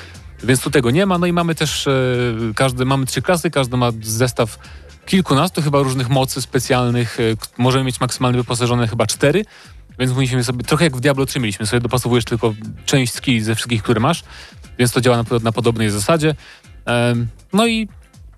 Więc 0.43 0.61
tu 0.61 0.69
tego 0.69 0.91
nie 0.91 1.05
ma, 1.05 1.17
no 1.17 1.27
i 1.27 1.33
mamy 1.33 1.55
też, 1.55 1.87
e, 1.87 1.91
każdy, 2.55 2.85
mamy 2.85 3.05
trzy 3.05 3.21
klasy, 3.21 3.51
każdy 3.51 3.77
ma 3.77 3.91
zestaw 4.01 4.59
kilkunastu 5.05 5.61
chyba 5.61 5.79
różnych 5.79 6.09
mocy 6.09 6.41
specjalnych, 6.41 7.19
e, 7.19 7.23
możemy 7.57 7.83
mieć 7.83 7.99
maksymalnie 7.99 8.37
wyposażone 8.37 8.87
chyba 8.87 9.07
cztery, 9.07 9.45
więc 9.99 10.13
musimy 10.13 10.43
sobie, 10.43 10.63
trochę 10.63 10.83
jak 10.83 10.97
w 10.97 10.99
Diablo 10.99 11.25
3 11.25 11.39
mieliśmy, 11.39 11.65
sobie 11.65 11.79
dopasowujesz 11.81 12.25
tylko 12.25 12.53
część 12.85 13.13
skilli 13.13 13.41
ze 13.41 13.55
wszystkich, 13.55 13.83
które 13.83 13.99
masz, 13.99 14.23
więc 14.79 14.91
to 14.91 15.01
działa 15.01 15.17
na, 15.17 15.23
na 15.43 15.51
podobnej 15.51 15.89
zasadzie. 15.89 16.35
Em, 16.85 17.27
no 17.53 17.67
i, 17.67 17.87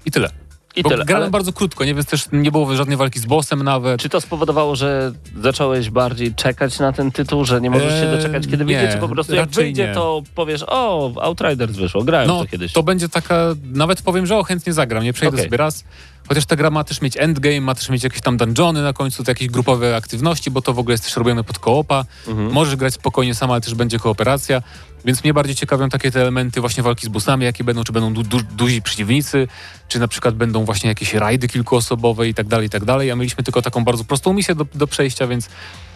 i 0.06 0.12
tyle. 0.12 0.30
I 0.76 0.84
Bo 0.84 0.90
tyle. 0.90 1.06
grałem 1.06 1.24
Ale 1.24 1.32
bardzo 1.32 1.54
krótko, 1.54 1.86
nie? 1.86 1.94
Więc 1.96 2.08
też 2.08 2.26
nie 2.32 2.52
było 2.52 2.76
żadnej 2.76 2.98
walki 2.98 3.20
z 3.20 3.26
bossem 3.26 3.64
nawet. 3.64 4.02
czy 4.02 4.10
to 4.10 4.22
spowodowało, 4.22 4.76
że 4.76 5.12
zacząłeś 5.42 5.90
bardziej 5.90 6.34
czekać 6.36 6.80
na 6.80 6.94
ten 6.94 7.12
tytuł, 7.12 7.46
że 7.46 7.62
nie 7.62 7.70
możesz 7.70 8.02
się 8.02 8.12
doczekać, 8.18 8.48
kiedy 8.48 8.66
wyjdzie, 8.66 8.82
nie, 8.84 8.92
czy 8.94 8.98
po 8.98 9.10
prostu 9.10 9.36
jak 9.36 9.50
wyjdzie, 9.50 9.88
nie. 9.88 9.94
to 9.94 10.22
powiesz, 10.36 10.64
o, 10.68 11.12
Outriders 11.22 11.72
wyszło, 11.72 12.04
grałem 12.04 12.28
No, 12.28 12.40
to 12.40 12.46
kiedyś. 12.48 12.74
to 12.74 12.84
będzie 12.84 13.10
taka, 13.10 13.46
nawet 13.64 14.02
powiem, 14.02 14.26
że 14.26 14.38
o, 14.38 14.44
chętnie 14.44 14.74
zagram, 14.74 15.04
nie 15.04 15.14
przejdę 15.14 15.36
Okej. 15.36 15.46
sobie 15.46 15.58
raz. 15.58 15.84
Chociaż 16.30 16.46
ta 16.46 16.56
gra 16.56 16.70
ma 16.70 16.84
też 16.84 17.02
mieć 17.02 17.18
endgame, 17.18 17.62
ma 17.62 17.76
też 17.76 17.90
mieć 17.90 18.04
jakieś 18.04 18.22
tam 18.22 18.38
dungeony 18.38 18.82
na 18.82 18.94
końcu, 18.94 19.24
to 19.24 19.32
jakieś 19.32 19.48
grupowe 19.48 19.96
aktywności, 19.96 20.52
bo 20.52 20.62
to 20.62 20.74
w 20.74 20.80
ogóle 20.80 20.94
jest 20.94 21.04
też 21.04 21.16
robione 21.16 21.44
pod 21.44 21.60
koopa. 21.60 22.06
Mhm. 22.28 22.52
Możesz 22.52 22.76
grać 22.76 22.94
spokojnie 22.94 23.36
sama, 23.36 23.54
ale 23.54 23.62
też 23.62 23.76
będzie 23.76 24.00
kooperacja. 24.00 24.62
Więc 25.06 25.24
mnie 25.24 25.34
bardziej 25.34 25.56
ciekawią 25.56 25.90
takie 25.90 26.12
te 26.12 26.22
elementy 26.22 26.62
właśnie 26.62 26.84
walki 26.84 27.06
z 27.06 27.10
bossami, 27.10 27.46
jakie 27.46 27.64
będą, 27.64 27.84
czy 27.84 27.92
będą 27.92 28.14
du 28.14 28.24
du 28.24 28.40
duzi 28.58 28.82
przeciwnicy, 28.82 29.48
czy 29.88 30.00
na 30.00 30.08
przykład 30.08 30.36
będą 30.36 30.66
właśnie 30.66 30.90
jakieś 30.90 31.14
rajdy 31.14 31.48
kilkuosobowe 31.48 32.28
i 32.28 32.34
tak 32.34 32.48
dalej, 32.48 32.68
i 32.68 32.70
tak 32.70 32.86
dalej. 32.86 33.12
A 33.12 33.16
mieliśmy 33.16 33.44
tylko 33.44 33.62
taką 33.62 33.84
bardzo 33.84 34.04
prostą 34.04 34.34
misję 34.34 34.56
do, 34.56 34.66
do 34.76 34.88
przejścia, 34.88 35.28
więc 35.28 35.50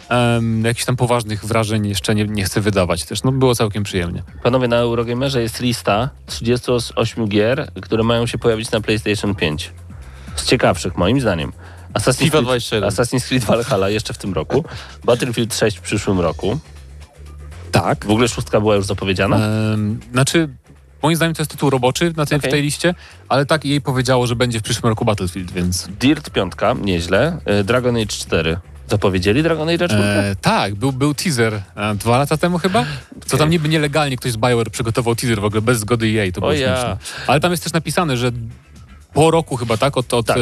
um, 0.09 0.65
jakichś 0.65 0.85
tam 0.85 0.95
poważnych 0.95 1.45
wrażeń 1.45 1.87
jeszcze 1.87 2.15
nie, 2.15 2.25
nie 2.25 2.43
chcę 2.43 2.61
wydawać 2.61 3.05
też. 3.05 3.23
No 3.23 3.31
było 3.31 3.55
całkiem 3.55 3.83
przyjemnie. 3.83 4.23
Panowie, 4.43 4.67
na 4.67 4.77
Eurogamerze 4.77 5.41
jest 5.41 5.59
lista 5.59 6.09
38 6.25 7.27
gier, 7.27 7.71
które 7.81 8.03
mają 8.03 8.27
się 8.27 8.37
pojawić 8.37 8.71
na 8.71 8.81
PlayStation 8.81 9.35
5. 9.35 9.71
Z 10.35 10.45
ciekawszych, 10.45 10.97
moim 10.97 11.21
zdaniem. 11.21 11.51
Assassin's 11.93 12.17
FIFA 12.17 12.31
Creed, 12.31 12.45
21. 12.45 12.89
Assassin's 12.89 13.27
Creed 13.27 13.43
Valhalla 13.43 13.89
jeszcze 13.89 14.13
w 14.13 14.17
tym 14.17 14.33
roku, 14.33 14.65
Battlefield 15.05 15.55
6 15.55 15.77
w 15.77 15.81
przyszłym 15.81 16.19
roku. 16.19 16.59
Tak. 17.71 18.05
W 18.05 18.09
ogóle 18.09 18.27
szóstka 18.27 18.59
była 18.59 18.75
już 18.75 18.85
zapowiedziana? 18.85 19.37
Em, 19.37 19.99
znaczy, 20.11 20.49
moim 21.03 21.15
zdaniem 21.15 21.35
to 21.35 21.41
jest 21.41 21.51
tytuł 21.51 21.69
roboczy 21.69 22.13
na 22.17 22.25
tej, 22.25 22.37
Okej. 22.37 22.49
w 22.49 22.53
tej 22.53 22.61
liście, 22.61 22.95
ale 23.29 23.45
tak 23.45 23.65
jej 23.65 23.81
powiedziało, 23.81 24.27
że 24.27 24.35
będzie 24.35 24.59
w 24.59 24.61
przyszłym 24.61 24.89
roku 24.89 25.05
Battlefield, 25.05 25.51
więc... 25.51 25.87
Dirt 25.99 26.29
5, 26.29 26.53
nieźle. 26.81 27.37
E, 27.45 27.63
Dragon 27.63 27.95
Age 27.95 28.05
4. 28.05 28.57
Zapowiedzieli 28.89 29.43
Dragon 29.43 29.69
Age 29.69 29.87
4? 29.87 30.03
E, 30.03 30.35
tak, 30.41 30.75
był, 30.75 30.91
był 30.91 31.13
teaser 31.13 31.61
e, 31.75 31.95
dwa 31.95 32.17
lata 32.17 32.37
temu 32.37 32.57
chyba, 32.57 32.85
co 33.25 33.37
tam 33.37 33.49
niby 33.49 33.69
nielegalnie 33.69 34.17
ktoś 34.17 34.31
z 34.31 34.37
Bioware 34.37 34.69
przygotował 34.71 35.15
teaser 35.15 35.41
w 35.41 35.45
ogóle 35.45 35.61
bez 35.61 35.79
zgody 35.79 36.07
EA, 36.07 36.31
to 36.31 36.41
było 36.41 36.53
ja. 36.53 36.59
śmieszne. 36.59 36.97
Ale 37.27 37.39
tam 37.39 37.51
jest 37.51 37.63
też 37.63 37.73
napisane, 37.73 38.17
że 38.17 38.31
po 39.13 39.31
roku 39.31 39.55
chyba, 39.57 39.77
tak? 39.77 39.97
Od, 39.97 40.13
od, 40.13 40.25
Tak. 40.25 40.37
e, 40.37 40.41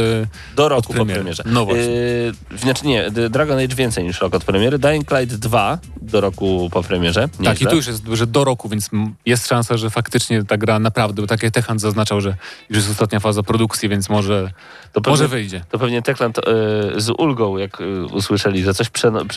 Do 0.56 0.70
roku 0.70 0.88
po 0.88 0.94
premiery. 0.94 1.20
premierze. 1.20 1.44
No 1.46 1.66
właśnie. 1.66 1.84
Yy, 1.84 2.34
znaczy 2.58 2.88
nie, 2.88 3.12
Dragon 3.30 3.58
Age 3.58 3.76
więcej 3.76 4.04
niż 4.04 4.22
rok 4.22 4.36
od 4.36 4.44
premiery. 4.44 4.80
Dying 4.80 5.12
Light 5.12 5.36
2 5.36 5.78
do 6.02 6.22
roku 6.22 6.70
po 6.72 6.84
premierze. 6.84 7.28
tak, 7.28 7.40
i 7.40 7.42
Nieźle. 7.50 7.70
tu 7.70 7.76
już 7.76 7.88
jest, 7.88 8.04
że 8.14 8.28
do 8.28 8.44
roku, 8.44 8.70
więc 8.70 8.90
jest 9.26 9.48
szansa, 9.48 9.78
że 9.78 9.90
faktycznie 9.90 10.44
ta 10.44 10.58
gra 10.58 10.80
naprawdę, 10.80 11.22
bo 11.22 11.28
tak 11.28 11.44
jak 11.44 11.54
Techland 11.54 11.82
zaznaczał, 11.82 12.22
że 12.22 12.36
już 12.70 12.78
jest 12.78 12.92
ostatnia 12.92 13.20
faza 13.20 13.44
produkcji, 13.44 13.90
więc 13.90 14.10
może, 14.10 14.52
to 14.94 15.02
pewnie, 15.02 15.12
może 15.12 15.28
wyjdzie. 15.28 15.64
To 15.72 15.80
pewnie 15.80 16.02
Techland 16.02 16.38
yy, 16.38 17.02
z 17.02 17.10
ulgą, 17.18 17.58
jak 17.58 17.80
yy, 17.80 18.06
usłyszeli, 18.06 18.64
że 18.64 18.74
coś 18.74 18.90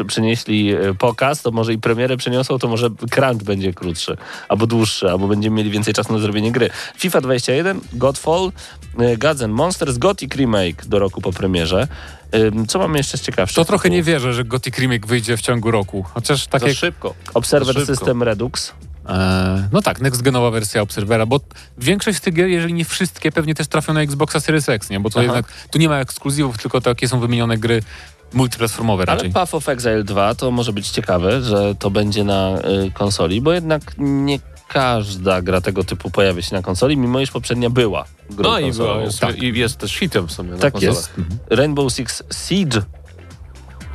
przynieśli 0.07 0.74
pokaz, 0.99 1.43
to 1.43 1.51
może 1.51 1.72
i 1.72 1.78
premierę 1.78 2.16
przeniosą, 2.16 2.59
to 2.59 2.68
może 2.68 2.89
crunch 3.11 3.43
będzie 3.43 3.74
krótszy, 3.74 4.16
albo 4.49 4.66
dłuższy, 4.66 5.11
albo 5.11 5.28
będziemy 5.28 5.57
mieli 5.57 5.70
więcej 5.70 5.95
czasu 5.95 6.12
na 6.12 6.18
zrobienie 6.18 6.53
gry. 6.53 6.70
FIFA 6.97 7.20
21, 7.20 7.80
Godfall, 7.93 8.53
Gods 9.18 9.42
and 9.42 9.53
Monsters, 9.53 9.99
Gothic 9.99 10.34
Remake 10.34 10.86
do 10.86 10.99
roku 10.99 11.20
po 11.20 11.32
premierze. 11.32 11.88
Co 12.68 12.78
mamy 12.78 12.99
jeszcze 12.99 13.18
z 13.18 13.20
ciekawszych? 13.20 13.57
To 13.57 13.64
trochę 13.64 13.90
nie 13.90 14.03
wierzę, 14.03 14.34
że 14.34 14.45
Gothic 14.45 14.78
Remake 14.78 15.07
wyjdzie 15.07 15.36
w 15.36 15.40
ciągu 15.40 15.70
roku. 15.70 16.03
Chociaż 16.03 16.47
tak 16.47 16.61
Za 16.61 16.68
jak... 16.68 16.76
szybko. 16.76 17.14
Observer 17.34 17.74
szybko. 17.74 17.97
System 17.97 18.22
Redux. 18.22 18.72
E, 19.09 19.68
no 19.72 19.82
tak, 19.82 20.01
next-genowa 20.01 20.53
wersja 20.53 20.82
Observera, 20.82 21.26
bo 21.26 21.40
większość 21.78 22.18
z 22.18 22.20
tych 22.20 22.34
gier, 22.34 22.49
jeżeli 22.49 22.74
nie 22.74 22.84
wszystkie, 22.84 23.32
pewnie 23.32 23.55
też 23.55 23.68
trafią 23.68 23.92
na 23.92 24.03
Xboxa 24.03 24.40
Series 24.40 24.68
X, 24.68 24.90
nie? 24.90 25.01
Bo 25.01 25.11
to 25.11 25.18
Aha. 25.18 25.24
jednak, 25.24 25.53
tu 25.70 25.78
nie 25.78 25.88
ma 25.88 25.99
ekskluzywów, 25.99 26.59
tylko 26.59 26.80
takie 26.80 27.09
są 27.09 27.20
wymienione 27.20 27.59
gry 27.59 27.82
multiplatformowe 28.32 29.05
Ale 29.07 29.16
raczej. 29.16 29.32
Path 29.32 29.55
of 29.55 29.68
Exile 29.68 30.05
2 30.05 30.34
to 30.34 30.51
może 30.51 30.72
być 30.72 30.88
ciekawe, 30.88 31.42
że 31.42 31.74
to 31.74 31.90
będzie 31.90 32.24
na 32.24 32.59
y, 32.86 32.90
konsoli, 32.90 33.40
bo 33.40 33.53
jednak 33.53 33.82
nie 33.99 34.38
każda 34.75 35.43
gra 35.43 35.61
tego 35.61 35.85
typu 35.85 36.11
pojawia 36.11 36.43
się 36.43 36.57
na 36.57 36.62
konsoli, 36.62 36.97
mimo 36.97 37.20
iż 37.20 37.31
poprzednia 37.31 37.70
była 37.70 38.05
grą 38.31 38.51
No 38.51 38.59
i, 38.59 38.72
było, 38.72 39.01
jest, 39.01 39.20
tak. 39.20 39.43
i 39.43 39.59
jest 39.59 39.77
też 39.79 39.93
hitem 39.99 40.29
w 40.29 40.33
sumie 40.33 40.51
na 40.51 40.59
Tak 40.59 40.72
konsolach. 40.72 40.95
jest. 40.97 41.11
Rainbow 41.51 41.93
Six 41.93 42.22
Siege. 42.49 42.83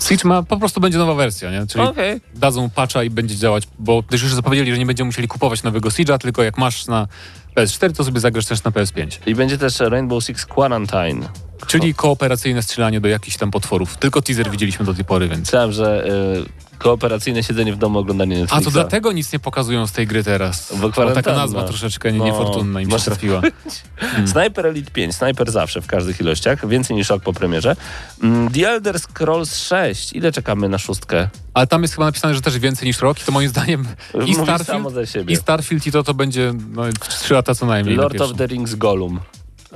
Siege 0.08 0.22
ma, 0.30 0.44
po 0.44 0.58
prostu 0.58 0.82
będzie 0.82 0.98
nowa 0.98 1.14
wersja, 1.14 1.52
nie? 1.52 1.68
Czyli 1.68 1.84
Okej. 1.84 2.22
dadzą 2.36 2.70
patcha 2.70 3.04
i 3.04 3.10
będzie 3.10 3.36
działać, 3.36 3.64
bo 3.80 4.04
też 4.04 4.22
już 4.24 4.34
zapowiedzieli, 4.34 4.72
że 4.72 4.78
nie 4.78 4.86
będziemy 4.86 5.06
musieli 5.06 5.28
kupować 5.28 5.64
nowego 5.64 5.90
Siege'a, 5.90 6.18
tylko 6.18 6.44
jak 6.44 6.58
masz 6.58 6.88
na 6.88 7.08
PS4, 7.56 7.94
to 7.96 8.04
sobie 8.04 8.20
zagrasz 8.20 8.46
też 8.46 8.64
na 8.64 8.72
PS5. 8.72 9.18
I 9.26 9.36
będzie 9.36 9.58
też 9.58 9.80
Rainbow 9.80 10.24
Six 10.24 10.46
Quarantine. 10.46 11.30
Czyli 11.68 11.94
kooperacyjne 11.94 12.64
strzelanie 12.64 13.02
do 13.02 13.08
jakichś 13.08 13.38
tam 13.38 13.52
potworów. 13.52 13.98
Tylko 13.98 14.22
teaser 14.22 14.52
widzieliśmy 14.52 14.86
do 14.86 14.94
tej 14.94 15.06
pory, 15.06 15.28
więc... 15.28 15.40
Myślałem, 15.40 15.72
że 15.72 16.06
y, 16.08 16.69
kooperacyjne 16.80 17.44
siedzenie 17.44 17.74
w 17.74 17.78
domu, 17.78 18.00
oglądanie 18.00 18.36
A 18.36 18.40
Netflixa. 18.40 18.66
to 18.66 18.72
dlatego 18.72 19.12
nic 19.12 19.34
nie 19.34 19.40
pokazują 19.40 19.88
z 19.88 19.92
tej 19.92 20.08
gry 20.08 20.24
teraz. 20.24 20.74
Bo 20.82 20.90
Bo 20.90 21.12
taka 21.12 21.34
nazwa 21.34 21.64
troszeczkę 21.64 22.12
No, 22.12 22.26
niefortunna 22.26 22.82
im 22.82 22.92
się 22.92 22.98
trafiła. 22.98 23.42
Sniper 24.34 24.68
Elite 24.68 24.92
5, 24.92 25.16
Sniper 25.16 25.52
zawsze 25.52 25.82
w 25.82 25.88
każdych 25.88 26.20
ilościach, 26.22 26.68
więcej 26.68 26.96
niż 26.96 27.10
rok 27.10 27.24
po 27.24 27.34
premierze. 27.34 27.76
Mm, 28.24 28.52
The 28.52 28.70
Elder 28.70 29.00
Scrolls 29.00 29.56
6, 29.58 30.14
ile 30.14 30.32
czekamy 30.32 30.70
na 30.70 30.78
szóstkę? 30.78 31.30
Ale 31.54 31.68
tam 31.68 31.82
jest 31.82 31.94
chyba 31.94 32.06
napisane, 32.06 32.36
że 32.36 32.42
też 32.42 32.60
więcej 32.60 32.88
niż 32.88 33.00
rok 33.00 33.22
i 33.22 33.24
to 33.26 33.32
moim 33.32 33.50
zdaniem 33.50 33.86
i 34.28 34.36
Starfield, 34.36 35.30
i 35.30 35.36
Starfield 35.36 35.88
i 35.88 35.92
to 35.92 36.04
to 36.04 36.14
będzie 36.14 36.54
no, 36.72 36.84
3 37.10 37.34
lata 37.34 37.56
co 37.56 37.66
najmniej. 37.66 37.96
na 37.96 38.02
Lord 38.02 38.14
pierwszym. 38.14 38.32
of 38.32 38.38
the 38.38 38.48
Rings 38.48 38.76
Gollum. 38.76 39.20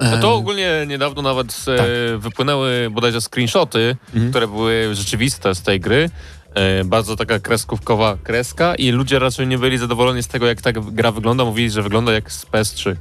No 0.02 0.18
to 0.18 0.34
ogólnie 0.36 0.86
niedawno 0.88 1.22
nawet 1.22 1.66
e, 1.68 2.18
wypłynęły 2.18 2.90
bodajże 2.92 3.22
screenshoty, 3.22 3.96
które 4.30 4.48
były 4.48 4.96
rzeczywiste 4.96 5.56
z 5.56 5.62
tej 5.62 5.80
gry. 5.80 6.10
E, 6.54 6.84
bardzo 6.84 7.16
taka 7.16 7.40
kreskówkowa 7.40 8.18
kreska 8.24 8.76
i 8.76 8.92
ludzie 8.92 9.20
raczej 9.20 9.48
nie 9.48 9.58
byli 9.58 9.78
zadowoleni 9.78 10.24
z 10.24 10.28
tego, 10.28 10.48
jak 10.48 10.62
ta 10.62 10.72
gra 10.72 11.12
wygląda. 11.12 11.46
Mówili, 11.46 11.70
że 11.70 11.82
wygląda 11.82 12.12
jak 12.14 12.32
z 12.32 12.46
PS3. 12.46 12.96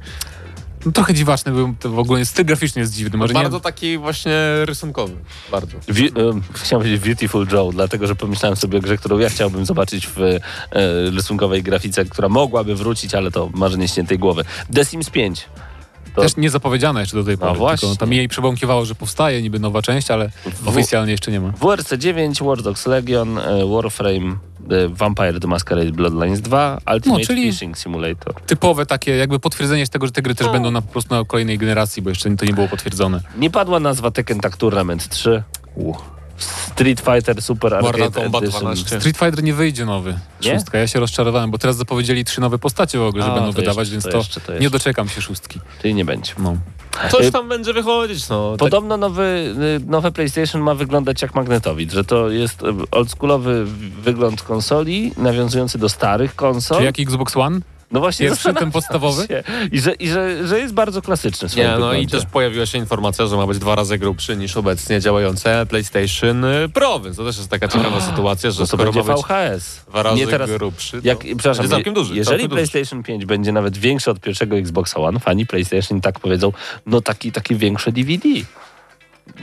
No, 0.85 0.91
trochę 0.91 1.13
dziwaczny 1.13 1.51
był, 1.51 1.75
to 1.79 1.89
w 1.89 1.99
ogóle 1.99 2.25
styl 2.25 2.45
graficzny 2.45 2.81
jest 2.81 2.93
dziwny. 2.93 3.17
Może 3.17 3.33
bardzo 3.33 3.57
nie... 3.57 3.61
taki 3.61 3.97
właśnie 3.97 4.33
rysunkowy. 4.65 5.13
Bardzo. 5.51 5.77
Wi- 5.87 6.07
em, 6.07 6.41
chciałem 6.53 6.81
powiedzieć 6.83 7.03
Beautiful 7.03 7.47
Joe, 7.51 7.71
dlatego 7.71 8.07
że 8.07 8.15
pomyślałem 8.15 8.55
sobie 8.55 8.77
o 8.77 8.81
grze, 8.81 8.97
którą 8.97 9.19
ja 9.19 9.29
chciałbym 9.29 9.65
zobaczyć 9.65 10.07
w 10.07 10.19
e, 10.21 10.39
rysunkowej 11.11 11.63
grafice, 11.63 12.05
która 12.05 12.29
mogłaby 12.29 12.75
wrócić, 12.75 13.15
ale 13.15 13.31
to 13.31 13.49
marzenie 13.53 13.87
śniętej 13.87 14.19
głowy. 14.19 14.43
The 14.73 14.85
Sims 14.85 15.09
5. 15.09 15.45
To 16.15 16.21
Też 16.21 16.37
nie 16.37 16.49
zapowiedziane 16.49 16.99
jeszcze 16.99 17.17
do 17.17 17.23
tej 17.23 17.37
pory. 17.37 17.53
właśnie. 17.57 17.87
Tylko 17.87 17.99
tam 17.99 18.13
jej 18.13 18.27
przebąkiwało, 18.27 18.85
że 18.85 18.95
powstaje 18.95 19.41
niby 19.41 19.59
nowa 19.59 19.81
część, 19.81 20.11
ale 20.11 20.29
oficjalnie 20.65 21.11
jeszcze 21.11 21.31
nie 21.31 21.39
ma. 21.41 21.51
WRC 21.51 21.93
9, 21.97 22.41
Watch 22.41 22.61
Dogs 22.63 22.85
Legion, 22.85 23.37
e, 23.37 23.65
Warframe, 23.65 24.35
e, 24.71 24.87
Vampire 24.87 25.39
the 25.39 25.47
Masquerade 25.47 25.91
Bloodlines 25.91 26.41
2, 26.41 26.77
Ultimate 26.93 27.19
No, 27.21 27.25
czyli- 27.27 27.51
Fishing 27.51 27.77
Simulator. 27.77 28.33
Typowe 28.33 28.85
takie 28.85 29.15
jakby 29.17 29.39
potwierdzenie 29.39 29.87
tego, 29.87 30.05
że 30.05 30.11
te 30.11 30.21
gry 30.21 30.35
też 30.35 30.47
będą 30.49 30.71
na, 30.71 30.81
po 30.81 30.91
prostu 30.91 31.15
na 31.15 31.23
kolejnej 31.25 31.57
generacji, 31.57 32.01
bo 32.01 32.09
jeszcze 32.09 32.35
to 32.35 32.45
nie 32.45 32.53
było 32.53 32.67
potwierdzone. 32.67 33.21
Nie 33.37 33.49
padła 33.49 33.79
nazwa 33.79 34.11
Tekken 34.11 34.39
Tag 34.39 34.57
Tournament 34.57 35.09
3. 35.09 35.43
Street 36.43 37.01
Fighter 37.01 37.41
Super 37.41 37.81
Mortal 37.81 38.03
Arcade 38.03 38.23
Kombat 38.23 38.43
Edition. 38.43 38.61
12. 38.61 38.99
Street 38.99 39.17
Fighter 39.17 39.43
nie 39.43 39.53
wyjdzie 39.53 39.85
nowy. 39.85 40.19
Nie? 40.45 40.55
Szóstka. 40.55 40.77
Ja 40.77 40.87
się 40.87 40.99
rozczarowałem, 40.99 41.51
bo 41.51 41.57
teraz 41.57 41.77
zapowiedzieli 41.77 42.25
trzy 42.25 42.41
nowe 42.41 42.59
postacie 42.59 42.99
w 42.99 43.03
ogóle, 43.03 43.23
że 43.23 43.31
A, 43.31 43.35
będą 43.35 43.53
to 43.53 43.55
wydawać, 43.55 43.89
jeszcze, 43.89 43.91
więc 43.91 44.03
to 44.03 44.11
to, 44.11 44.17
jeszcze, 44.17 44.41
to 44.41 44.59
nie 44.59 44.69
doczekam 44.69 45.09
się 45.09 45.21
szóstki. 45.21 45.59
Czyli 45.81 45.93
nie 45.95 46.05
będzie. 46.05 46.33
No. 46.37 46.57
Coś 47.11 47.31
tam 47.31 47.49
będzie 47.49 47.73
wychodzić, 47.73 48.29
no. 48.29 48.51
Tak, 48.51 48.59
Podobno 48.59 48.97
nowy, 48.97 49.55
y, 49.81 49.85
nowe 49.87 50.11
PlayStation 50.11 50.61
ma 50.61 50.75
wyglądać 50.75 51.21
jak 51.21 51.35
magnetowid, 51.35 51.91
że 51.91 52.03
to 52.03 52.29
jest 52.29 52.63
y, 52.63 52.65
oldschoolowy 52.91 53.65
wygląd 54.01 54.41
konsoli, 54.41 55.11
nawiązujący 55.17 55.77
do 55.77 55.89
starych 55.89 56.35
konsol. 56.35 56.77
Czy 56.77 56.83
jak 56.83 56.99
Xbox 56.99 57.37
One? 57.37 57.59
No 57.93 57.99
właśnie, 57.99 58.27
Pierwszy, 58.29 58.53
ten 58.53 58.71
podstawowy? 58.71 59.27
się. 59.27 59.43
I, 59.71 59.79
że, 59.79 59.93
i 59.93 60.07
że, 60.09 60.47
że 60.47 60.59
jest 60.59 60.73
bardzo 60.73 61.01
klasyczny 61.01 61.47
Nie, 61.57 61.63
no 61.67 61.71
i 61.71 61.75
wyglądzie. 61.75 62.17
też 62.17 62.25
pojawiła 62.25 62.65
się 62.65 62.77
informacja, 62.77 63.25
że 63.27 63.37
ma 63.37 63.47
być 63.47 63.59
dwa 63.59 63.75
razy 63.75 63.97
grubszy 63.97 64.37
niż 64.37 64.57
obecnie 64.57 65.01
działające 65.01 65.65
PlayStation 65.69 66.45
y, 66.45 66.69
Pro, 66.69 66.99
więc 66.99 67.17
to 67.17 67.25
też 67.25 67.37
jest 67.37 67.49
taka 67.49 67.67
ciekawa 67.67 68.01
sytuacja, 68.01 68.51
że 68.51 68.59
No 68.59 68.63
to 68.63 68.67
skoro 68.67 68.83
będzie 68.93 69.09
ma 69.09 69.15
być 69.15 69.23
VHS. 69.25 69.81
dwa 69.89 70.03
razy 70.03 70.17
Nie 70.17 70.27
teraz, 70.27 70.49
grubszy, 70.49 71.01
to 71.01 71.07
jak, 71.07 71.19
przepraszam, 71.19 71.63
będzie 71.63 71.75
całkiem 71.75 71.93
duży. 71.93 72.15
jeżeli 72.15 72.25
całkiem 72.39 72.49
duży. 72.57 72.67
PlayStation 72.71 73.03
5 73.03 73.25
będzie 73.25 73.51
nawet 73.51 73.77
większy 73.77 74.11
od 74.11 74.19
pierwszego 74.19 74.55
Xboxa 74.57 74.99
One, 74.99 75.19
fani 75.19 75.45
PlayStation 75.45 76.01
tak 76.01 76.19
powiedzą, 76.19 76.51
no 76.85 77.01
taki, 77.01 77.31
taki 77.31 77.55
większe 77.55 77.91
DVD. 77.91 78.29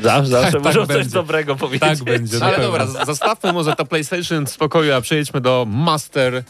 Zawsze, 0.02 0.30
zawsze 0.30 0.52
tak 0.52 0.62
muszą 0.64 0.86
coś 0.86 0.96
będzie. 0.96 1.10
dobrego 1.10 1.56
powiedzieć. 1.56 1.88
Tak 1.88 2.02
będzie. 2.04 2.44
Ale 2.44 2.58
dobra, 2.60 2.86
zostawmy 2.86 3.52
może 3.52 3.76
to 3.76 3.84
PlayStation 3.86 4.46
w 4.46 4.50
spokoju, 4.50 4.94
a 4.94 5.00
przejdźmy 5.00 5.40
do 5.40 5.66
Master. 5.68 6.42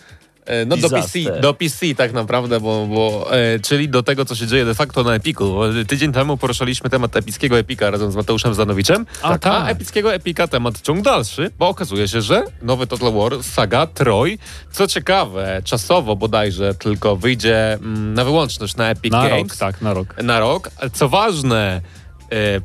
E, 0.47 0.64
No 0.64 0.76
do 0.76 0.91
PC, 0.91 1.18
do 1.41 1.55
PC 1.55 1.95
tak 1.97 2.12
naprawdę, 2.12 2.61
bo, 2.61 2.86
bo 2.86 3.28
e, 3.36 3.59
czyli 3.61 3.88
do 3.88 4.03
tego, 4.03 4.24
co 4.24 4.34
się 4.34 4.47
dzieje 4.47 4.64
de 4.64 4.74
facto 4.74 5.03
na 5.03 5.14
Epiku. 5.14 5.53
Bo 5.53 5.64
Tydzień 5.88 6.12
temu 6.12 6.36
poruszaliśmy 6.36 6.91
temat 6.91 7.16
epickiego 7.16 7.59
Epika 7.59 7.91
razem 7.91 8.12
z 8.12 8.16
Mateuszem 8.16 8.55
Zdanowiczem, 8.55 9.07
A, 9.22 9.28
a 9.30 9.38
tak. 9.38 9.70
epickiego 9.70 10.14
Epika 10.14 10.49
temat 10.49 10.80
ciąg 10.80 11.03
dalszy, 11.03 11.51
bo 11.59 11.68
okazuje 11.68 12.09
się, 12.09 12.20
że 12.22 12.43
nowy 12.62 12.86
Total 12.86 13.12
War 13.12 13.43
Saga 13.43 13.86
Troy, 13.86 14.38
co 14.72 14.86
ciekawe, 14.86 15.62
czasowo 15.64 16.16
bodajże 16.16 16.74
tylko 16.74 17.16
wyjdzie 17.16 17.72
mm, 17.72 18.14
na 18.14 18.24
wyłączność 18.24 18.76
na 18.76 18.91
Epic 18.91 19.12
Na 19.12 19.28
Games 19.28 19.43
rok, 19.49 19.57
tak, 19.57 19.82
na 19.82 19.95
rok. 19.95 20.16
na 20.22 20.41
rok. 20.41 20.70
Co 20.93 21.09
ważne, 21.09 21.80
e, 21.80 22.00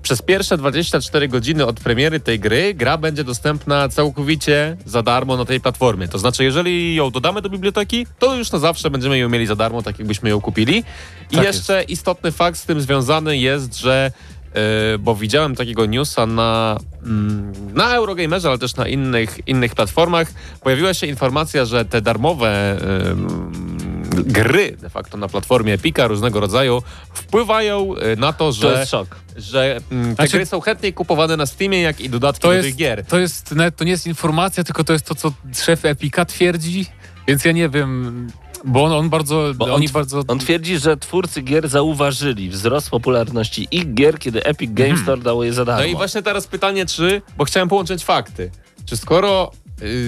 przez 0.02 0.22
pierwsze 0.22 0.58
24 0.58 1.28
godziny 1.28 1.66
od 1.66 1.80
premiery 1.80 2.20
tej 2.20 2.40
gry 2.40 2.74
gra 2.74 2.98
będzie 2.98 3.24
dostępna 3.24 3.90
całkowicie 3.90 4.78
za 4.86 5.04
darmo 5.04 5.38
na 5.38 5.46
tej 5.46 5.60
platformie. 5.60 6.08
To 6.08 6.20
znaczy, 6.20 6.44
jeżeli 6.44 6.96
ją 6.96 7.12
dodamy 7.12 7.42
do 7.42 7.50
biblioteki, 7.50 8.08
to 8.20 8.36
już 8.36 8.52
na 8.52 8.60
zawsze 8.60 8.90
będziemy 8.90 9.18
ją 9.18 9.30
mieli 9.30 9.46
za 9.46 9.56
darmo, 9.56 9.82
tak 9.82 10.00
jakbyśmy 10.00 10.30
ją 10.30 10.42
kupili. 10.42 10.84
I 11.32 11.36
Tak 11.36 11.46
jeszcze 11.46 11.84
istotny 11.84 12.32
fakt 12.32 12.60
z 12.60 12.66
tym 12.66 12.82
związany 12.82 13.38
jest, 13.38 13.78
że 13.78 14.12
e, 14.54 14.98
bo 14.98 15.16
widziałem 15.16 15.56
takiego 15.56 15.86
newsa 15.86 16.26
na, 16.26 16.80
mm, 17.04 17.54
na 17.74 17.96
Eurogamerze, 17.96 18.50
ale 18.50 18.58
też 18.58 18.76
na 18.76 18.88
innych, 18.88 19.48
innych 19.48 19.76
platformach. 19.76 20.28
Pojawiła 20.62 20.94
się 20.94 21.08
informacja, 21.08 21.66
że 21.66 21.86
te 21.86 22.02
darmowe 22.02 22.78
gry 24.24 24.78
de 24.82 24.90
facto 24.90 25.18
na 25.18 25.28
platformie 25.28 25.74
Epika 25.74 26.08
różnego 26.08 26.40
rodzaju 26.40 26.82
wpływają 27.14 27.96
e, 27.96 28.16
na 28.16 28.34
to, 28.34 28.46
To 28.46 28.52
że, 28.52 28.68
jest 28.80 28.92
szok. 28.92 29.16
że 29.38 29.80
mm, 29.92 30.08
te 30.10 30.16
Znaczy- 30.16 30.32
gry 30.38 30.46
są 30.46 30.62
chętniej 30.62 30.94
kupowane 30.94 31.38
na 31.38 31.46
Steamie, 31.46 31.82
jak 31.82 32.02
i 32.02 32.10
dodatki 32.10 32.42
To 32.42 32.48
do 32.48 32.54
jest, 32.54 32.68
tych 32.68 32.76
gier. 32.76 33.06
to 33.06 33.20
jest 33.20 33.52
nawet, 33.52 33.76
to 33.76 33.84
nie 33.84 33.92
jest 33.92 34.08
informacja, 34.08 34.64
tylko 34.64 34.84
to 34.84 34.94
jest 34.94 35.06
to, 35.06 35.16
co 35.16 35.32
szef 35.56 35.86
Epika 35.86 36.26
twierdzi, 36.26 36.86
więc 37.28 37.46
ja 37.46 37.52
nie 37.52 37.70
wiem, 37.70 38.28
bo 38.66 38.84
on, 38.84 38.92
on 38.92 39.10
bardzo, 39.10 39.52
Bo 39.56 39.66
on 39.66 39.72
oni 39.72 39.88
tw- 39.90 39.92
bardzo... 39.92 40.24
On 40.28 40.40
twierdzi, 40.40 40.78
że 40.80 40.98
twórcy 40.98 41.42
gier 41.42 41.70
zauważyli 41.70 42.50
wzrost 42.50 42.90
popularności 42.90 43.68
ich 43.72 43.94
gier, 43.94 44.20
kiedy 44.20 44.44
Epic 44.44 44.72
Games 44.74 45.00
Store 45.02 45.22
dało 45.22 45.44
je 45.44 45.54
za 45.54 45.66
darmo. 45.66 45.82
No 45.82 45.88
i 45.88 45.96
właśnie 45.96 46.22
teraz 46.22 46.48
pytanie, 46.48 46.86
czy, 46.86 47.22
bo 47.38 47.46
chciałem 47.46 47.70
połączyć 47.70 48.04
fakty, 48.06 48.52
czy 48.86 48.98
skoro 48.98 49.52
y, 49.65 49.65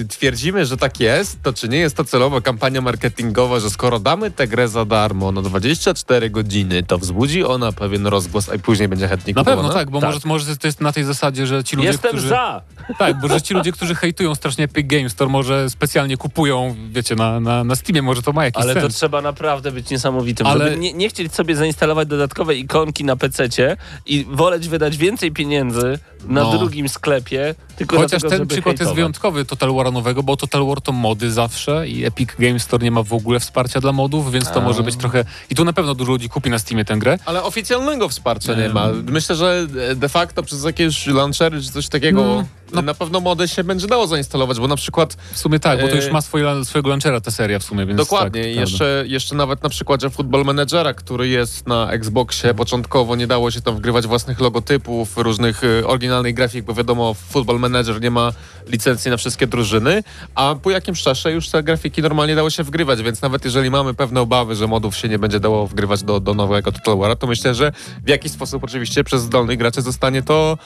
twierdzimy, 0.08 0.66
że 0.66 0.76
tak 0.76 1.00
jest, 1.00 1.42
to 1.42 1.52
czy 1.52 1.68
nie 1.68 1.78
jest 1.78 1.96
to 1.96 2.04
celowa 2.04 2.40
kampania 2.40 2.80
marketingowa, 2.80 3.60
że 3.60 3.70
skoro 3.70 3.98
damy 4.00 4.30
tę 4.30 4.48
grę 4.48 4.68
za 4.68 4.84
darmo 4.84 5.32
na 5.32 5.42
24 5.42 6.30
godziny, 6.30 6.82
to 6.82 6.98
wzbudzi 6.98 7.44
ona 7.44 7.72
pewien 7.72 8.06
rozgłos, 8.06 8.48
a 8.48 8.58
później 8.58 8.88
będzie 8.88 9.08
chętniej 9.08 9.34
Na 9.34 9.40
kupowana? 9.40 9.62
pewno 9.68 9.78
tak, 9.80 9.90
bo 9.90 10.00
Tak. 10.00 10.08
Może, 10.14 10.20
może 10.24 10.56
to 10.56 10.66
jest 10.68 10.80
na 10.80 10.92
tej 10.92 11.04
zasadzie, 11.04 11.46
że 11.46 11.64
ci 11.64 11.76
ludzie, 11.76 11.88
Jestem 11.88 12.10
którzy... 12.10 12.28
za! 12.28 12.62
Tak, 12.98 13.20
bo 13.20 13.28
że 13.28 13.42
ci 13.42 13.54
ludzie, 13.54 13.72
którzy 13.72 13.94
hejtują 13.94 14.34
strasznie 14.34 14.64
Epic 14.64 14.86
Games 14.86 15.12
Store, 15.12 15.30
może 15.30 15.70
specjalnie 15.70 16.16
kupują, 16.16 16.76
wiecie, 16.90 17.14
na, 17.14 17.40
na, 17.40 17.64
na 17.64 17.76
Steamie, 17.76 18.02
może 18.02 18.22
to 18.22 18.32
ma 18.32 18.44
jakiś 18.44 18.62
Ale 18.62 18.74
to 18.74 18.80
sens. 18.80 18.94
trzeba 18.94 19.20
naprawdę 19.22 19.72
być 19.72 19.90
niesamowitym, 19.90 20.46
Ale- 20.46 20.64
żeby 20.64 20.76
nie, 20.80 20.92
nie 20.92 21.08
chcieć 21.08 21.34
sobie 21.34 21.56
zainstalować 21.56 22.08
dodatkowe 22.08 22.54
ikonki 22.56 23.04
na 23.04 23.16
PC-cie 23.16 23.76
i 24.06 24.26
woleć 24.30 24.68
wydać 24.68 24.96
więcej 24.96 25.32
pieniędzy 25.32 25.98
na 26.26 26.42
No. 26.42 26.58
drugim 26.58 26.88
sklepie, 26.88 27.54
tylko 27.76 27.96
Chociaż 27.96 28.20
dlatego, 28.20 28.38
ten 28.40 28.48
przykład 28.48 28.72
jest 28.72 28.78
hejtować. 28.78 28.96
wyjątkowy 28.96 29.44
Total 29.44 29.74
War 29.74 29.92
nowego, 29.92 30.22
bo 30.22 30.36
Total 30.36 30.66
War 30.66 30.80
to 30.80 30.92
mody 30.92 31.32
zawsze 31.32 31.88
i 31.88 32.04
Epic 32.04 32.28
Games 32.38 32.62
Store 32.62 32.84
nie 32.84 32.90
ma 32.90 33.02
w 33.02 33.12
ogóle 33.12 33.40
wsparcia 33.40 33.80
dla 33.80 33.92
modów, 33.92 34.32
więc 34.32 34.50
to 34.50 34.60
może 34.60 34.82
być 34.82 34.96
trochę... 34.96 35.24
I 35.50 35.54
tu 35.54 35.64
na 35.64 35.72
pewno 35.72 35.94
dużo 35.94 36.12
ludzi 36.12 36.28
kupi 36.28 36.50
na 36.50 36.58
Steamie 36.58 36.84
tę 36.84 36.96
grę. 36.96 37.18
Ale 37.24 37.42
oficjalnego 37.42 38.08
wsparcia 38.08 38.54
nie 38.54 38.68
ma. 38.68 38.88
Myślę, 39.06 39.36
że 39.36 39.66
de 39.96 40.08
facto 40.08 40.42
przez 40.42 40.64
jakieś 40.64 41.06
launchery 41.06 41.62
czy 41.62 41.70
coś 41.70 41.88
takiego 41.88 42.44
no. 42.72 42.82
na 42.82 42.94
pewno 42.94 43.20
mody 43.20 43.48
się 43.48 43.64
będzie 43.64 43.86
dało 43.86 44.06
zainstalować, 44.06 44.60
bo 44.60 44.68
na 44.68 44.76
przykład 44.76 45.16
W 45.32 45.38
sumie 45.38 45.60
tak, 45.60 45.80
bo 45.80 45.88
to 45.88 45.96
już 45.96 46.08
E, 46.08 46.12
ma 46.12 46.20
swoje, 46.20 46.64
swojego 46.64 46.88
launchera 46.88 47.20
ta 47.20 47.30
seria 47.30 47.58
w 47.58 47.62
sumie, 47.62 47.86
więc 47.86 47.98
Dokładnie. 47.98 48.42
Tak, 48.42 48.50
jeszcze, 48.50 49.04
jeszcze 49.06 49.34
nawet 49.34 49.62
na 49.62 49.68
przykładzie 49.68 50.10
Football 50.10 50.44
Managera, 50.44 50.94
który 50.94 51.28
jest 51.28 51.66
na 51.66 51.90
Xboxie, 51.90 52.54
początkowo 52.54 53.16
nie 53.16 53.26
dało 53.26 53.50
się 53.50 53.60
tam 53.60 53.76
wgrywać 53.76 54.06
własnych 54.06 54.40
logotypów, 54.40 55.16
różnych 55.16 55.64
y, 55.64 55.86
oryginalnych 55.86 56.34
grafik, 56.34 56.64
bo 56.64 56.74
wiadomo, 56.74 57.14
Football 57.14 57.58
Manager 57.58 58.00
nie 58.00 58.10
ma 58.10 58.32
licencji 58.66 59.10
na 59.10 59.16
wszystkie 59.16 59.46
drużyny, 59.46 60.02
a 60.34 60.54
po 60.62 60.70
jakimś 60.70 61.02
czasie 61.02 61.30
już 61.30 61.48
te 61.48 61.62
grafiki 61.62 62.02
normalnie 62.02 62.34
dało 62.34 62.50
się 62.50 62.62
wgrywać, 62.62 63.02
więc 63.02 63.22
nawet 63.22 63.44
jeżeli 63.44 63.70
mamy 63.70 63.94
pewne 63.94 64.20
obawy, 64.20 64.54
że 64.54 64.66
modów 64.66 64.96
się 64.96 65.08
nie 65.08 65.18
będzie 65.18 65.40
dało 65.40 65.66
wgrywać 65.66 66.02
do, 66.02 66.20
do 66.20 66.34
nowego 66.34 66.72
Total 66.72 66.94
War'a, 66.94 67.16
to 67.16 67.26
myślę, 67.26 67.54
że 67.54 67.72
w 68.04 68.08
jakiś 68.08 68.32
sposób 68.32 68.64
oczywiście 68.64 69.04
przez 69.04 69.22
zdolnych 69.22 69.58
graczy 69.58 69.82
zostanie 69.82 70.22
to 70.22 70.58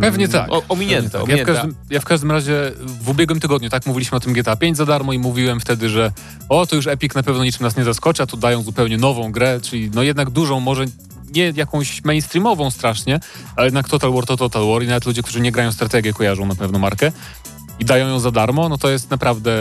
Pewnie 0.00 0.28
tak. 0.28 0.52
O, 0.52 0.62
ominięte. 0.68 1.20
Tak. 1.20 1.28
Ja, 1.28 1.36
w 1.36 1.46
każdym, 1.46 1.74
ja 1.90 2.00
w 2.00 2.04
każdym 2.04 2.30
razie 2.30 2.72
w 3.00 3.08
ubiegłym 3.08 3.40
tygodniu 3.40 3.70
tak 3.70 3.86
mówiliśmy 3.86 4.16
o 4.16 4.20
tym 4.20 4.32
GTA 4.32 4.56
5 4.56 4.76
za 4.76 4.86
darmo 4.86 5.12
i 5.12 5.18
mówiłem 5.18 5.60
wtedy, 5.60 5.88
że 5.88 6.12
o, 6.48 6.66
to 6.66 6.76
już 6.76 6.86
Epic 6.86 7.14
na 7.14 7.22
pewno 7.22 7.44
niczym 7.44 7.62
nas 7.62 7.76
nie 7.76 7.84
zaskoczy, 7.84 8.22
a 8.22 8.26
tu 8.26 8.36
dają 8.36 8.62
zupełnie 8.62 8.98
nową 8.98 9.32
grę, 9.32 9.60
czyli 9.62 9.90
no 9.94 10.02
jednak 10.02 10.30
dużą, 10.30 10.60
może 10.60 10.84
nie 11.34 11.52
jakąś 11.56 12.04
mainstreamową 12.04 12.70
strasznie, 12.70 13.20
ale 13.56 13.66
jednak 13.66 13.88
Total 13.88 14.12
War 14.12 14.26
to 14.26 14.36
Total 14.36 14.66
War 14.66 14.82
i 14.82 14.86
nawet 14.86 15.06
ludzie, 15.06 15.22
którzy 15.22 15.40
nie 15.40 15.52
grają 15.52 15.72
strategię 15.72 16.12
kojarzą 16.12 16.46
na 16.46 16.54
pewno 16.54 16.78
markę 16.78 17.12
i 17.78 17.84
dają 17.84 18.08
ją 18.08 18.18
za 18.20 18.30
darmo, 18.30 18.68
no 18.68 18.78
to 18.78 18.90
jest 18.90 19.10
naprawdę 19.10 19.52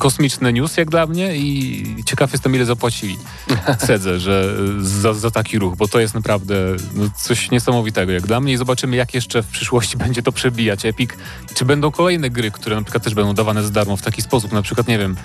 kosmiczny 0.00 0.52
news 0.52 0.76
jak 0.76 0.90
dla 0.90 1.06
mnie 1.06 1.36
i 1.36 1.84
ciekaw 2.06 2.32
jestem 2.32 2.54
ile 2.54 2.64
zapłacili 2.64 3.18
Sedze, 3.86 4.20
że 4.20 4.56
za, 4.80 5.14
za 5.14 5.30
taki 5.30 5.58
ruch, 5.58 5.76
bo 5.76 5.88
to 5.88 6.00
jest 6.00 6.14
naprawdę 6.14 6.54
no, 6.94 7.04
coś 7.16 7.50
niesamowitego 7.50 8.12
jak 8.12 8.26
dla 8.26 8.40
mnie 8.40 8.52
i 8.52 8.56
zobaczymy 8.56 8.96
jak 8.96 9.14
jeszcze 9.14 9.42
w 9.42 9.46
przyszłości 9.46 9.96
będzie 10.04 10.22
to 10.22 10.32
przebijać 10.32 10.86
Epic. 10.86 11.10
Czy 11.54 11.64
będą 11.64 11.90
kolejne 11.90 12.30
gry, 12.30 12.50
które 12.50 12.76
na 12.76 12.82
przykład 12.82 13.04
też 13.04 13.14
będą 13.14 13.34
dawane 13.34 13.62
za 13.62 13.70
darmo 13.70 13.96
w 13.96 14.02
taki 14.02 14.22
sposób, 14.22 14.52
na 14.52 14.62
przykład 14.62 14.88
nie 14.88 14.98
wiem, 14.98 15.16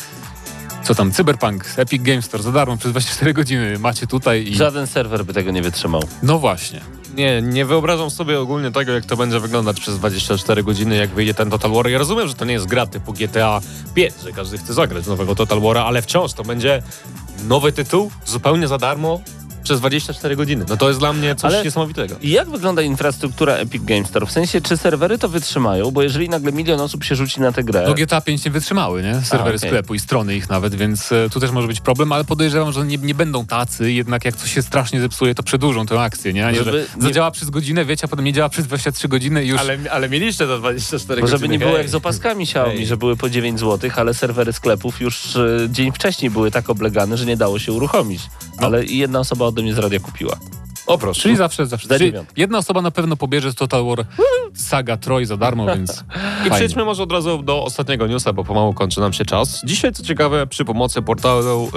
co 0.84 0.95
tam, 0.95 1.11
Cyberpunk, 1.11 1.65
Epic 1.78 2.03
Games 2.03 2.26
Store 2.26 2.43
za 2.43 2.51
darmo 2.51 2.78
przez 2.78 2.91
24 2.93 3.34
godziny 3.34 3.80
macie 3.80 4.07
tutaj 4.07 4.47
i... 4.47 4.55
Żaden 4.55 4.88
serwer 4.88 5.26
by 5.26 5.34
tego 5.34 5.51
nie 5.51 5.61
wytrzymał. 5.61 6.03
No 6.23 6.39
właśnie. 6.39 6.82
Nie, 7.16 7.41
nie 7.41 7.66
wyobrażam 7.66 8.09
sobie 8.09 8.39
ogólnie 8.39 8.72
tego, 8.72 8.91
jak 8.91 9.05
to 9.05 9.18
będzie 9.18 9.39
wyglądać 9.39 9.80
przez 9.80 9.99
24 9.99 10.63
godziny, 10.63 10.95
jak 10.95 11.09
wyjdzie 11.09 11.34
ten 11.34 11.49
Total 11.49 11.72
War. 11.72 11.88
Ja 11.88 11.97
rozumiem, 11.97 12.28
że 12.28 12.34
to 12.34 12.45
nie 12.45 12.53
jest 12.53 12.66
gra 12.66 12.86
typu 12.86 13.13
GTA 13.13 13.61
5, 13.93 14.13
że 14.24 14.32
każdy 14.32 14.57
chce 14.57 14.74
zagrać 14.74 15.07
nowego 15.07 15.36
Total 15.36 15.59
War'a, 15.59 15.84
ale 15.86 16.01
wciąż 16.01 16.34
to 16.34 16.43
będzie 16.43 16.82
nowy 17.47 17.72
tytuł, 17.72 18.11
zupełnie 18.26 18.68
za 18.68 18.78
darmo. 18.78 19.22
Przez 19.66 19.80
24 19.80 20.36
godziny. 20.36 20.66
No 20.70 20.78
to 20.78 20.88
jest 20.88 20.99
dla 20.99 21.13
mnie 21.13 21.36
coś 21.36 21.53
Ale- 21.53 21.63
niesamowitego. 21.63 22.16
I 22.22 22.30
jak 22.30 22.49
wygląda 22.49 22.82
infrastruktura 22.82 23.53
Epic 23.53 23.84
Games 23.84 24.07
Store? 24.07 24.26
W 24.26 24.32
sensie, 24.32 24.61
czy 24.61 24.78
serwery 24.78 25.18
to 25.18 25.30
wytrzymają? 25.30 25.91
Bo 25.91 26.03
jeżeli 26.03 26.30
nagle 26.30 26.51
milion 26.51 26.82
osób 26.82 27.03
się 27.03 27.16
rzuci 27.16 27.41
na 27.41 27.51
tę 27.51 27.63
grę... 27.63 27.84
No 27.88 27.93
GTA 27.93 28.22
5 28.22 28.45
nie 28.45 28.51
wytrzymały, 28.51 29.03
nie? 29.03 29.22
Serwery 29.22 29.57
okej. 29.57 29.70
sklepu 29.70 29.95
i 29.95 29.99
strony 29.99 30.36
ich 30.36 30.49
nawet, 30.49 30.76
więc 30.76 31.11
e, 31.11 31.30
tu 31.30 31.39
też 31.39 31.51
może 31.51 31.68
być 31.68 31.82
problem, 31.82 32.11
ale 32.11 32.24
podejrzewam, 32.24 32.74
że 32.74 32.86
nie, 32.86 32.97
nie 32.97 33.16
będą 33.16 33.45
tacy, 33.45 33.91
jednak 33.91 34.26
jak 34.26 34.36
coś 34.36 34.53
się 34.53 34.61
strasznie 34.61 35.01
zepsuje, 35.01 35.36
to 35.36 35.43
przedłużą 35.43 35.86
tę 35.86 36.01
akcję, 36.01 36.34
nie? 36.34 36.47
A 36.47 36.51
nie, 36.51 36.57
Żeby 36.57 36.72
że 36.72 36.78
nie- 36.97 37.01
zadziała 37.03 37.32
przez 37.32 37.49
godzinę, 37.49 37.86
wiecie, 37.86 38.05
a 38.05 38.07
potem 38.07 38.26
nie 38.26 38.34
działa 38.34 38.49
przez 38.49 38.66
23 38.68 39.07
godziny 39.07 39.45
i 39.45 39.47
już... 39.47 39.59
Ale, 39.59 39.78
ale 39.91 40.09
mieliście 40.09 40.47
to 40.47 40.57
24 40.57 41.22
Bo 41.22 41.28
godziny. 41.28 41.38
żeby 41.39 41.51
nie 41.51 41.59
było 41.59 41.78
jak 41.78 41.89
z 41.89 41.95
opaskami 41.95 42.43
Xiaomi, 42.43 42.86
że 42.86 42.97
były 42.97 43.16
po 43.18 43.30
9 43.30 43.59
zł, 43.59 43.89
ale 43.95 44.13
serwery 44.13 44.53
sklepów 44.53 45.01
już 45.01 45.36
e, 45.36 45.68
dzień 45.70 45.91
wcześniej 45.91 46.32
były 46.32 46.51
tak 46.51 46.70
oblegane, 46.70 47.18
że 47.18 47.26
nie 47.26 47.38
dało 47.38 47.59
się 47.59 47.72
uruchomić. 47.72 48.22
No. 48.61 48.68
Ale 48.68 48.86
i 48.86 48.97
jedna 48.97 49.20
osoba 49.20 49.45
ode 49.56 49.62
mnie 49.62 49.74
z 49.74 49.78
radia 49.78 49.99
kupiła. 49.99 50.38
O 50.88 50.97
proszę. 50.97 51.22
Czyli 51.22 51.36
zawsze, 51.36 51.66
zawsze. 51.66 51.88
Za 51.88 51.97
Czyli 51.97 52.14
jedna 52.38 52.58
osoba 52.58 52.82
na 52.82 52.91
pewno 52.91 53.16
pobierze 53.16 53.51
z 53.51 53.56
Total 53.56 53.86
War 53.86 54.06
Saga 54.53 54.97
Troy 54.97 55.26
za 55.26 55.38
darmo, 55.38 55.66
więc 55.76 56.03
I 56.47 56.51
przejdźmy 56.51 56.86
może 56.86 57.03
od 57.03 57.12
razu 57.12 57.43
do 57.43 57.64
ostatniego 57.64 58.08
newsa, 58.08 58.34
bo 58.34 58.43
pomału 58.43 58.74
kończy 58.74 58.99
nam 58.99 59.14
się 59.14 59.26
czas. 59.26 59.62
Dzisiaj, 59.64 59.93
co 59.93 60.03
ciekawe, 60.03 60.47
przy 60.47 60.66
pomocy 60.66 61.01
portalu 61.01 61.72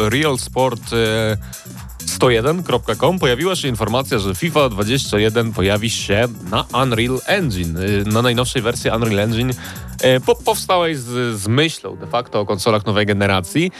realsport101.com 2.08 3.18
pojawiła 3.18 3.56
się 3.56 3.68
informacja, 3.68 4.18
że 4.18 4.34
FIFA 4.34 4.68
21 4.68 5.52
pojawi 5.52 5.90
się 5.90 6.28
na 6.50 6.64
Unreal 6.82 7.20
Engine, 7.26 7.76
y, 7.76 8.04
na 8.04 8.22
najnowszej 8.22 8.62
wersji 8.62 8.90
Unreal 8.90 9.18
Engine, 9.18 9.50
y, 9.50 10.20
po, 10.26 10.34
powstałej 10.34 10.96
z, 10.96 11.04
z 11.40 11.48
myślą 11.48 11.96
de 11.96 12.06
facto 12.06 12.40
o 12.40 12.46
konsolach 12.46 12.86
nowej 12.86 13.06
generacji. 13.06 13.70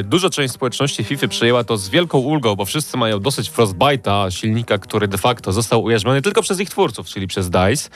Y, 0.00 0.04
Duża 0.04 0.30
część 0.30 0.54
społeczności 0.54 1.04
FIFA 1.04 1.28
przyjęła 1.28 1.64
to 1.64 1.76
z 1.76 1.88
wielką 1.88 2.18
ulgą, 2.18 2.56
bo 2.56 2.64
wszyscy 2.64 2.96
mają 2.96 3.20
dosyć 3.20 3.50
Frostbite'a, 3.50 4.30
silnika, 4.30 4.78
który 4.78 5.08
de 5.08 5.18
facto 5.18 5.52
został 5.52 5.82
ujarzmiony 5.82 6.22
tylko 6.22 6.42
przez 6.42 6.60
ich 6.60 6.70
twórców, 6.70 7.06
czyli 7.06 7.26
przez 7.26 7.50
DICE. 7.50 7.90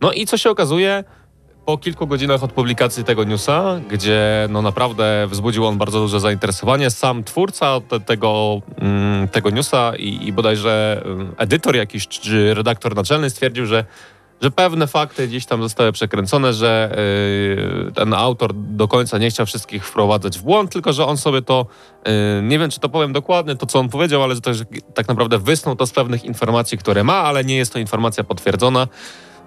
No 0.00 0.12
i 0.12 0.26
co 0.26 0.38
się 0.38 0.50
okazuje, 0.50 1.04
po 1.68 1.78
kilku 1.78 2.06
godzinach 2.06 2.42
od 2.42 2.52
publikacji 2.52 3.04
tego 3.04 3.24
newsa, 3.24 3.80
gdzie 3.90 4.48
no 4.50 4.62
naprawdę 4.62 5.26
wzbudził 5.30 5.66
on 5.66 5.78
bardzo 5.78 6.00
duże 6.00 6.20
zainteresowanie, 6.20 6.90
sam 6.90 7.24
twórca 7.24 7.80
te, 7.88 8.00
tego, 8.00 8.62
mm, 8.78 9.28
tego 9.28 9.50
newsa 9.50 9.92
i, 9.96 10.26
i 10.28 10.32
bodajże 10.32 11.02
mm, 11.04 11.34
edytor 11.36 11.76
jakiś 11.76 12.08
czy 12.08 12.54
redaktor 12.54 12.96
naczelny 12.96 13.30
stwierdził, 13.30 13.66
że 13.66 13.84
że 14.42 14.50
pewne 14.50 14.86
fakty 14.86 15.28
gdzieś 15.28 15.46
tam 15.46 15.62
zostały 15.62 15.92
przekręcone, 15.92 16.52
że 16.52 16.96
yy, 17.86 17.92
ten 17.92 18.14
autor 18.14 18.50
do 18.54 18.88
końca 18.88 19.18
nie 19.18 19.30
chciał 19.30 19.46
wszystkich 19.46 19.86
wprowadzać 19.86 20.38
w 20.38 20.42
błąd, 20.42 20.72
tylko 20.72 20.92
że 20.92 21.06
on 21.06 21.16
sobie 21.16 21.42
to, 21.42 21.66
yy, 22.06 22.12
nie 22.42 22.58
wiem 22.58 22.70
czy 22.70 22.80
to 22.80 22.88
powiem 22.88 23.12
dokładnie, 23.12 23.56
to 23.56 23.66
co 23.66 23.78
on 23.78 23.88
powiedział, 23.88 24.22
ale 24.22 24.34
że 24.34 24.40
też 24.40 24.62
tak 24.94 25.08
naprawdę 25.08 25.38
wysnuł 25.38 25.76
to 25.76 25.86
z 25.86 25.92
pewnych 25.92 26.24
informacji, 26.24 26.78
które 26.78 27.04
ma, 27.04 27.14
ale 27.14 27.44
nie 27.44 27.56
jest 27.56 27.72
to 27.72 27.78
informacja 27.78 28.24
potwierdzona. 28.24 28.88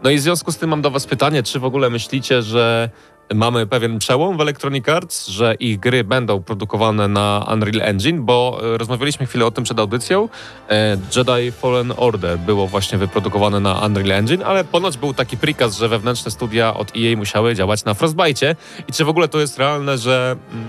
No 0.04 0.10
i 0.10 0.18
w 0.18 0.22
związku 0.22 0.52
z 0.52 0.58
tym 0.58 0.70
mam 0.70 0.82
do 0.82 0.92
Was 0.92 1.08
pytanie, 1.08 1.44
czy 1.44 1.60
w 1.60 1.66
ogóle 1.66 1.90
myślicie, 1.90 2.42
że 2.42 2.90
mamy 3.34 3.68
pewien 3.68 4.00
przełom 4.00 4.38
w 4.38 4.42
Electronic 4.42 4.90
Arts, 4.90 5.28
że 5.28 5.56
ich 5.56 5.80
gry 5.80 6.04
będą 6.04 6.44
produkowane 6.44 7.08
na 7.08 7.48
Unreal 7.54 7.82
Engine, 7.82 8.22
bo 8.22 8.62
e, 8.64 8.78
rozmawialiśmy 8.78 9.26
chwilę 9.26 9.46
o 9.46 9.52
tym 9.52 9.64
przed 9.64 9.80
audycją. 9.80 10.30
E, 10.70 10.98
Jedi 11.16 11.52
Fallen 11.52 11.94
Order 11.98 12.40
było 12.40 12.68
właśnie 12.68 12.98
wyprodukowane 12.98 13.60
na 13.60 13.86
Unreal 13.86 14.12
Engine, 14.12 14.44
ale 14.44 14.64
ponoć 14.64 14.98
był 14.98 15.14
taki 15.14 15.38
prikaz, 15.38 15.78
że 15.78 15.90
wewnętrzne 15.90 16.32
studia 16.32 16.74
od 16.74 16.92
EA 16.98 17.18
musiały 17.18 17.56
działać 17.56 17.86
na 17.86 17.94
Frostbite. 17.94 18.56
I 18.88 18.94
czy 18.94 19.06
w 19.06 19.10
ogóle 19.10 19.28
to 19.28 19.40
jest 19.40 19.58
realne, 19.58 19.98
że 19.98 20.36
mm, 20.54 20.68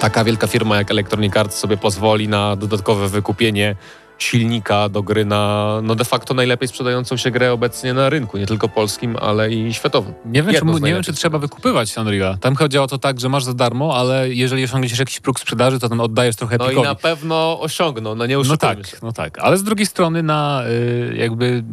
taka 0.00 0.24
wielka 0.24 0.46
firma 0.46 0.76
jak 0.76 0.90
Electronic 0.90 1.36
Arts 1.36 1.58
sobie 1.58 1.76
pozwoli 1.76 2.28
na 2.28 2.56
dodatkowe 2.56 3.08
wykupienie 3.08 3.76
silnika 4.18 4.88
do 4.88 5.02
gry 5.02 5.24
na 5.24 5.80
no 5.82 5.94
de 5.94 6.04
facto 6.04 6.34
najlepiej 6.34 6.68
sprzedającą 6.68 7.16
się 7.16 7.30
grę 7.30 7.52
obecnie 7.52 7.94
na 7.94 8.10
rynku, 8.10 8.38
nie 8.38 8.46
tylko 8.46 8.68
polskim, 8.68 9.16
ale 9.16 9.50
i 9.52 9.74
światowym. 9.74 10.14
Nie 10.24 10.42
wiem, 10.42 10.46
czy, 10.50 10.54
Jedno 10.54 10.78
nie 10.78 10.94
wiem, 10.94 11.02
czy 11.02 11.12
trzeba 11.12 11.38
wykupywać 11.38 11.94
Unreal'a. 11.94 12.38
Tam 12.38 12.56
chodziło 12.56 12.84
o 12.84 12.86
to 12.86 12.98
tak, 12.98 13.20
że 13.20 13.28
masz 13.28 13.44
za 13.44 13.54
darmo, 13.54 13.96
ale 13.96 14.28
jeżeli 14.30 14.64
osiągniesz 14.64 14.98
jakiś 14.98 15.20
próg 15.20 15.40
sprzedaży, 15.40 15.78
to 15.78 15.88
ten 15.88 16.00
oddajesz 16.00 16.36
trochę 16.36 16.56
No 16.58 16.70
i 16.70 16.82
na 16.82 16.94
pewno 16.94 17.60
osiągną, 17.60 18.14
no 18.14 18.26
nie 18.26 18.34
No 18.34 18.40
oszukujmy 18.40 18.76
tak, 18.76 18.86
się. 18.86 18.96
no 19.02 19.12
tak. 19.12 19.38
Ale 19.38 19.58
z 19.58 19.62
drugiej 19.62 19.86
strony 19.86 20.22
na 20.22 20.62
y, 20.66 21.14
jakby 21.16 21.64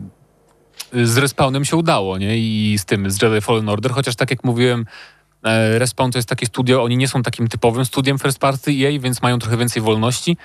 y, 0.95 1.07
z 1.07 1.17
Respawnem 1.17 1.65
się 1.65 1.75
udało, 1.77 2.17
nie? 2.17 2.37
I 2.37 2.77
z 2.77 2.85
tym, 2.85 3.11
z 3.11 3.21
Jedi 3.21 3.41
Fallen 3.41 3.69
Order, 3.69 3.91
chociaż 3.91 4.15
tak 4.15 4.31
jak 4.31 4.43
mówiłem, 4.43 4.85
e, 5.43 5.79
Respawn 5.79 6.11
to 6.11 6.17
jest 6.17 6.29
takie 6.29 6.45
studio, 6.45 6.83
oni 6.83 6.97
nie 6.97 7.07
są 7.07 7.23
takim 7.23 7.47
typowym 7.47 7.85
studiem 7.85 8.19
first 8.19 8.39
party 8.39 8.71
EA, 8.71 8.99
więc 8.99 9.21
mają 9.21 9.39
trochę 9.39 9.57
więcej 9.57 9.81
wolności. 9.81 10.37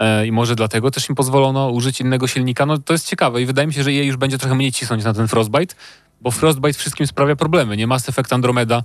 E, 0.00 0.26
I 0.26 0.32
może 0.32 0.56
dlatego 0.56 0.90
też 0.90 1.08
im 1.08 1.14
pozwolono 1.14 1.70
użyć 1.70 2.00
innego 2.00 2.26
silnika. 2.26 2.66
No 2.66 2.78
to 2.78 2.92
jest 2.92 3.08
ciekawe 3.08 3.42
i 3.42 3.46
wydaje 3.46 3.66
mi 3.68 3.74
się, 3.74 3.82
że 3.82 3.90
EA 3.90 4.02
już 4.02 4.16
będzie 4.16 4.38
trochę 4.38 4.54
mniej 4.54 4.72
cisnąć 4.72 5.04
na 5.04 5.14
ten 5.14 5.28
Frostbite, 5.28 5.74
bo 6.20 6.30
Frostbite 6.30 6.72
wszystkim 6.78 7.06
sprawia 7.06 7.36
problemy. 7.36 7.76
Nie 7.76 7.86
Mass 7.86 8.08
Effect 8.08 8.32
Andromeda 8.32 8.82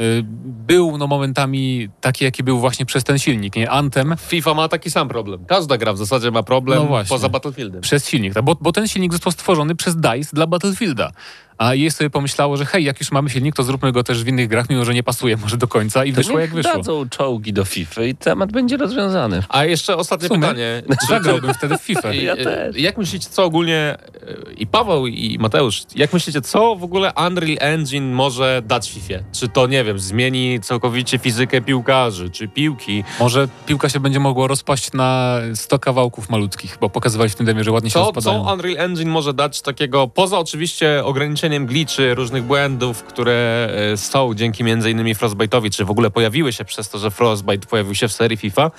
y, 0.00 0.22
był 0.44 0.98
no 0.98 1.06
momentami 1.06 1.88
taki, 2.00 2.24
jaki 2.24 2.42
był 2.42 2.58
właśnie 2.58 2.86
przez 2.86 3.04
ten 3.04 3.18
silnik. 3.18 3.56
Nie 3.56 3.70
Anthem 3.70 4.14
FIFA 4.18 4.54
ma 4.54 4.68
taki 4.68 4.90
sam 4.90 5.08
problem. 5.08 5.44
Każda 5.46 5.78
gra 5.78 5.92
w 5.92 5.98
zasadzie 5.98 6.30
ma 6.30 6.42
problem 6.42 6.86
No 6.90 6.98
poza 7.08 7.28
Battlefieldem. 7.28 7.80
przez 7.80 8.08
silnik, 8.08 8.34
tak? 8.34 8.44
bo, 8.44 8.56
bo 8.60 8.72
ten 8.72 8.88
silnik 8.88 9.12
został 9.12 9.32
stworzony 9.32 9.74
przez 9.74 9.96
DICE 9.96 10.30
dla 10.32 10.46
Battlefielda. 10.46 11.10
A 11.58 11.74
EA 11.74 11.90
sobie 11.90 12.10
pomyślało, 12.10 12.56
że 12.56 12.66
hej, 12.66 12.84
jak 12.84 13.00
już 13.00 13.12
mamy 13.12 13.30
silnik, 13.30 13.54
to 13.54 13.62
zróbmy 13.62 13.92
go 13.92 14.04
też 14.04 14.24
w 14.24 14.28
innych 14.28 14.48
grach, 14.48 14.70
mimo 14.70 14.84
że 14.84 14.94
nie 14.94 15.02
pasuje 15.02 15.36
może 15.36 15.56
do 15.56 15.68
końca 15.68 16.04
i 16.04 16.12
To 16.12 16.16
wyszło 16.16 16.38
jak 16.38 16.54
wyszło. 16.54 16.72
dadzą 16.76 17.08
czołgi 17.08 17.52
do 17.52 17.64
FIFA 17.64 18.02
i 18.02 18.14
temat 18.14 18.52
będzie 18.52 18.76
rozwiązany. 18.76 19.42
A 19.48 19.64
jeszcze 19.64 19.96
ostatnie 19.96 20.28
sumie 20.28 20.40
pytanie. 20.40 20.82
Zagrałbym 21.08 21.54
wtedy 21.54 21.78
w 21.78 21.80
FIFA. 21.82 22.14
Ja 22.14 22.32
e, 22.32 22.44
też. 22.44 22.76
Jak 22.76 22.98
myślicie, 22.98 23.28
co 23.30 23.44
ogólnie 23.44 23.76
e, 23.76 24.52
i 24.56 24.66
Paweł 24.66 25.06
i 25.06 25.38
Mateusz, 25.40 25.82
jak 25.96 26.12
myślicie, 26.12 26.40
co 26.40 26.76
w 26.76 26.84
ogóle 26.84 27.12
Unreal 27.26 27.56
Engine 27.60 28.12
może 28.12 28.62
dać 28.66 28.90
FIFA? 28.90 29.14
Czy 29.32 29.48
to, 29.48 29.66
nie 29.66 29.84
wiem, 29.84 29.98
zmieni 29.98 30.60
całkowicie 30.60 31.18
fizykę 31.18 31.60
piłkarzy, 31.60 32.30
czy 32.30 32.48
piłki? 32.48 33.04
Może 33.20 33.48
piłka 33.66 33.88
się 33.88 34.00
będzie 34.00 34.20
mogła 34.20 34.46
rozpaść 34.46 34.92
na 34.92 35.38
100 35.54 35.78
kawałków 35.78 36.30
malutkich, 36.30 36.78
bo 36.80 36.90
pokazywali 36.90 37.30
w 37.30 37.34
tym 37.34 37.46
demie, 37.46 37.64
że 37.64 37.72
ładnie 37.72 37.90
się 37.90 37.98
rozpadają. 37.98 38.44
co 38.44 38.52
Unreal 38.52 38.84
Engine 38.84 39.10
może 39.10 39.34
dać 39.34 39.62
takiego, 39.62 40.08
poza 40.08 40.38
oczywiście 40.38 41.04
ograniczeniem 41.04 41.47
gliczy, 41.56 42.14
różnych 42.14 42.42
błędów, 42.42 43.02
które 43.04 43.68
e, 43.92 43.96
są 43.96 44.34
dzięki 44.34 44.64
między 44.64 44.90
innymi 44.90 45.14
Frostbite'owi, 45.14 45.70
czy 45.70 45.84
w 45.84 45.90
ogóle 45.90 46.10
pojawiły 46.10 46.52
się 46.52 46.64
przez 46.64 46.88
to, 46.88 46.98
że 46.98 47.10
Frostbite 47.10 47.66
pojawił 47.66 47.94
się 47.94 48.08
w 48.08 48.12
serii 48.12 48.36
FIFA, 48.36 48.64
e, 48.64 48.70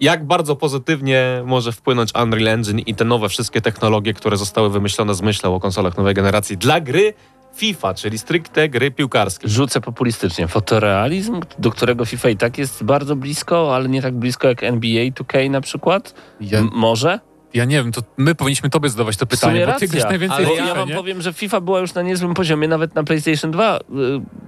jak 0.00 0.26
bardzo 0.26 0.56
pozytywnie 0.56 1.42
może 1.44 1.72
wpłynąć 1.72 2.10
Unreal 2.22 2.48
Engine 2.48 2.78
i 2.78 2.94
te 2.94 3.04
nowe 3.04 3.28
wszystkie 3.28 3.60
technologie, 3.60 4.14
które 4.14 4.36
zostały 4.36 4.70
wymyślone 4.70 5.14
z 5.14 5.22
myślą 5.22 5.54
o 5.54 5.60
konsolach 5.60 5.96
nowej 5.96 6.14
generacji 6.14 6.56
dla 6.56 6.80
gry 6.80 7.14
FIFA, 7.54 7.94
czyli 7.94 8.18
stricte 8.18 8.68
gry 8.68 8.90
piłkarskie. 8.90 9.48
Rzucę 9.48 9.80
populistycznie. 9.80 10.48
Fotorealizm, 10.48 11.40
do 11.58 11.70
którego 11.70 12.04
FIFA 12.04 12.28
i 12.28 12.36
tak 12.36 12.58
jest 12.58 12.84
bardzo 12.84 13.16
blisko, 13.16 13.74
ale 13.74 13.88
nie 13.88 14.02
tak 14.02 14.14
blisko 14.14 14.48
jak 14.48 14.62
NBA 14.64 15.04
2K 15.04 15.50
na 15.50 15.60
przykład? 15.60 16.14
Ja, 16.40 16.58
M- 16.58 16.70
może? 16.72 17.20
Ja 17.54 17.64
nie 17.64 17.76
wiem, 17.76 17.92
to 17.92 18.02
my 18.16 18.34
powinniśmy 18.34 18.70
tobie 18.70 18.88
zadawać 18.88 19.16
to 19.16 19.26
pytanie, 19.26 19.60
sumie 19.60 19.72
bo 19.72 19.78
ty 19.78 19.88
grasz 19.88 20.04
najwięcej 20.04 20.46
ale 20.46 20.54
w 20.54 20.56
ja 20.56 20.64
FIFA, 20.64 20.74
wam 20.74 20.88
nie? 20.88 20.94
powiem, 20.94 21.22
że 21.22 21.32
FIFA 21.32 21.60
była 21.60 21.80
już 21.80 21.94
na 21.94 22.02
niezłym 22.02 22.34
poziomie, 22.34 22.68
nawet 22.68 22.94
na 22.94 23.04
PlayStation 23.04 23.50
2. 23.50 23.76
Y, 23.76 23.80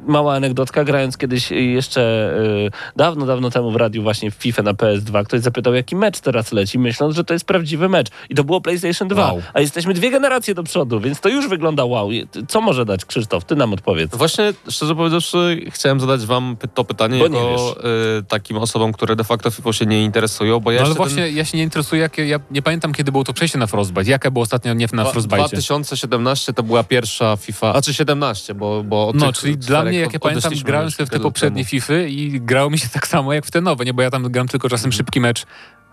Mała 0.06 0.34
anegdotka, 0.34 0.84
grając 0.84 1.16
kiedyś 1.16 1.50
jeszcze 1.50 2.34
y, 2.66 2.70
dawno, 2.96 3.26
dawno 3.26 3.50
temu 3.50 3.70
w 3.70 3.76
radiu 3.76 4.02
właśnie 4.02 4.30
w 4.30 4.34
FIFA 4.34 4.62
na 4.62 4.72
PS2, 4.72 5.24
ktoś 5.24 5.40
zapytał, 5.40 5.74
jaki 5.74 5.96
mecz 5.96 6.20
teraz 6.20 6.52
leci, 6.52 6.78
myśląc, 6.78 7.16
że 7.16 7.24
to 7.24 7.32
jest 7.32 7.44
prawdziwy 7.44 7.88
mecz. 7.88 8.08
I 8.30 8.34
to 8.34 8.44
było 8.44 8.60
PlayStation 8.60 9.08
2. 9.08 9.32
Wow. 9.32 9.42
A 9.54 9.60
jesteśmy 9.60 9.94
dwie 9.94 10.10
generacje 10.10 10.54
do 10.54 10.62
przodu, 10.62 11.00
więc 11.00 11.20
to 11.20 11.28
już 11.28 11.48
wygląda 11.48 11.84
wow. 11.84 12.10
Co 12.48 12.60
może 12.60 12.84
dać 12.84 13.04
Krzysztof? 13.04 13.44
Ty 13.44 13.56
nam 13.56 13.72
odpowiedz. 13.72 14.16
Właśnie, 14.16 14.52
szczerze 14.68 14.94
powiedziawszy, 14.94 15.64
chciałem 15.70 16.00
zadać 16.00 16.26
wam 16.26 16.56
to 16.74 16.84
pytanie 16.84 17.18
Bo 17.18 17.28
nie 17.28 17.38
jako 17.38 17.76
y, 18.18 18.22
takim 18.28 18.56
osobom, 18.56 18.92
które 18.92 19.16
de 19.16 19.24
facto 19.24 19.50
FIFA 19.50 19.72
się 19.72 19.86
nie 19.86 20.04
interesują, 20.04 20.60
bo 20.60 20.72
ja 20.72 20.80
No 20.80 20.86
ale 20.86 20.94
właśnie 20.94 21.22
ten 21.22 21.36
ja 21.36 21.44
się 21.44 21.58
nie 21.58 21.64
interesuję, 21.64 22.02
jakie, 22.02 22.26
ja 22.26 22.40
nie 22.50 22.62
pamiętam 22.62 22.91
kiedy 22.92 23.12
było 23.12 23.24
to 23.24 23.32
przejście 23.32 23.58
na 23.58 23.66
Frostbite. 23.66 24.10
Jaka 24.10 24.30
była 24.30 24.42
ostatnia 24.42 24.74
nie 24.74 24.86
na 24.92 25.04
Frostbite? 25.04 25.48
2017 25.48 26.52
to 26.52 26.62
była 26.62 26.84
pierwsza 26.84 27.36
FIFA, 27.36 27.72
a 27.74 27.82
czy 27.82 27.94
17, 27.94 28.54
bo, 28.54 28.82
bo 28.84 29.12
No, 29.14 29.32
czyli 29.32 29.56
dla 29.56 29.84
mnie, 29.84 29.98
jak 29.98 30.12
ja 30.12 30.18
pamiętam, 30.20 30.52
grałem 30.64 30.90
sobie 30.90 31.06
w 31.06 31.10
te 31.10 31.20
poprzednie 31.20 31.64
temu. 31.64 31.70
FIFA 31.70 31.94
i 31.94 32.40
grało 32.40 32.70
mi 32.70 32.78
się 32.78 32.88
tak 32.88 33.06
samo 33.06 33.32
jak 33.32 33.46
w 33.46 33.50
te 33.50 33.60
nowe, 33.60 33.84
nie? 33.84 33.94
Bo 33.94 34.02
ja 34.02 34.10
tam 34.10 34.22
gram 34.22 34.48
tylko 34.48 34.68
czasem 34.68 34.92
szybki 34.92 35.20
mecz 35.20 35.42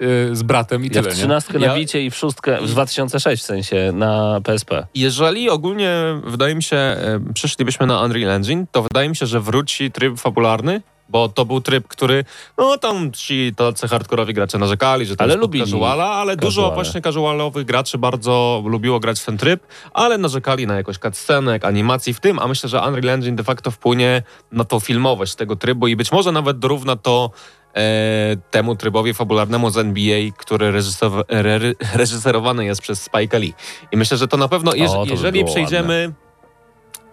y, 0.02 0.36
z 0.36 0.44
bratem 0.44 0.86
i 0.86 0.86
Ja 0.86 0.90
w 0.90 0.94
tyle, 0.94 1.10
nie? 1.10 1.16
trzynastkę 1.16 1.60
Ja- 1.60 1.68
na 1.68 1.76
Wicie 1.76 2.06
i 2.06 2.12
w 2.12 2.16
szóstkę, 2.16 2.58
w 2.62 2.68
2006 2.70 3.44
w 3.44 3.46
sensie, 3.46 3.92
na 3.94 4.42
PSP. 4.44 4.88
Jeżeli 4.96 5.50
ogólnie, 5.50 5.92
wydaje 6.24 6.56
mi 6.56 6.64
się, 6.64 6.76
e, 6.78 7.20
przeszlibyśmy 7.34 7.86
na 7.88 8.02
Unreal 8.04 8.32
Engine, 8.32 8.66
to 8.72 8.82
wydaje 8.84 9.10
mi 9.10 9.16
się, 9.16 9.26
że 9.26 9.40
wróci 9.42 9.92
tryb 9.92 10.20
fabularny, 10.20 10.82
bo 11.10 11.30
to 11.30 11.46
był 11.46 11.62
tryb, 11.62 11.88
który, 11.88 12.26
no 12.58 12.78
tam 12.78 13.12
ci 13.12 13.54
tacy 13.56 13.88
hardkorowi 13.88 14.34
gracze 14.34 14.58
narzekali, 14.58 15.06
że 15.06 15.16
to 15.16 15.24
Ale 15.24 15.36
lubili 15.36 15.66
casuala, 15.66 16.06
ale 16.06 16.38
dużo 16.38 16.62
casuale. 16.62 16.76
właśnie 16.76 17.02
casualowych 17.02 17.66
graczy 17.66 17.98
bardzo 17.98 18.64
lubiło 18.66 19.00
grać 19.00 19.20
w 19.20 19.26
ten 19.26 19.38
tryb, 19.38 19.68
ale 19.94 20.18
narzekali 20.18 20.68
na 20.68 20.76
jakoś 20.76 20.98
cutscenek, 20.98 21.66
animacji 21.66 22.14
w 22.14 22.20
tym, 22.20 22.40
a 22.40 22.48
myślę, 22.48 22.70
że 22.70 22.82
Unreal 22.82 23.10
Engine 23.10 23.36
de 23.36 23.44
facto 23.44 23.72
wpłynie 23.72 24.24
na 24.52 24.64
tą 24.64 24.80
filmowość 24.80 25.36
tego 25.36 25.56
trybu 25.56 25.88
i 25.88 25.96
być 25.96 26.12
może 26.12 26.32
nawet 26.32 26.60
dorówna 26.60 26.96
to 26.96 27.32
e, 27.76 27.82
temu 28.52 28.76
trybowi 28.76 29.14
fabularnemu 29.14 29.70
z 29.70 29.78
NBA, 29.78 30.20
który 30.38 30.74
re, 31.30 31.74
reżyserowany 31.94 32.66
jest 32.66 32.82
przez 32.82 33.02
Spike 33.02 33.40
Lee. 33.40 33.54
I 33.92 33.98
myślę, 33.98 34.18
że 34.18 34.28
to 34.28 34.38
na 34.38 34.48
pewno, 34.48 34.76
jeż, 34.76 34.92
O, 34.92 35.06
to 35.06 35.12
jeżeli 35.12 35.46
przejdziemy... 35.46 36.14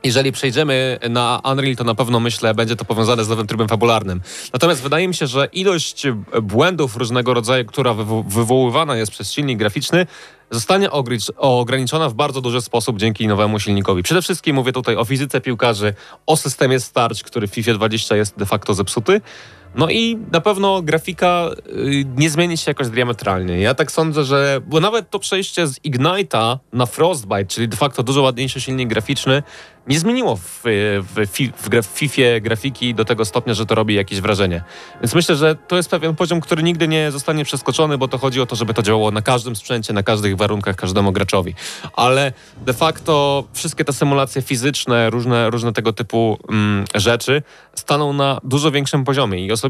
Jeżeli 0.05 0.33
przejdziemy 0.33 0.99
na 1.11 1.41
Unreal, 1.53 1.77
to 1.77 1.85
na 1.85 1.95
pewno 1.95 2.21
myślę, 2.21 2.55
będzie 2.55 2.77
to 2.77 2.85
powiązane 2.85 3.25
z 3.25 3.29
nowym 3.29 3.47
trybem 3.47 3.69
fabularnym. 3.69 4.21
Natomiast 4.53 4.83
wydaje 4.83 5.09
mi 5.09 5.15
się, 5.15 5.27
że 5.27 5.49
ilość 5.53 6.07
błędów 6.43 6.97
różnego 6.97 7.35
rodzaju, 7.35 7.65
która 7.65 7.95
wywo- 7.95 8.25
wywoływana 8.29 8.97
jest 8.97 9.13
przez 9.13 9.33
silnik 9.33 9.59
graficzny, 9.59 10.07
zostanie 10.51 10.89
ograniczona 11.37 12.09
w 12.09 12.15
bardzo 12.15 12.41
duży 12.41 12.61
sposób 12.61 12.99
dzięki 12.99 13.29
nowemu 13.29 13.61
silnikowi. 13.61 14.03
Przede 14.03 14.23
wszystkim 14.23 14.57
mówię 14.57 14.73
tutaj 14.73 14.97
o 14.97 15.05
fizyce 15.05 15.41
piłkarzy, 15.41 15.95
o 16.27 16.37
systemie 16.37 16.81
starć, 16.81 17.23
który 17.23 17.49
w 17.49 17.51
FIFA 17.51 17.73
20 17.75 18.17
jest 18.17 18.39
de 18.39 18.47
facto 18.47 18.75
zepsuty. 18.75 19.21
No 19.77 19.91
i 19.91 20.19
na 20.33 20.41
pewno 20.41 20.83
grafika 20.83 21.51
y, 21.69 22.05
nie 22.17 22.31
zmieni 22.31 22.57
się 22.57 22.71
jakoś 22.71 22.89
diametralnie. 22.89 23.61
Ja 23.61 23.75
tak 23.75 23.93
sądzę, 23.93 24.25
że. 24.25 24.61
Bo 24.67 24.81
nawet 24.81 25.11
to 25.11 25.19
przejście 25.19 25.67
z 25.67 25.81
Ignite'a 25.81 26.59
na 26.73 26.87
Frostbite, 26.87 27.45
czyli 27.45 27.69
de 27.69 27.77
facto 27.77 28.03
dużo 28.03 28.23
ładniejszy 28.23 28.61
silnik 28.61 28.89
graficzny, 28.89 29.43
nie 29.87 29.99
zmieniło 29.99 30.37
w, 30.37 30.63
w, 30.63 31.27
w, 31.27 31.83
w 31.83 31.87
FIFA 31.87 32.41
grafiki 32.41 32.95
do 32.95 33.05
tego 33.05 33.25
stopnia, 33.25 33.55
że 33.55 33.67
to 33.67 33.75
robi 33.75 33.95
jakieś 33.95 34.21
wrażenie. 34.21 34.63
Więc 35.01 35.15
myślę, 35.15 35.37
że 35.37 35.55
to 35.55 35.77
jest 35.77 35.91
pewien 35.91 36.17
poziom, 36.17 36.41
który 36.41 36.63
nigdy 36.63 36.89
nie 36.89 37.11
zostanie 37.11 37.45
przeskoczony, 37.45 37.99
bo 37.99 38.09
to 38.09 38.19
chodzi 38.19 38.41
o 38.41 38.47
to, 38.47 38.57
żeby 38.57 38.75
to 38.75 38.83
działało 38.83 39.11
na 39.11 39.23
każdym 39.23 39.57
sprzęcie, 39.57 39.93
na 39.93 40.03
każdych 40.03 40.37
warunkach, 40.37 40.77
każdemu 40.77 41.13
graczowi. 41.13 41.55
Ale 41.93 42.33
de 42.67 42.73
facto 42.73 43.45
wszystkie 43.53 43.85
te 43.85 43.93
symulacje 43.93 44.43
fizyczne, 44.43 45.11
różne, 45.11 45.51
różne 45.51 45.73
tego 45.73 45.93
typu 45.93 46.39
mm, 46.49 46.85
rzeczy 46.95 47.43
staną 47.75 48.13
na 48.13 48.41
dużo 48.45 48.71
większym 48.71 49.05
poziomie. 49.05 49.47
I 49.47 49.53
osobiście, 49.53 49.66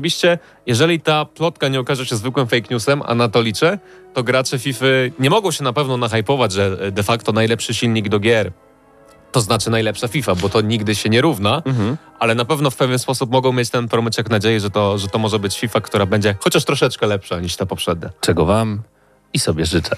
jeżeli 0.66 1.00
ta 1.00 1.24
plotka 1.24 1.68
nie 1.68 1.80
okaże 1.80 2.06
się 2.06 2.16
zwykłym 2.16 2.46
fake 2.46 2.66
newsem, 2.70 3.02
a 3.06 3.14
na 3.14 3.28
to 3.28 3.42
liczę, 3.42 3.78
to 4.14 4.22
gracze 4.22 4.58
FIFA 4.58 4.86
nie 5.18 5.30
mogą 5.30 5.50
się 5.50 5.64
na 5.64 5.72
pewno 5.72 5.96
nahypować, 5.96 6.52
że 6.52 6.92
de 6.92 7.02
facto 7.02 7.32
najlepszy 7.32 7.74
silnik 7.74 8.08
do 8.08 8.18
gier 8.18 8.52
to 9.32 9.40
znaczy 9.40 9.70
najlepsza 9.70 10.08
FIFA, 10.08 10.34
bo 10.34 10.48
to 10.48 10.60
nigdy 10.60 10.94
się 10.94 11.08
nie 11.08 11.20
równa, 11.20 11.62
ale 12.18 12.34
na 12.34 12.44
pewno 12.44 12.70
w 12.70 12.76
pewien 12.76 12.98
sposób 12.98 13.30
mogą 13.30 13.52
mieć 13.52 13.70
ten 13.70 13.88
promyczek 13.88 14.30
nadziei, 14.30 14.60
że 14.60 14.70
to, 14.70 14.98
że 14.98 15.08
to 15.08 15.18
może 15.18 15.38
być 15.38 15.58
FIFA, 15.58 15.80
która 15.80 16.06
będzie 16.06 16.34
chociaż 16.40 16.64
troszeczkę 16.64 17.06
lepsza 17.06 17.40
niż 17.40 17.56
te 17.56 17.66
poprzednie. 17.66 18.10
Czego 18.20 18.46
wam 18.46 18.82
i 19.36 19.38
sobie 19.38 19.66
życzę. 19.66 19.96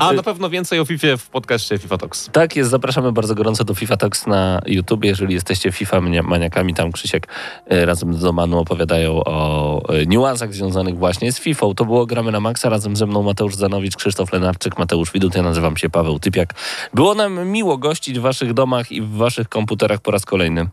A 0.00 0.12
na 0.12 0.22
pewno 0.22 0.50
więcej 0.50 0.80
o 0.80 0.84
FIFA 0.84 1.16
w 1.16 1.28
podcaście 1.28 1.78
FIFA 1.78 1.98
Talks. 1.98 2.28
Tak 2.32 2.56
jest, 2.56 2.70
zapraszamy 2.70 3.12
bardzo 3.12 3.34
gorąco 3.34 3.64
do 3.64 3.74
FIFA 3.74 3.96
Talks 3.96 4.26
na 4.26 4.60
YouTube. 4.66 5.04
Jeżeli 5.04 5.34
jesteście 5.34 5.72
FIFA 5.72 6.00
mania- 6.00 6.22
maniakami, 6.22 6.74
tam 6.74 6.92
Krzysiek 6.92 7.28
e, 7.66 7.86
razem 7.86 8.14
z 8.14 8.20
Domanu 8.20 8.58
opowiadają 8.58 9.24
o 9.24 9.82
e, 9.88 10.06
niuansach 10.06 10.54
związanych 10.54 10.98
właśnie 10.98 11.32
z 11.32 11.40
FIFA. 11.40 11.66
To 11.76 11.84
było 11.84 12.06
Gramy 12.06 12.32
na 12.32 12.40
Maxa, 12.40 12.68
razem 12.68 12.96
ze 12.96 13.06
mną 13.06 13.22
Mateusz 13.22 13.54
Zanowicz, 13.54 13.96
Krzysztof 13.96 14.32
Lenarczyk, 14.32 14.78
Mateusz 14.78 15.12
Widut, 15.12 15.34
ja 15.34 15.42
nazywam 15.42 15.76
się 15.76 15.90
Paweł 15.90 16.18
Typiak. 16.18 16.54
Było 16.94 17.14
nam 17.14 17.48
miło 17.48 17.78
gościć 17.78 18.18
w 18.18 18.22
waszych 18.22 18.54
domach 18.54 18.92
i 18.92 19.02
w 19.02 19.10
waszych 19.10 19.48
komputerach 19.48 20.00
po 20.00 20.10
raz 20.10 20.24
kolejny. 20.24 20.68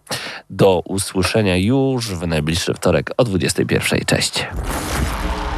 Do 0.50 0.82
usłyszenia 0.86 1.58
już 1.58 2.08
w 2.08 2.28
najbliższy 2.28 2.74
wtorek 2.74 3.12
o 3.18 3.24
21.00. 3.24 4.06
Cześć. 4.06 4.46